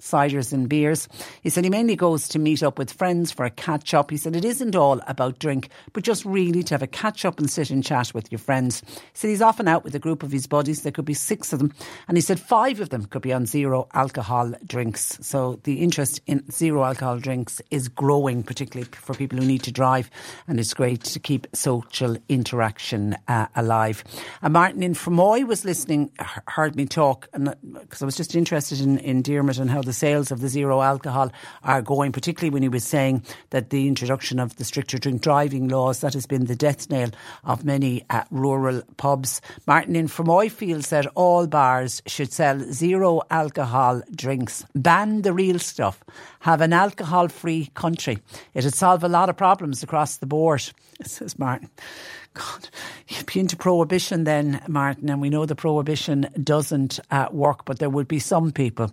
[0.02, 1.08] ciders and beers.
[1.42, 4.10] He said he mainly goes to meet up with friends for a catch up.
[4.10, 7.38] He said it isn't all about drink, but just really to have a catch up
[7.38, 8.82] and sit and chat with your friends.
[8.86, 10.82] He said he's often out with a group of his buddies.
[10.82, 11.72] There could be six of them.
[12.08, 15.18] And he said five of them could be on zero alcohol drinks.
[15.22, 19.72] So the interest in zero alcohol drinks is growing, particularly for people who need to
[19.72, 20.10] drive.
[20.48, 24.02] And it's great to keep social interaction uh, alive.
[24.42, 26.10] And Martin in Fermoy was listening,
[26.48, 29.91] heard me talk, because uh, I was just interested in, in Dermot and how the
[29.92, 31.30] the sales of the zero alcohol
[31.64, 35.68] are going, particularly when he was saying that the introduction of the stricter drink driving
[35.68, 37.10] laws, that has been the death nail
[37.44, 39.42] of many uh, rural pubs.
[39.66, 45.58] Martin in Fermoy feels that all bars should sell zero alcohol drinks, ban the real
[45.58, 46.02] stuff,
[46.40, 48.18] have an alcohol free country.
[48.54, 50.62] It'd solve a lot of problems across the board,
[51.02, 51.68] says Martin.
[52.34, 52.70] God,
[53.08, 57.78] you'd be into prohibition then, Martin, and we know the prohibition doesn't uh, work, but
[57.78, 58.90] there would be some people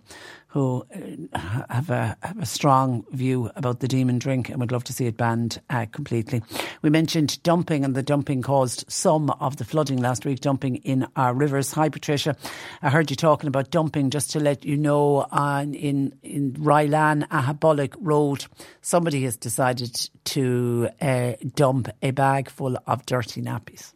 [0.50, 0.84] who
[1.32, 4.92] uh, have a, have a, strong view about the demon drink and would love to
[4.92, 6.42] see it banned uh, completely.
[6.82, 11.06] We mentioned dumping, and the dumping caused some of the flooding last week, dumping in
[11.14, 11.70] our rivers.
[11.72, 12.36] Hi, Patricia.
[12.82, 14.10] I heard you talking about dumping.
[14.10, 18.46] Just to let you know, on in in Rylan Ahabolic Road,
[18.82, 19.94] somebody has decided
[20.24, 23.92] to uh, dump a bag full of dirty nappies.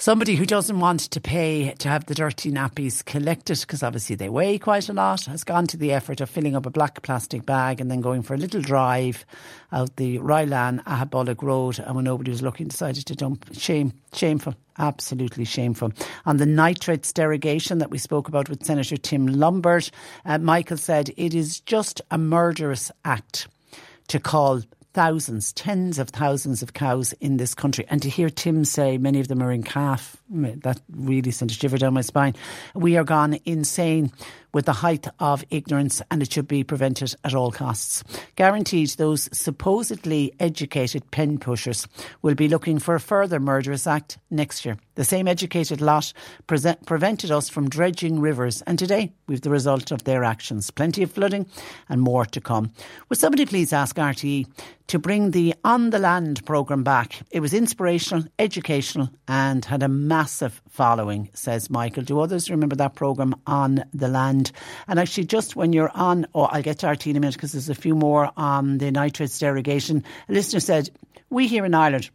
[0.00, 4.30] Somebody who doesn't want to pay to have the dirty nappies collected, because obviously they
[4.30, 7.44] weigh quite a lot, has gone to the effort of filling up a black plastic
[7.44, 9.26] bag and then going for a little drive
[9.72, 11.78] out the Rylan Ahabolic Road.
[11.80, 13.44] And when nobody was looking, decided to dump.
[13.52, 15.92] Shame, shameful, absolutely shameful.
[16.24, 19.90] On the nitrates derogation that we spoke about with Senator Tim Lombard,
[20.24, 23.48] uh, Michael said it is just a murderous act
[24.08, 27.84] to call thousands, tens of thousands of cows in this country.
[27.88, 31.54] And to hear Tim say many of them are in calf, that really sent a
[31.54, 32.34] shiver down my spine.
[32.74, 34.12] We are gone insane
[34.52, 38.02] with the height of ignorance and it should be prevented at all costs.
[38.36, 41.86] Guaranteed those supposedly educated pen pushers
[42.22, 44.76] will be looking for a further murderous act next year.
[44.94, 46.12] The same educated lot
[46.46, 50.70] prevented us from dredging rivers and today we've the result of their actions.
[50.70, 51.46] Plenty of flooding
[51.88, 52.72] and more to come.
[53.08, 54.46] Would somebody please ask RTE
[54.90, 57.20] to bring the On the Land programme back.
[57.30, 62.02] It was inspirational, educational, and had a massive following, says Michael.
[62.02, 64.39] Do others remember that programme On the Land?
[64.86, 67.52] And actually, just when you're on, oh, I'll get to RT in a minute because
[67.52, 70.04] there's a few more on the nitrates derogation.
[70.28, 70.90] A listener said,
[71.30, 72.10] We here in Ireland,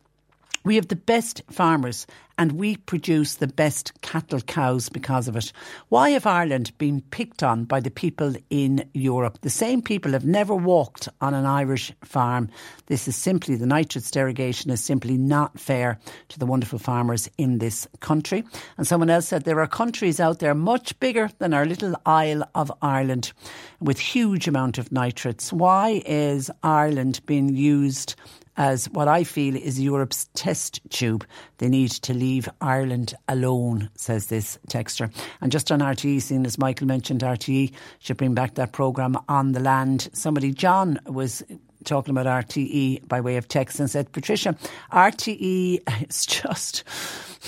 [0.66, 2.06] we have the best farmers
[2.38, 5.54] and we produce the best cattle cows because of it.
[5.90, 9.40] Why have Ireland been picked on by the people in Europe?
[9.42, 12.50] The same people have never walked on an Irish farm.
[12.88, 15.98] This is simply, the nitrates derogation is simply not fair
[16.30, 18.44] to the wonderful farmers in this country.
[18.78, 22.44] And someone else said there are countries out there much bigger than our little Isle
[22.54, 23.32] of Ireland
[23.80, 25.54] with huge amount of nitrates.
[25.54, 28.16] Why is Ireland being used
[28.58, 31.26] as what I feel is Europe's test tube.
[31.58, 35.12] They need to leave Ireland alone, says this texter.
[35.42, 39.52] And just on RTE, seeing as Michael mentioned, RTE should bring back that programme on
[39.52, 40.10] the land.
[40.14, 41.44] Somebody, John, was
[41.86, 44.56] talking about RTE by way of text and said, Patricia,
[44.92, 45.80] RTE
[46.10, 46.84] is just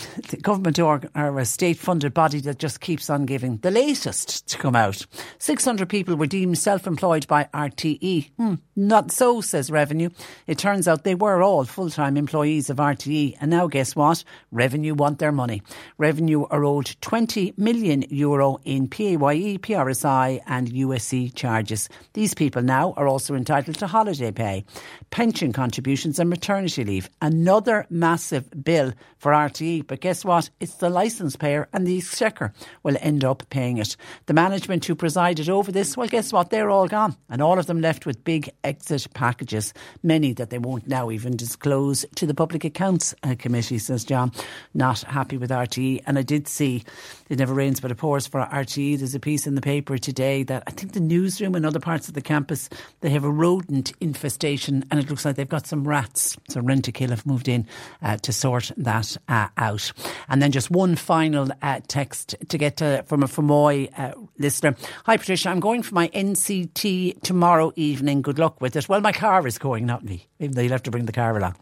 [0.29, 3.57] the government or, or a state funded body that just keeps on giving.
[3.57, 5.05] The latest to come out
[5.39, 8.31] 600 people were deemed self employed by RTE.
[8.37, 10.09] Hmm, not so, says Revenue.
[10.45, 13.37] It turns out they were all full time employees of RTE.
[13.39, 14.23] And now, guess what?
[14.51, 15.61] Revenue want their money.
[15.97, 21.89] Revenue are owed 20 million euro in PAYE, PRSI, and USC charges.
[22.13, 24.65] These people now are also entitled to holiday pay,
[25.09, 27.09] pension contributions, and maternity leave.
[27.21, 30.49] Another massive bill for RTE but guess what?
[30.59, 33.95] It's the licence payer and the exchequer will end up paying it.
[34.25, 36.49] The management who presided over this, well, guess what?
[36.49, 37.15] They're all gone.
[37.29, 39.73] And all of them left with big exit packages,
[40.03, 44.31] many that they won't now even disclose to the Public Accounts uh, Committee, says John.
[44.73, 46.03] Not happy with RTE.
[46.05, 46.83] And I did see
[47.29, 48.97] it never rains but it pours for RTE.
[48.97, 52.07] There's a piece in the paper today that I think the newsroom and other parts
[52.07, 52.69] of the campus,
[53.01, 56.37] they have a rodent infestation and it looks like they've got some rats.
[56.49, 57.67] So Rentokil have moved in
[58.01, 59.91] uh, to sort that uh, out.
[60.29, 64.75] And then just one final uh, text to get to, from a Fermoy uh, listener.
[65.05, 65.49] Hi, Patricia.
[65.49, 68.21] I'm going for my NCT tomorrow evening.
[68.21, 68.89] Good luck with it.
[68.89, 71.37] Well, my car is going, not me, even though you'll have to bring the car
[71.37, 71.55] along.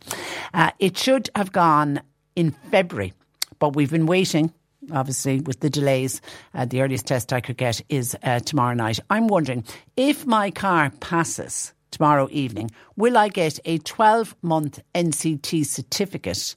[0.53, 2.01] Uh, it should have gone
[2.35, 3.13] in February,
[3.59, 4.53] but we've been waiting
[4.91, 6.21] obviously with the delays,
[6.53, 8.99] uh, the earliest test I could get is uh, tomorrow night.
[9.09, 9.63] I'm wondering
[9.97, 16.55] if my car passes tomorrow evening, will I get a 12 month NCT certificate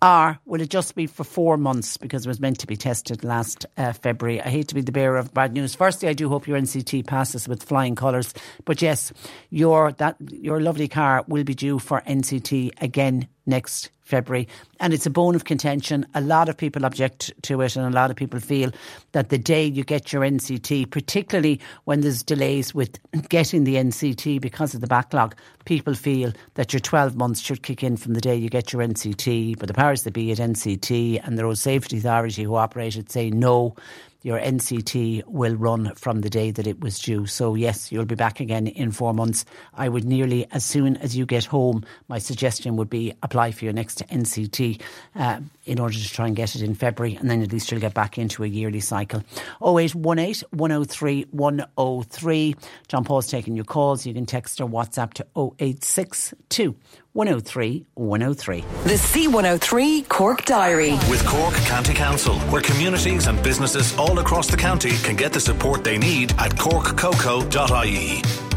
[0.00, 3.24] or will it just be for four months because it was meant to be tested
[3.24, 4.40] last uh, February?
[4.40, 5.74] I hate to be the bearer of bad news.
[5.74, 8.32] Firstly, I do hope your NCT passes with flying colours.
[8.64, 9.12] But yes,
[9.50, 14.48] your that your lovely car will be due for NCT again next February.
[14.80, 16.06] And it's a bone of contention.
[16.14, 18.70] A lot of people object to it, and a lot of people feel
[19.12, 22.98] that the day you get your NCT, particularly when there's delays with
[23.28, 25.34] getting the NCT because of the backlog,
[25.66, 28.82] people feel that your 12 months should kick in from the day you get your
[28.82, 29.58] NCT.
[29.58, 33.12] But the powers that be at NCT and the Road Safety Authority who operate it
[33.12, 33.76] say no
[34.22, 37.26] your NCT will run from the day that it was due.
[37.26, 39.44] So, yes, you'll be back again in four months.
[39.74, 43.64] I would nearly, as soon as you get home, my suggestion would be apply for
[43.64, 44.80] your next NCT
[45.14, 47.80] uh, in order to try and get it in February, and then at least you'll
[47.80, 49.22] get back into a yearly cycle.
[49.62, 52.56] 0818 103 103.
[52.88, 54.04] John Paul's taking your calls.
[54.04, 56.74] You can text or WhatsApp to 0862
[57.12, 58.60] 103 103.
[58.84, 60.92] The C103 Cork Diary.
[61.10, 65.40] With Cork County Council, where communities and businesses all across the county can get the
[65.40, 68.47] support they need at corkcoco.ie.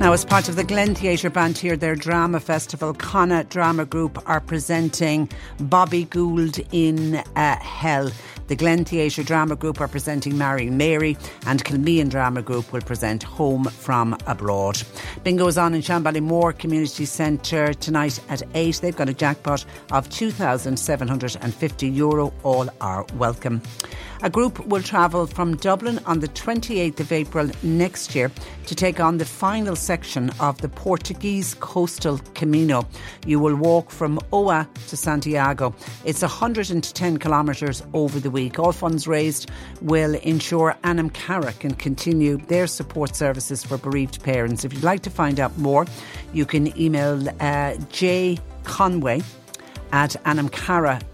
[0.00, 4.40] Now, as part of the Glen Theatre Banteer, their drama festival, Connacht Drama Group are
[4.40, 5.30] presenting
[5.60, 8.10] Bobby Gould in uh, Hell.
[8.48, 11.16] The Glen Theatre Drama Group are presenting Marrying Mary,
[11.46, 14.82] and Kilmeen Drama Group will present Home from Abroad.
[15.22, 18.80] Bingo is on in Shanballymore Community Centre tonight at 8.
[18.82, 21.96] They've got a jackpot of €2,750.
[21.96, 22.34] Euro.
[22.42, 23.62] All are welcome.
[24.22, 28.30] A group will travel from Dublin on the 28th of April next year
[28.66, 32.86] to take on the final section of the Portuguese Coastal Camino.
[33.26, 35.74] You will walk from Oa to Santiago.
[36.04, 38.58] It's 110 kilometres over the week.
[38.58, 39.50] All funds raised
[39.82, 44.64] will ensure Anam Cara can continue their support services for bereaved parents.
[44.64, 45.86] If you'd like to find out more,
[46.32, 49.22] you can email uh, J Conway
[49.92, 51.13] at anamcara.com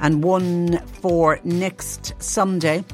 [0.00, 2.84] and one for next Sunday.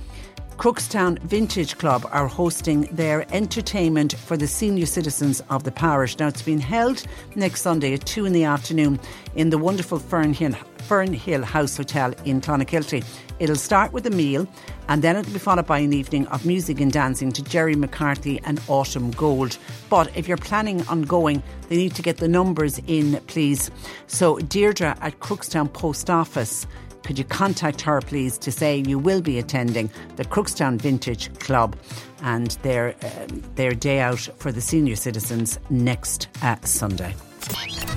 [0.59, 6.19] Crookstown Vintage Club are hosting their entertainment for the senior citizens of the parish.
[6.19, 7.05] Now, it's been held
[7.35, 9.01] next Sunday at 2 in the afternoon
[9.35, 10.57] in the wonderful Fernhill,
[10.87, 13.05] Fernhill House Hotel in Clonakilty.
[13.41, 14.47] It'll start with a meal
[14.89, 18.41] and then it'll be followed by an evening of music and dancing to Jerry McCarthy
[18.45, 19.59] and Autumn Gold.
[19.89, 23.71] But if you're planning on going, they need to get the numbers in, please.
[24.07, 26.67] So, Deirdre at Crookstown Post Office
[27.05, 31.77] could you contact her, please, to say you will be attending the Crookstown Vintage Club
[32.23, 33.27] and their, uh,
[33.57, 37.15] their day out for the senior citizens next uh, Sunday.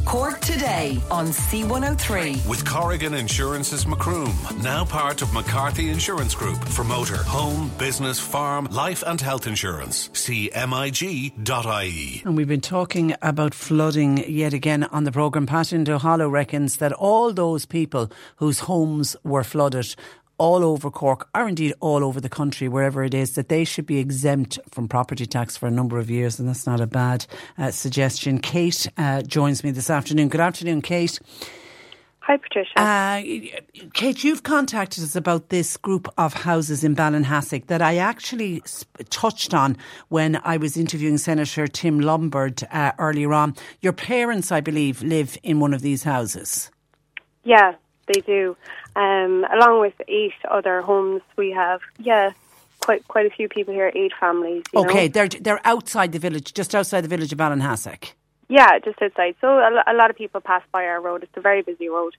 [0.06, 2.48] Cork today on C103.
[2.48, 8.66] With Corrigan Insurance's Macroom, now part of McCarthy Insurance Group for motor, home, business, farm,
[8.72, 10.10] life and health insurance.
[10.14, 12.22] See MIG.ie.
[12.24, 15.48] And we've been talking about flooding yet again on the programme.
[15.48, 19.96] Pat Duhallow reckons that all those people whose homes were flooded
[20.38, 23.86] all over Cork, or indeed all over the country, wherever it is, that they should
[23.86, 27.26] be exempt from property tax for a number of years, and that's not a bad
[27.58, 28.40] uh, suggestion.
[28.40, 30.30] Kate uh, joins me this afternoon.
[30.30, 31.20] Good afternoon, Kate.
[32.28, 32.82] Hi, Patricia.
[32.82, 33.22] Uh,
[33.94, 38.64] Kate, you've contacted us about this group of houses in Ballinhassig that I actually
[39.12, 39.78] touched on
[40.10, 43.56] when I was interviewing Senator Tim Lombard uh, earlier on.
[43.82, 46.72] Your parents, I believe, live in one of these houses.
[47.44, 47.76] Yeah,
[48.08, 48.58] they do.
[48.96, 52.32] Um, along with eight other homes, we have yeah,
[52.80, 53.92] quite quite a few people here.
[53.94, 54.64] Eight families.
[54.76, 55.12] okay, know?
[55.14, 58.14] they're they're outside the village, just outside the village of Ballinhassig.
[58.48, 59.36] Yeah, just outside.
[59.42, 61.24] So a, a, lot of people pass by our road.
[61.24, 62.16] It's a very busy road,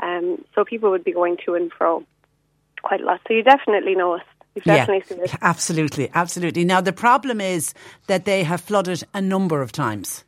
[0.00, 2.04] um, so people would be going to and fro
[2.82, 3.20] quite a lot.
[3.26, 4.22] So you definitely know us.
[4.54, 5.36] You've definitely yeah.
[5.42, 6.64] Absolutely, absolutely.
[6.64, 7.74] Now the problem is
[8.06, 10.24] that they have flooded a number of times.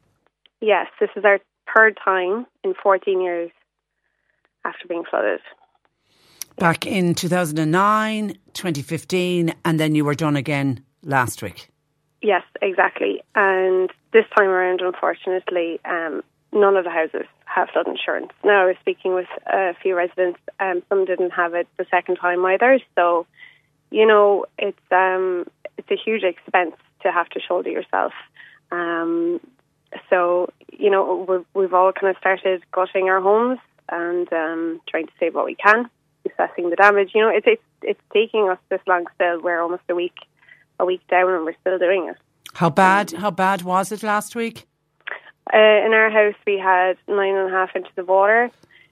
[0.60, 1.38] Yes, this is our
[1.74, 3.50] third time in 14 years
[4.64, 5.40] after being flooded.
[6.58, 11.68] Back in 2009, 2015, and then you were done again last week.
[12.22, 13.22] Yes, exactly.
[13.34, 16.22] And this time around, unfortunately, um,
[16.52, 18.32] none of the houses have flood insurance.
[18.42, 21.84] Now, I was speaking with a few residents, and um, some didn't have it the
[21.90, 22.80] second time either.
[22.94, 23.26] So,
[23.90, 25.44] you know, it's um,
[25.76, 28.12] it's a huge expense to have to shoulder yourself.
[28.72, 29.40] Um,
[30.10, 33.58] so, you know, we've, we've all kind of started gutting our homes
[33.88, 35.88] and um, trying to save what we can,
[36.26, 37.10] assessing the damage.
[37.14, 39.40] You know, it's it's it's taking us this long still.
[39.40, 40.16] We're almost a week
[40.78, 42.16] a week down, and we're still doing it.
[42.54, 43.12] How bad?
[43.12, 44.66] How bad was it last week?
[45.52, 48.50] Uh, in our house, we had nine and a half inches of water.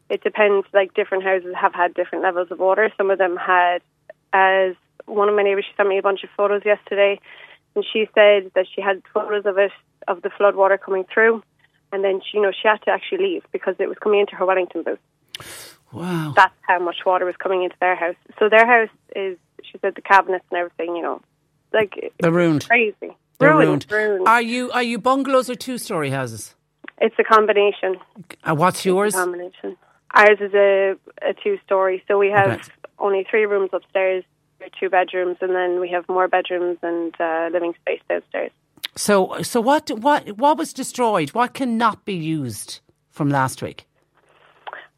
[0.08, 0.66] It depends.
[0.72, 2.90] Like different houses have had different levels of water.
[2.96, 3.82] Some of them had,
[4.32, 4.74] as
[5.06, 7.20] one of my neighbours, she sent me a bunch of photos yesterday,
[7.74, 9.72] and she said that she had photos of it
[10.06, 11.42] of the flood water coming through
[11.94, 14.34] and then she, you know she had to actually leave because it was coming into
[14.34, 14.98] her Wellington booth.
[15.94, 18.16] Wow, that's how much water was coming into their house.
[18.38, 21.20] So their house is, she said, the cabinets and everything, you know,
[21.72, 24.10] like they're ruined, crazy, they're ruined, ruined.
[24.10, 24.28] ruined.
[24.28, 26.54] Are you are you bungalows or two story houses?
[27.00, 27.96] It's a combination.
[28.42, 29.14] Uh, what's yours?
[29.14, 29.76] combination.
[30.14, 32.62] Ours is a a two story, so we have Okay.
[32.98, 34.24] only three rooms upstairs,
[34.80, 38.50] two bedrooms, and then we have more bedrooms and uh, living space downstairs.
[38.96, 41.30] So so what what what was destroyed?
[41.30, 42.80] What cannot be used
[43.10, 43.86] from last week?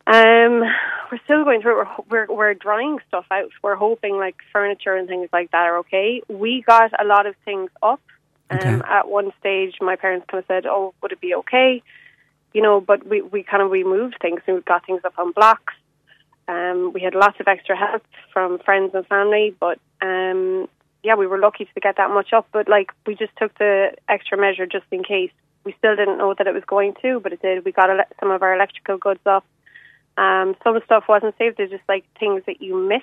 [0.06, 0.62] Um,
[1.10, 1.76] we're still going through.
[1.78, 3.50] We're, we're we're drying stuff out.
[3.62, 6.22] We're hoping like furniture and things like that are okay.
[6.28, 8.00] We got a lot of things up.
[8.48, 8.80] Um, Okay.
[8.88, 11.82] At one stage, my parents kind of said, "Oh, would it be okay?"
[12.54, 14.40] You know, but we we kind of we moved things.
[14.46, 15.74] We got things up on blocks.
[16.48, 20.68] Um, we had lots of extra help from friends and family, but um,
[21.02, 22.46] yeah, we were lucky to get that much up.
[22.52, 25.32] But like, we just took the extra measure just in case.
[25.64, 27.64] We still didn't know that it was going to, but it did.
[27.64, 29.44] We got ele- some of our electrical goods up.
[30.16, 31.59] Um, some stuff wasn't saved.
[31.59, 33.02] They're just like things that you miss,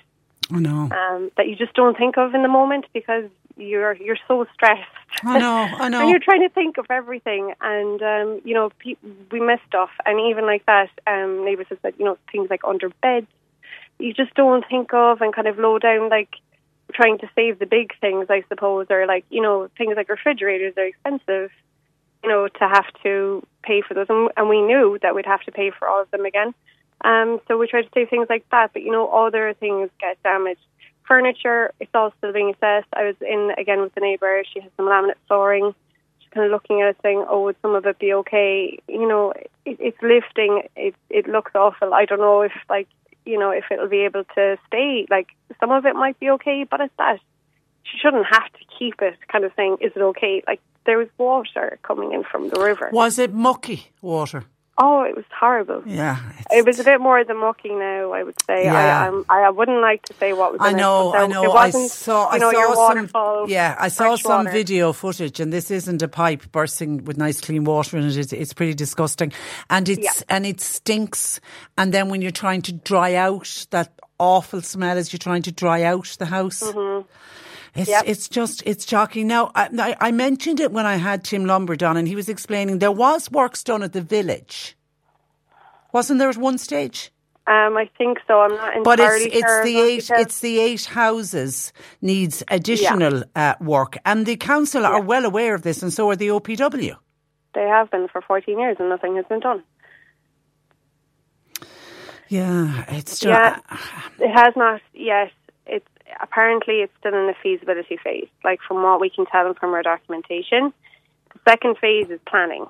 [0.51, 0.89] I know.
[0.91, 3.25] um, that you just don't think of in the moment because
[3.55, 4.81] you're you're so stressed.
[5.23, 5.67] I know.
[5.77, 6.01] I know.
[6.01, 8.95] and you're trying to think of everything, and um, you know, pe-
[9.31, 12.61] we miss stuff, and even like that, um, neighbours have said, you know, things like
[12.63, 13.27] under beds,
[13.99, 16.35] you just don't think of, and kind of low down, like
[16.93, 20.73] trying to save the big things, I suppose, or like you know, things like refrigerators
[20.77, 21.51] are expensive,
[22.23, 25.41] you know, to have to pay for those, and, and we knew that we'd have
[25.43, 26.55] to pay for all of them again.
[27.03, 30.21] Um, so we try to save things like that, but you know, other things get
[30.23, 30.61] damaged.
[31.07, 32.87] Furniture, it's all still being assessed.
[32.93, 34.43] I was in again with the neighbour.
[34.53, 35.75] She has some laminate flooring.
[36.19, 39.07] She's kind of looking at it, saying, "Oh, would some of it be okay?" You
[39.07, 39.33] know,
[39.65, 40.63] it, it's lifting.
[40.77, 41.93] It it looks awful.
[41.93, 42.87] I don't know if like
[43.25, 45.05] you know if it'll be able to stay.
[45.09, 45.27] Like
[45.59, 47.19] some of it might be okay, but it's that
[47.83, 49.17] she shouldn't have to keep it.
[49.27, 52.89] Kind of saying, "Is it okay?" Like there was water coming in from the river.
[52.93, 54.45] Was it mucky water?
[54.75, 55.83] Oh, it was horrible.
[55.85, 56.17] Yeah,
[56.49, 58.63] It was a bit more than mucking now, I would say.
[58.63, 59.03] Yeah.
[59.03, 61.11] I, um, I, I wouldn't like to say what was I know, it.
[61.13, 61.43] but I know.
[61.43, 63.49] It wasn't, saw, I you know, saw some.
[63.49, 64.51] Yeah, I saw some water.
[64.51, 68.17] video footage, and this isn't a pipe bursting with nice clean water in it.
[68.17, 69.31] It's, it's pretty disgusting,
[69.69, 70.35] and it's Yeah.
[70.35, 71.39] and it stinks.
[71.77, 75.51] And then when you're trying to dry out, that awful smell as you're trying to
[75.51, 76.63] dry out the house.
[77.75, 78.03] It's Yep.
[78.05, 79.27] it's just it's shocking.
[79.27, 82.79] Now I, I mentioned it when I had Tim Lombard on, and he was explaining
[82.79, 84.75] there was works done at the village.
[85.91, 87.11] Wasn't there at one stage?
[87.45, 88.39] Um, I think so.
[88.41, 93.23] I'm not entirely But it's it's sure the eight it's the eight houses needs additional
[93.35, 96.95] uh, work, and the council are well aware of this, and so are the OPW.
[97.53, 99.63] They have been for 14 years and nothing has been done.
[102.29, 103.59] Yeah, it's just, Yeah,
[104.19, 105.31] it has not yet.
[105.67, 105.87] It's
[106.21, 108.27] apparently it's still in the feasibility phase.
[108.43, 110.73] Like from what we can tell from our documentation,
[111.33, 112.65] the second phase is planning.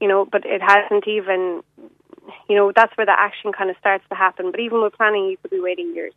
[0.00, 1.62] You know, but it hasn't even.
[2.48, 4.50] You know, that's where the action kind of starts to happen.
[4.50, 6.12] But even with planning, you could be waiting years.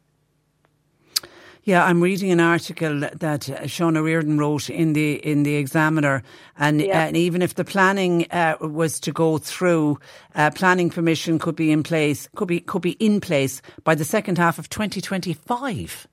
[1.66, 6.22] Yeah, I'm reading an article that uh, Shauna Reardon wrote in the in the Examiner,
[6.58, 7.06] and, Yeah.
[7.06, 9.98] and even if the planning uh, was to go through,
[10.36, 14.04] uh, planning permission could be in place, could be could be in place by the
[14.04, 16.06] second half of 2025.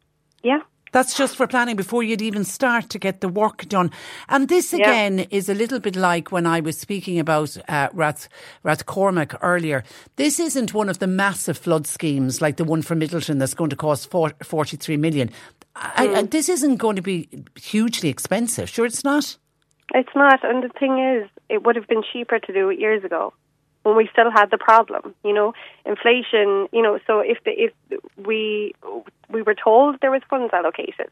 [0.43, 0.61] Yeah.
[0.93, 3.93] That's just for planning before you'd even start to get the work done.
[4.29, 4.79] And this Yeah.
[4.81, 8.29] again is a little bit like when I was speaking about uh, Rath,
[8.65, 9.85] Rathcormac earlier.
[10.17, 13.71] This isn't one of the massive flood schemes like the one for Midleton that's going
[13.71, 15.31] to cost four, 43 million.
[15.77, 18.69] I, I, this isn't going to be hugely expensive.
[18.69, 19.37] Sure, it's not.
[19.95, 23.05] It's not, and the thing is, it would have been cheaper to do it years
[23.05, 23.33] ago
[23.82, 25.15] when we still had the problem.
[25.24, 25.55] You know,
[25.85, 26.69] inflation.
[26.73, 27.73] You know, so if the, if
[28.16, 28.74] we
[29.28, 31.11] we were told there was funds allocated,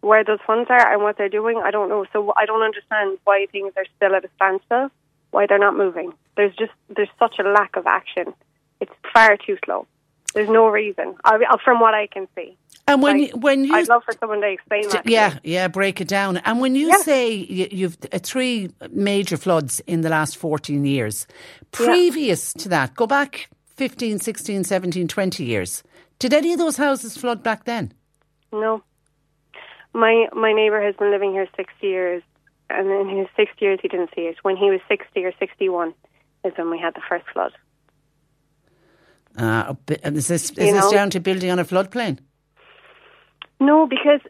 [0.00, 2.04] where those funds are and what they're doing, I don't know.
[2.12, 4.90] So I don't understand why things are still at a standstill,
[5.30, 6.12] why they're not moving.
[6.36, 8.32] There's just there's such a lack of action.
[8.80, 9.86] It's far too slow.
[10.34, 12.56] There's no reason, I, from what I can see.
[12.86, 15.06] And when Like, you, when you I'd love for someone to explain that.
[15.08, 16.38] Yeah, yeah, break it down.
[16.38, 16.96] And when you Yeah.
[16.98, 21.26] say you, you've uh, three major floods in the last 14 years,
[21.72, 25.82] previous to that, go back 15, 16, 17, 20 years,
[26.18, 27.92] did any of those houses flood back then?
[28.52, 28.82] No.
[29.92, 32.22] My my neighbour has been living here six years,
[32.68, 34.36] and in his six years he didn't see it.
[34.42, 35.94] When he was sixty or sixty one,
[36.44, 37.52] is when we had the first flood.
[39.40, 40.92] Uh, and is this, is You this know?
[40.92, 42.18] down to building on a floodplain?
[43.58, 44.20] No, because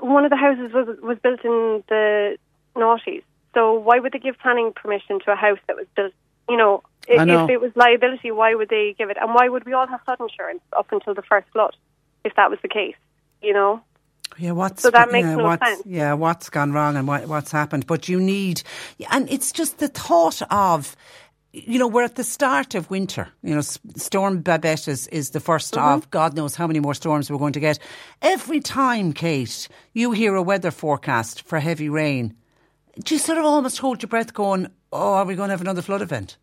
[0.00, 2.36] one of the houses was was built in the
[2.76, 3.22] noughties.
[3.54, 6.12] So why would they give planning permission to a house that was built?
[6.48, 7.44] You know, if, know.
[7.44, 9.16] if it was liability, why would they give it?
[9.20, 11.76] And why would we all have flood insurance up until the first flood,
[12.24, 12.96] if that was the case?
[13.42, 13.82] You know.
[14.36, 15.82] Yeah, what's So that makes yeah, no what's, sense.
[15.86, 17.86] Yeah, what's gone wrong and what, what's happened?
[17.86, 18.62] But you need,
[19.10, 20.94] and it's just the thought of,
[21.52, 23.28] you know, we're at the start of winter.
[23.42, 25.94] You know, Storm Babet is, is the 1st Mm-hmm.
[25.94, 27.78] of God knows how many more storms we're going to get.
[28.22, 32.34] Every time, Kate, you hear a weather forecast for heavy rain,
[33.02, 35.60] do you sort of almost hold your breath, going, "Oh, are we going to have
[35.60, 36.36] another flood event?"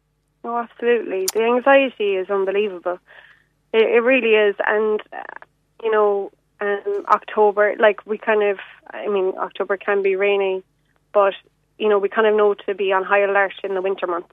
[0.44, 1.26] Oh, absolutely.
[1.34, 3.00] The anxiety is unbelievable.
[3.74, 4.56] It, it really is.
[4.66, 5.22] And, uh,
[5.84, 8.60] you know, um, October, like we kind of,
[8.92, 10.64] I mean, October can be rainy,
[11.14, 11.34] but,
[11.78, 14.30] you know, we kind of know to be on high alert in the winter months.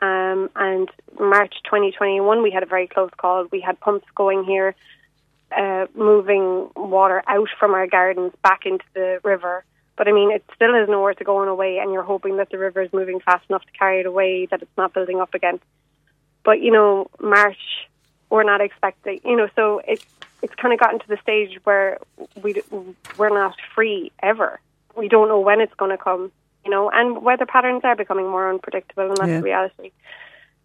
[0.00, 3.46] Um, and March 2021, we had a very close call.
[3.50, 4.74] We had pumps going here,
[5.56, 9.64] uh, moving water out from our gardens back into the river.
[9.96, 12.48] But I mean, it still has nowhere to go on away, and you're hoping that
[12.48, 15.34] the river is moving fast enough to carry it away, that it's not building up
[15.34, 15.60] again.
[16.42, 17.58] But you know, March,
[18.30, 19.20] we're not expecting.
[19.24, 20.06] You know, so it's
[20.40, 21.98] it's kind of gotten to the stage where
[22.42, 22.62] we
[23.18, 24.58] we're not free ever.
[24.96, 26.32] We don't know when it's going to come.
[26.64, 29.38] You know, and weather patterns are becoming more unpredictable, and that's Yeah.
[29.38, 29.90] the reality.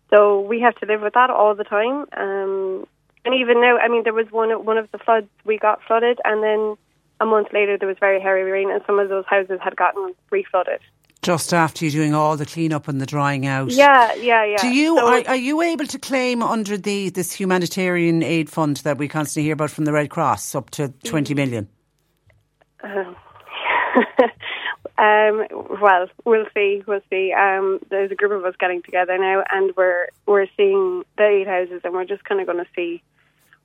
[0.10, 2.06] So we have to live with that all the time.
[2.16, 2.86] Um,
[3.24, 6.20] and even now, I mean, there was one one of the floods we got flooded,
[6.26, 6.76] and then
[7.22, 10.14] a month later there was very heavy rain, and some of those houses had gotten
[10.32, 10.80] re-flooded.
[11.22, 13.72] Just after you're doing all the cleanup and the drying out.
[13.72, 14.58] Yeah, yeah, yeah.
[14.58, 18.78] Do you So- are, are you able to claim under the this humanitarian aid fund
[18.84, 21.68] that we constantly hear about from the Red Cross up to twenty million?
[22.84, 23.16] um,
[24.98, 26.84] well, we'll see.
[26.88, 27.34] We'll see.
[27.34, 31.48] Um, there's a group of us getting together now, and we're we're seeing the eight
[31.48, 33.02] houses, and we're just kind of going to see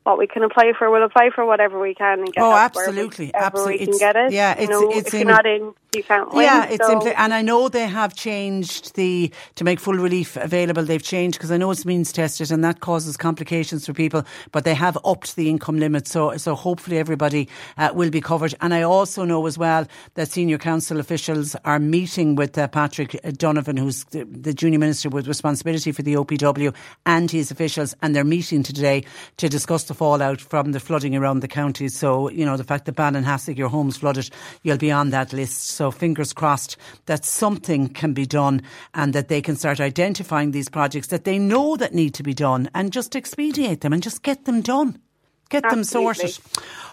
[0.02, 0.90] what we can apply for.
[0.90, 2.42] We'll apply for whatever we can and get.
[2.42, 3.74] Oh, absolutely, absolutely.
[3.74, 4.32] We can It's- get it.
[4.32, 6.44] yeah, you it's- know, it's if in- you're not in you can't win.
[6.44, 6.92] Yeah, it's so.
[6.92, 10.84] simply, and I know they have changed the to make full relief available.
[10.84, 14.24] They've changed because I know it's means tested, and that causes complications for people.
[14.52, 18.54] But they have upped the income limit, so so hopefully everybody uh, will be covered.
[18.60, 23.18] And I also know as well that senior council officials are meeting with uh, Patrick
[23.24, 26.74] O'Donovan, who's the, the junior minister with responsibility for the OPW,
[27.06, 29.04] and his officials, and they're meeting today
[29.38, 31.88] to discuss the fallout from the flooding around the county.
[31.88, 34.30] So you know the fact that Ballinhassig, your home's flooded,
[34.62, 35.79] you'll be on that list.
[35.80, 36.76] So fingers crossed
[37.06, 38.60] that something can be done
[38.92, 42.34] and that they can start identifying these projects that they know that need to be
[42.34, 44.98] done and just expedite them and just get them done.
[45.48, 46.28] Get them Absolutely.
[46.28, 46.44] sorted.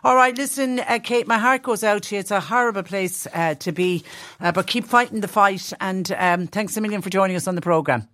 [0.05, 2.21] All right, listen, uh, Kate, my heart goes out to you.
[2.21, 4.05] It's a horrible place uh, to be,
[4.39, 5.73] uh, but keep fighting the fight.
[5.81, 8.07] And um, thanks a million for joining us on the programme.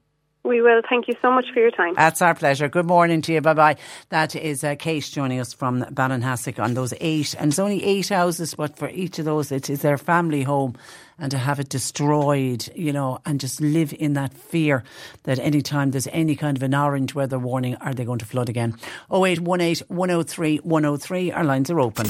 [0.46, 0.82] We will.
[0.90, 1.94] Thank you so much for your time.
[1.96, 2.68] That's our pleasure.
[2.68, 3.40] Good morning to you.
[3.40, 3.78] Bye bye.
[4.10, 7.34] That is uh, Kate joining us from Ballinhassig on those eight.
[7.40, 10.76] And it's only eight houses, but for each of those, it is their family home.
[11.24, 14.84] And to have it destroyed, you know, and just live in that fear
[15.24, 18.26] that any time there's any kind of an orange weather warning, are they going to
[18.26, 18.76] flood again?
[19.10, 21.32] 0818 103 103.
[21.32, 22.08] Our lines are open.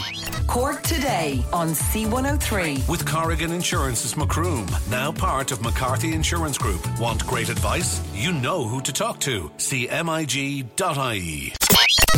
[0.48, 2.90] Cork today on C103.
[2.90, 6.82] With Corrigan Insurance's Macroom, now part of McCarthy Insurance Group.
[7.00, 8.02] Want great advice?
[8.16, 9.52] You know who to talk to.
[9.58, 11.54] CMIG.ie.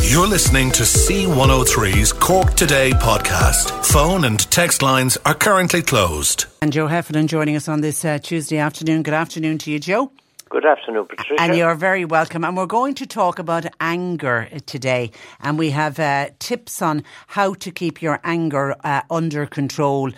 [0.07, 3.84] You're listening to C103's Cork Today podcast.
[3.84, 6.45] Phone and text lines are currently closed.
[6.61, 9.02] And Joe Heffernan joining us on this uh, Tuesday afternoon.
[9.02, 10.11] Good afternoon to you, Joe.
[10.48, 11.41] Good afternoon, Patricia.
[11.41, 12.45] And you're very welcome.
[12.45, 15.10] And we're going to talk about anger today.
[15.41, 20.11] And we have uh, tips on how to keep your anger uh, under control.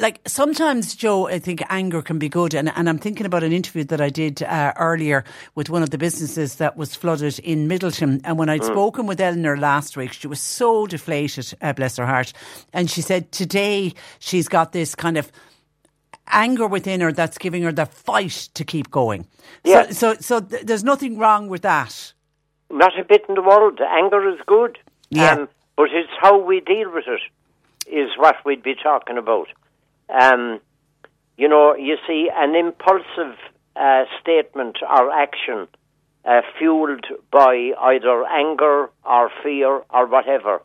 [0.00, 2.54] Like sometimes, Joe, I think anger can be good.
[2.54, 5.24] And, and I'm thinking about an interview that I did uh, earlier
[5.54, 8.20] with one of the businesses that was flooded in Midleton.
[8.24, 8.72] And when I'd Mm.
[8.72, 12.32] spoken with Eleanor last week, she was so deflated, uh, bless her heart.
[12.72, 15.30] And she said today she's got this kind of
[16.28, 19.26] anger within her that's giving her the fight to keep going.
[19.64, 19.90] Yeah.
[19.90, 22.14] So, so, so th- there's nothing wrong with that.
[22.70, 23.78] Not a bit in the world.
[23.80, 24.78] Anger is good.
[25.10, 25.34] Yeah.
[25.34, 27.20] Um, but it's how we deal with it
[27.86, 29.48] is what we'd be talking about.
[30.08, 30.60] Um,
[31.36, 33.36] you know, you see, an impulsive
[33.76, 35.66] uh, statement or action
[36.24, 40.62] uh, fueled by either anger or fear or whatever,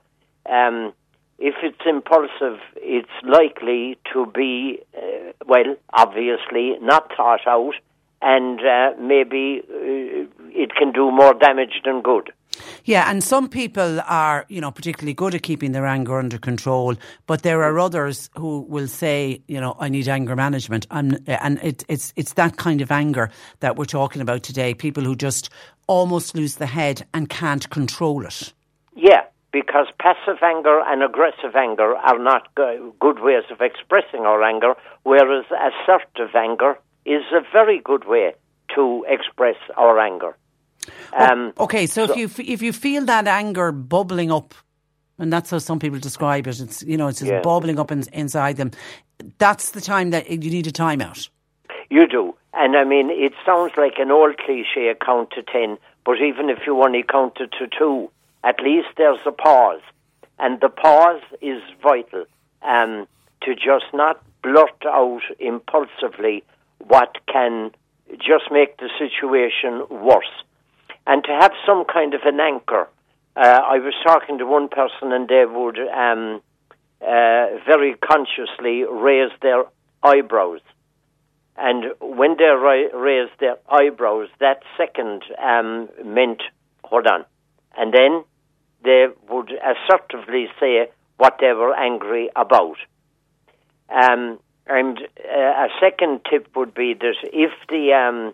[0.50, 0.94] um,
[1.40, 7.74] if it's impulsive, it's likely to be, uh, well, obviously not thought out,
[8.22, 12.32] and uh, maybe uh, it can do more damage than good.
[12.86, 16.96] Yeah, and some people are, you know, particularly good at keeping their anger under control,
[17.28, 20.88] but there are others who will say, you know, I need anger management.
[20.90, 24.74] I'm, and it, it's it's that kind of anger that we're talking about today.
[24.74, 25.50] People who just
[25.88, 28.54] almost lose the head and can't control it.
[28.96, 34.76] Yeah, because passive anger and aggressive anger are not good ways of expressing our anger,
[35.04, 38.34] whereas assertive anger is a very good way
[38.76, 40.36] to express our anger.
[41.14, 44.54] Um, Okay, so, if you f- if you feel that anger bubbling up,
[45.18, 47.42] and that's how some people describe it, it's you know it's just Yeah.
[47.42, 48.72] bubbling up in, inside them.
[49.38, 51.30] That's the time that you need a timeout.
[51.90, 52.36] You do.
[52.54, 56.60] And I mean, it sounds like an old cliche, count to ten, but even if
[56.66, 58.10] you only counted to two,
[58.44, 59.82] at least there's a pause.
[60.40, 62.26] And the pause is vital
[62.62, 63.08] um,
[63.42, 66.44] to just not blurt out impulsively
[66.88, 67.72] what can
[68.18, 70.32] just make the situation worse.
[71.08, 72.88] And to have some kind of an anchor.
[73.36, 76.42] Uh, I was talking to one person and they would um,
[77.02, 79.64] uh, very consciously raise their
[80.04, 80.62] eyebrows.
[81.58, 86.42] And when they ra- raised their eyebrows, that second um, meant,
[86.84, 87.26] hold on.
[87.78, 88.24] And then
[88.84, 92.78] they would assertively say what they were angry about.
[93.90, 98.34] Um, and uh, a second tip would be that if the um,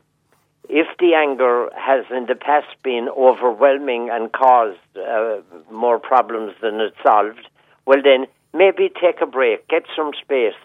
[0.70, 5.38] if the anger has in the past been overwhelming and caused uh,
[5.72, 7.48] more problems than it solved,
[7.86, 10.56] well then maybe take a break, get some space,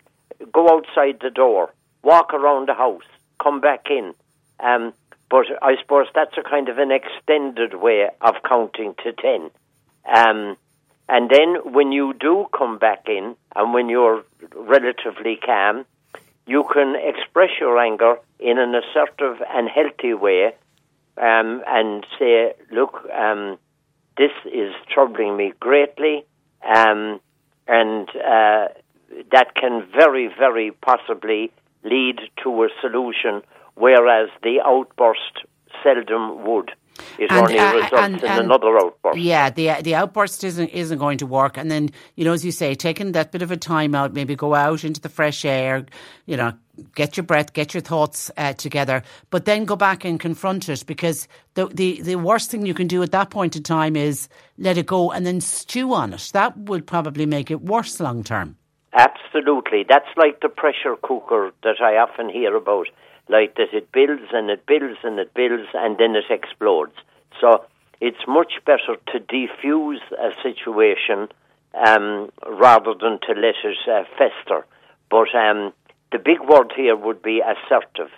[0.52, 1.72] go outside the door,
[2.02, 3.08] walk around the house,
[3.42, 4.14] come back in.
[4.60, 4.92] Um,
[5.30, 9.50] but I suppose that's a kind of an extended way of counting to ten.
[10.12, 10.56] Um,
[11.08, 14.24] and then when you do come back in, and when you're
[14.54, 15.84] relatively calm,
[16.46, 20.54] you can express your anger in an assertive and healthy way
[21.16, 23.58] um, and say, look, um,
[24.16, 26.24] this is troubling me greatly,
[26.64, 27.20] um,
[27.66, 28.68] and uh,
[29.32, 31.52] that can very, very possibly
[31.84, 33.42] lead to a solution,
[33.74, 35.44] whereas the outburst
[35.82, 36.72] seldom would.
[37.18, 39.18] It and, only uh, results and, in and, another outburst.
[39.18, 41.56] Yeah, the the outburst isn't isn't going to work.
[41.56, 44.34] And then you know, as you say, taking that bit of a time out, maybe
[44.36, 45.86] go out into the fresh air,
[46.26, 46.52] you know,
[46.94, 50.84] get your breath, get your thoughts uh, together, but then go back and confront it
[50.86, 54.28] because the, the the worst thing you can do at that point in time is
[54.58, 56.30] let it go and then stew on it.
[56.32, 58.56] That would probably make it worse long term.
[58.92, 62.88] Absolutely, that's like the pressure cooker that I often hear about
[63.30, 66.94] like that it builds and it builds and it builds and then it explodes.
[67.40, 67.64] So
[68.00, 71.28] it's much better to defuse a situation
[71.74, 74.66] um, rather than to let it uh, fester.
[75.10, 75.72] But um,
[76.12, 78.10] the big word here would be assertive.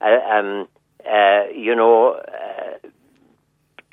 [0.00, 0.68] Uh, um,
[1.04, 2.88] uh, you know, uh,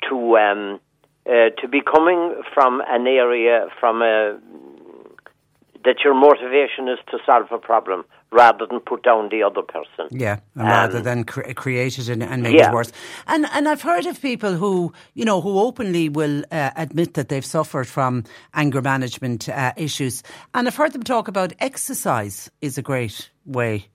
[0.08, 0.80] to um,
[1.26, 4.38] uh, to be coming from an area from a
[5.84, 10.08] that your motivation is to solve a problem rather than put down the other person.
[10.10, 12.70] Yeah, um, rather than cre- create it and, and make yeah.
[12.70, 12.92] it worse.
[13.26, 17.28] And and I've heard of people who you know who openly will uh, admit that
[17.28, 18.24] they've suffered from
[18.54, 20.22] anger management uh, issues,
[20.54, 23.88] and I've heard them talk about exercise is a great way.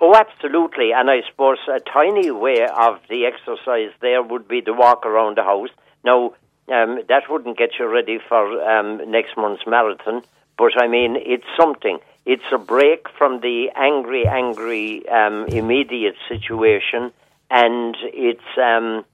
[0.00, 0.92] Oh, absolutely.
[0.94, 5.38] And I suppose a tiny way of the exercise there would be to walk around
[5.38, 5.70] the house.
[6.04, 6.34] Now,
[6.72, 10.22] um, that wouldn't get you ready for um, next month's marathon,
[10.56, 11.98] but I mean, it's something.
[12.32, 17.10] It's a break from the angry, angry, um, immediate situation,
[17.50, 19.06] and it's um,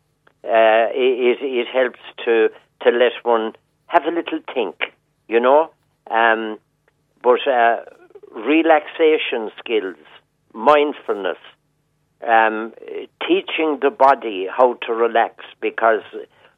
[0.42, 2.48] uh, it, it helps to
[2.82, 3.52] to let one
[3.86, 4.74] have a little think,
[5.28, 5.70] you know.
[6.10, 6.58] Um,
[7.22, 7.84] but uh,
[8.34, 10.04] relaxation skills,
[10.52, 11.38] mindfulness,
[12.26, 12.72] um,
[13.28, 16.02] teaching the body how to relax, because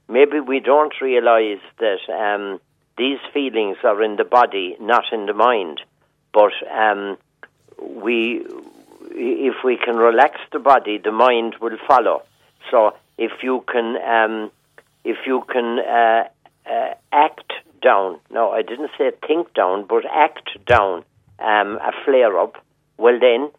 [0.09, 2.61] maybe we don't realize that um,
[2.97, 5.83] these feelings are in the body, not in the mind.
[6.37, 6.53] But
[6.85, 7.17] um,
[7.81, 8.45] we,
[9.11, 12.25] if we can relax the body, the mind will follow.
[12.71, 14.51] So if you can, um,
[15.03, 16.25] if you can uh,
[16.71, 17.53] uh, act
[17.83, 18.21] down.
[18.31, 21.05] No, I didn't say think down, but act down
[21.39, 22.63] um, a flare up.
[22.99, 23.51] Well, then,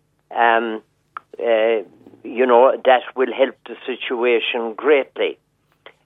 [0.46, 0.84] um,
[1.40, 1.82] uh,
[2.24, 5.40] you know that will help the situation greatly.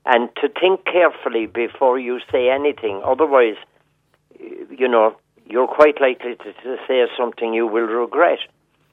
[0.05, 3.01] And to think carefully before you say anything.
[3.03, 3.57] Otherwise,
[4.39, 5.17] you know,
[5.51, 8.39] you're quite likely to, to say something you will regret.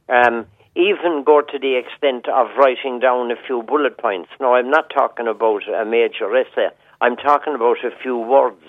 [0.09, 4.31] Um, even go to the extent of writing down a few bullet points.
[4.41, 6.69] Now, I'm not talking about a major essay.
[7.01, 8.63] I'm talking about a few words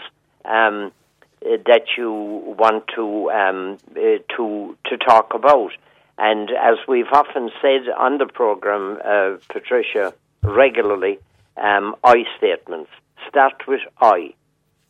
[0.46, 0.92] um,
[1.42, 5.72] that you want to um, uh, to to talk about.
[6.18, 10.14] And as we've often said on the program, uh, Patricia,
[10.44, 11.20] regularly,
[11.56, 12.90] um, I statements
[13.30, 14.34] start with I.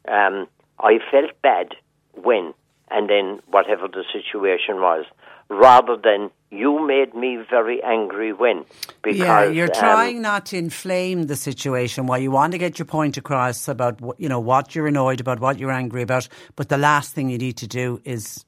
[0.07, 0.47] Um,
[0.79, 1.75] I felt bad
[2.13, 2.53] when
[2.91, 5.05] and then whatever the situation was,
[5.49, 8.65] rather than you made me very angry when.
[9.03, 12.79] Because, yeah, you're um, trying not to inflame the situation while you want to get
[12.79, 16.27] your point across about you know what you're annoyed about, what you're angry about.
[16.55, 18.45] But the last thing you need to do is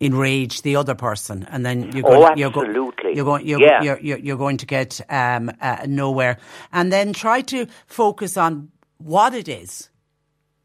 [0.00, 2.62] enrage the other person, and then you're going, oh, you're, go,
[3.12, 3.82] you're going, you're, yeah.
[3.82, 6.38] you're, you're, you're, going to get um, uh, nowhere.
[6.72, 9.90] And then try to focus on what it is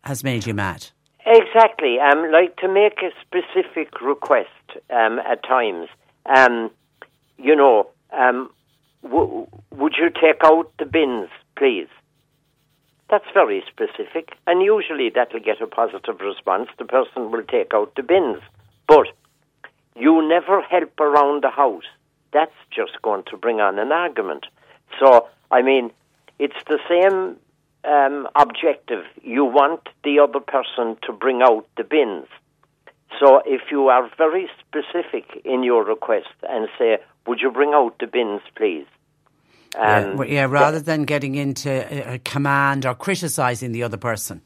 [0.04, 0.88] has made you mad.
[1.28, 2.00] Exactly.
[2.00, 4.48] Um, like to make a specific request
[4.90, 5.90] um, at times.
[6.26, 6.72] Um,
[7.38, 8.50] you know, um,
[9.04, 11.90] w- would you take out the bins, please?
[13.10, 16.70] That's very specific, and usually that'll get a positive response.
[16.78, 18.40] The person will take out the bins.
[18.88, 19.08] But
[19.98, 21.90] you never help around the house.
[22.32, 24.46] That's just going to bring on an argument.
[25.00, 25.92] So, I mean,
[26.40, 27.38] it's the same
[27.88, 29.06] um, objective.
[29.24, 32.28] You want the other person to bring out the bins.
[33.20, 37.98] So if you are very specific in your request and say, "Would you bring out
[38.00, 38.86] the bins, please?"
[39.76, 41.70] Um, yeah, yeah, rather than getting into
[42.14, 44.42] a command or criticising the other person.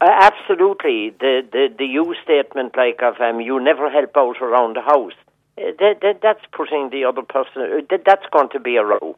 [0.00, 4.76] Uh, absolutely, the, the the you statement like of um, you never help out around
[4.76, 5.12] the house.
[5.58, 7.62] Uh, that, that, that's putting the other person.
[7.62, 9.16] Uh, that, that's going to be a row.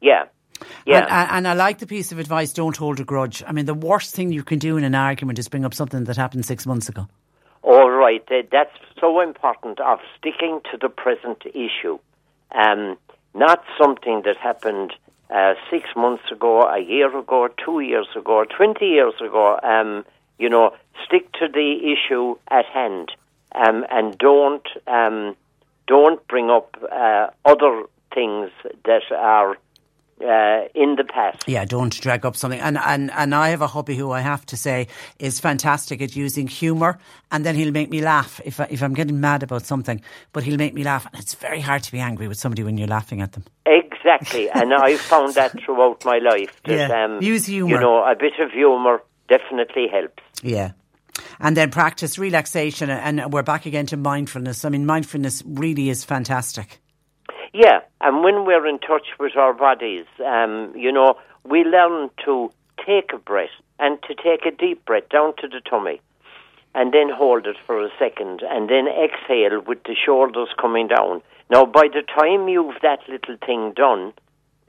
[0.00, 0.24] Yeah.
[0.86, 1.00] Yeah.
[1.00, 3.42] And, and, I like the piece of advice don't hold a grudge.
[3.46, 6.04] I mean, the worst thing you can do in an argument is bring up something
[6.04, 7.08] that happened six months ago.
[7.62, 8.22] All right.
[8.50, 11.98] That's so important of sticking to the present issue.
[12.52, 12.98] Um,
[13.34, 14.92] not something that happened
[15.30, 19.58] uh, six months ago, a year ago, two years ago, 20 years ago.
[19.62, 20.04] Um,
[20.38, 20.72] you know,
[21.06, 23.12] stick to the issue at hand
[23.54, 25.36] um, and don't, um,
[25.86, 28.50] don't bring up uh, other things
[28.84, 29.56] that are
[30.22, 31.44] uh, in the past.
[31.46, 32.60] Yeah, don't drag up something.
[32.60, 34.88] And, and and I have a hubby who I have to say
[35.18, 36.98] is fantastic at using humour,
[37.30, 40.00] and then he'll make me laugh if I, if I'm getting mad about something.
[40.32, 42.78] But he'll make me laugh, and it's very hard to be angry with somebody when
[42.78, 43.44] you're laughing at them.
[43.66, 46.60] Exactly and I've found that throughout my life.
[46.64, 47.04] That, Yeah.
[47.04, 47.74] um, Use humour.
[47.74, 50.22] You know, a bit of humour definitely helps.
[50.42, 50.72] Yeah.
[51.40, 54.64] And then practice relaxation, and we're back again to mindfulness.
[54.64, 56.80] I mean, mindfulness really is fantastic.
[57.52, 62.50] Yeah, and when we're in touch with our bodies, um, you know, we learn to
[62.86, 66.00] take a breath and to take a deep breath down to the tummy
[66.74, 71.20] and then hold it for a second and then exhale with the shoulders coming down.
[71.50, 74.14] Now, by the time you've that little thing done,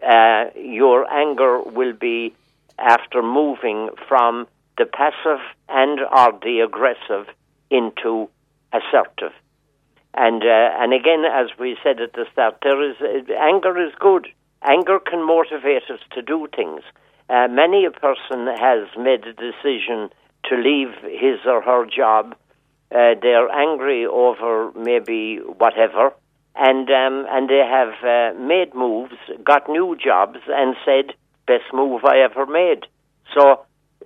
[0.06, 2.36] uh, your anger will be
[2.78, 4.48] after moving from
[4.78, 5.40] the passive
[5.70, 7.34] and or the aggressive
[7.70, 8.28] into
[8.74, 9.32] assertive.
[10.14, 13.94] And uh, and again, as we said at the start, there is uh, anger is
[14.00, 14.28] good.
[14.62, 16.82] Anger can motivate us to do things.
[17.30, 20.10] Uh, many a person has made a decision
[20.46, 22.36] to leave his or her job.
[22.92, 26.14] Uh, they're angry over maybe whatever,
[26.56, 31.16] and um, and they have uh, made moves, got new jobs, and said,
[31.48, 32.86] "Best move I ever made."
[33.34, 33.66] So,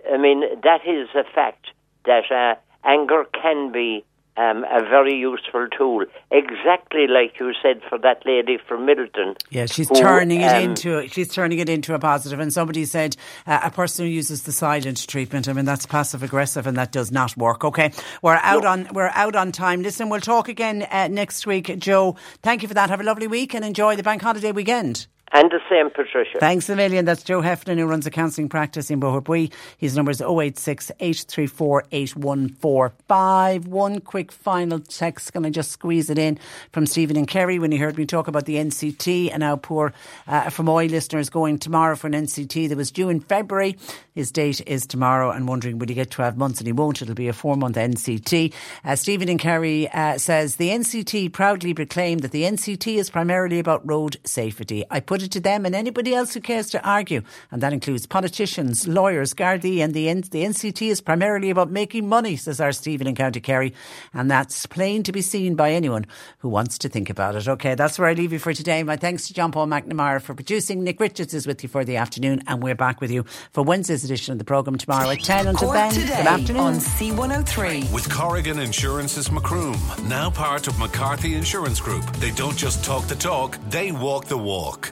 [0.10, 1.68] I mean, that is a fact
[2.06, 2.56] that uh,
[2.88, 4.06] anger can be
[4.38, 6.06] um, a very useful tool.
[6.32, 9.36] Exactly like you said for that lady from Midleton.
[9.50, 12.40] Yeah, she's who, turning it um, into she's turning it into a positive.
[12.40, 13.16] And somebody said
[13.46, 15.48] uh, a person who uses the silent treatment.
[15.48, 17.64] I mean, that's passive aggressive, and that does not work.
[17.66, 17.92] Okay,
[18.22, 19.82] we're out on we're out on time.
[19.82, 22.16] Listen, we'll talk again uh, next week, Joe.
[22.44, 22.90] Thank you for that.
[22.90, 25.08] Have a lovely week and enjoy the bank holiday weekend.
[25.34, 26.40] And the same, Patricia.
[26.40, 27.04] Thanks a million.
[27.04, 29.52] That's Joe Heffernan, who runs a counselling practice in Boherbue.
[29.78, 33.68] His number is 086 834 8145.
[33.68, 35.34] One quick final text.
[35.34, 36.40] Can I just squeeze it in
[36.72, 39.94] from Stephen and Kerry when he heard me talk about the NCT and how poor
[40.28, 43.78] uh, from oil listeners going tomorrow for an NCT that was due in February.
[44.16, 47.02] His date is tomorrow and wondering will he get 12 months and he won't.
[47.02, 48.54] It'll be a four month NCT.
[48.86, 53.60] Uh, Stephen and Kerry uh, says the NCT proudly proclaim that the NCT is primarily
[53.60, 54.86] about road safety.
[54.90, 57.22] I put it to them and anybody else who cares to argue,
[57.52, 62.08] and that includes politicians, lawyers, Gardaí, and the, N- the NCT is primarily about making
[62.08, 63.74] money, says our Stephen in County Kerry,
[64.14, 66.06] and that's plain to be seen by anyone
[66.40, 67.48] who wants to think about it.
[67.48, 68.84] Okay, that's where I leave you for today.
[68.84, 70.84] My thanks to John Paul McNamara for producing.
[70.84, 74.04] Nick Richards is with you for the afternoon, and we're back with you for Wednesday's
[74.04, 75.92] edition of the programme tomorrow at 10 until Cork then.
[75.94, 76.62] today Good afternoon.
[76.62, 77.92] on C103.
[77.94, 79.78] With Corrigan Insurance's Macroom,
[80.08, 82.06] now part of McCarthy Insurance Group.
[82.18, 84.92] They don't just talk the talk, they walk the walk.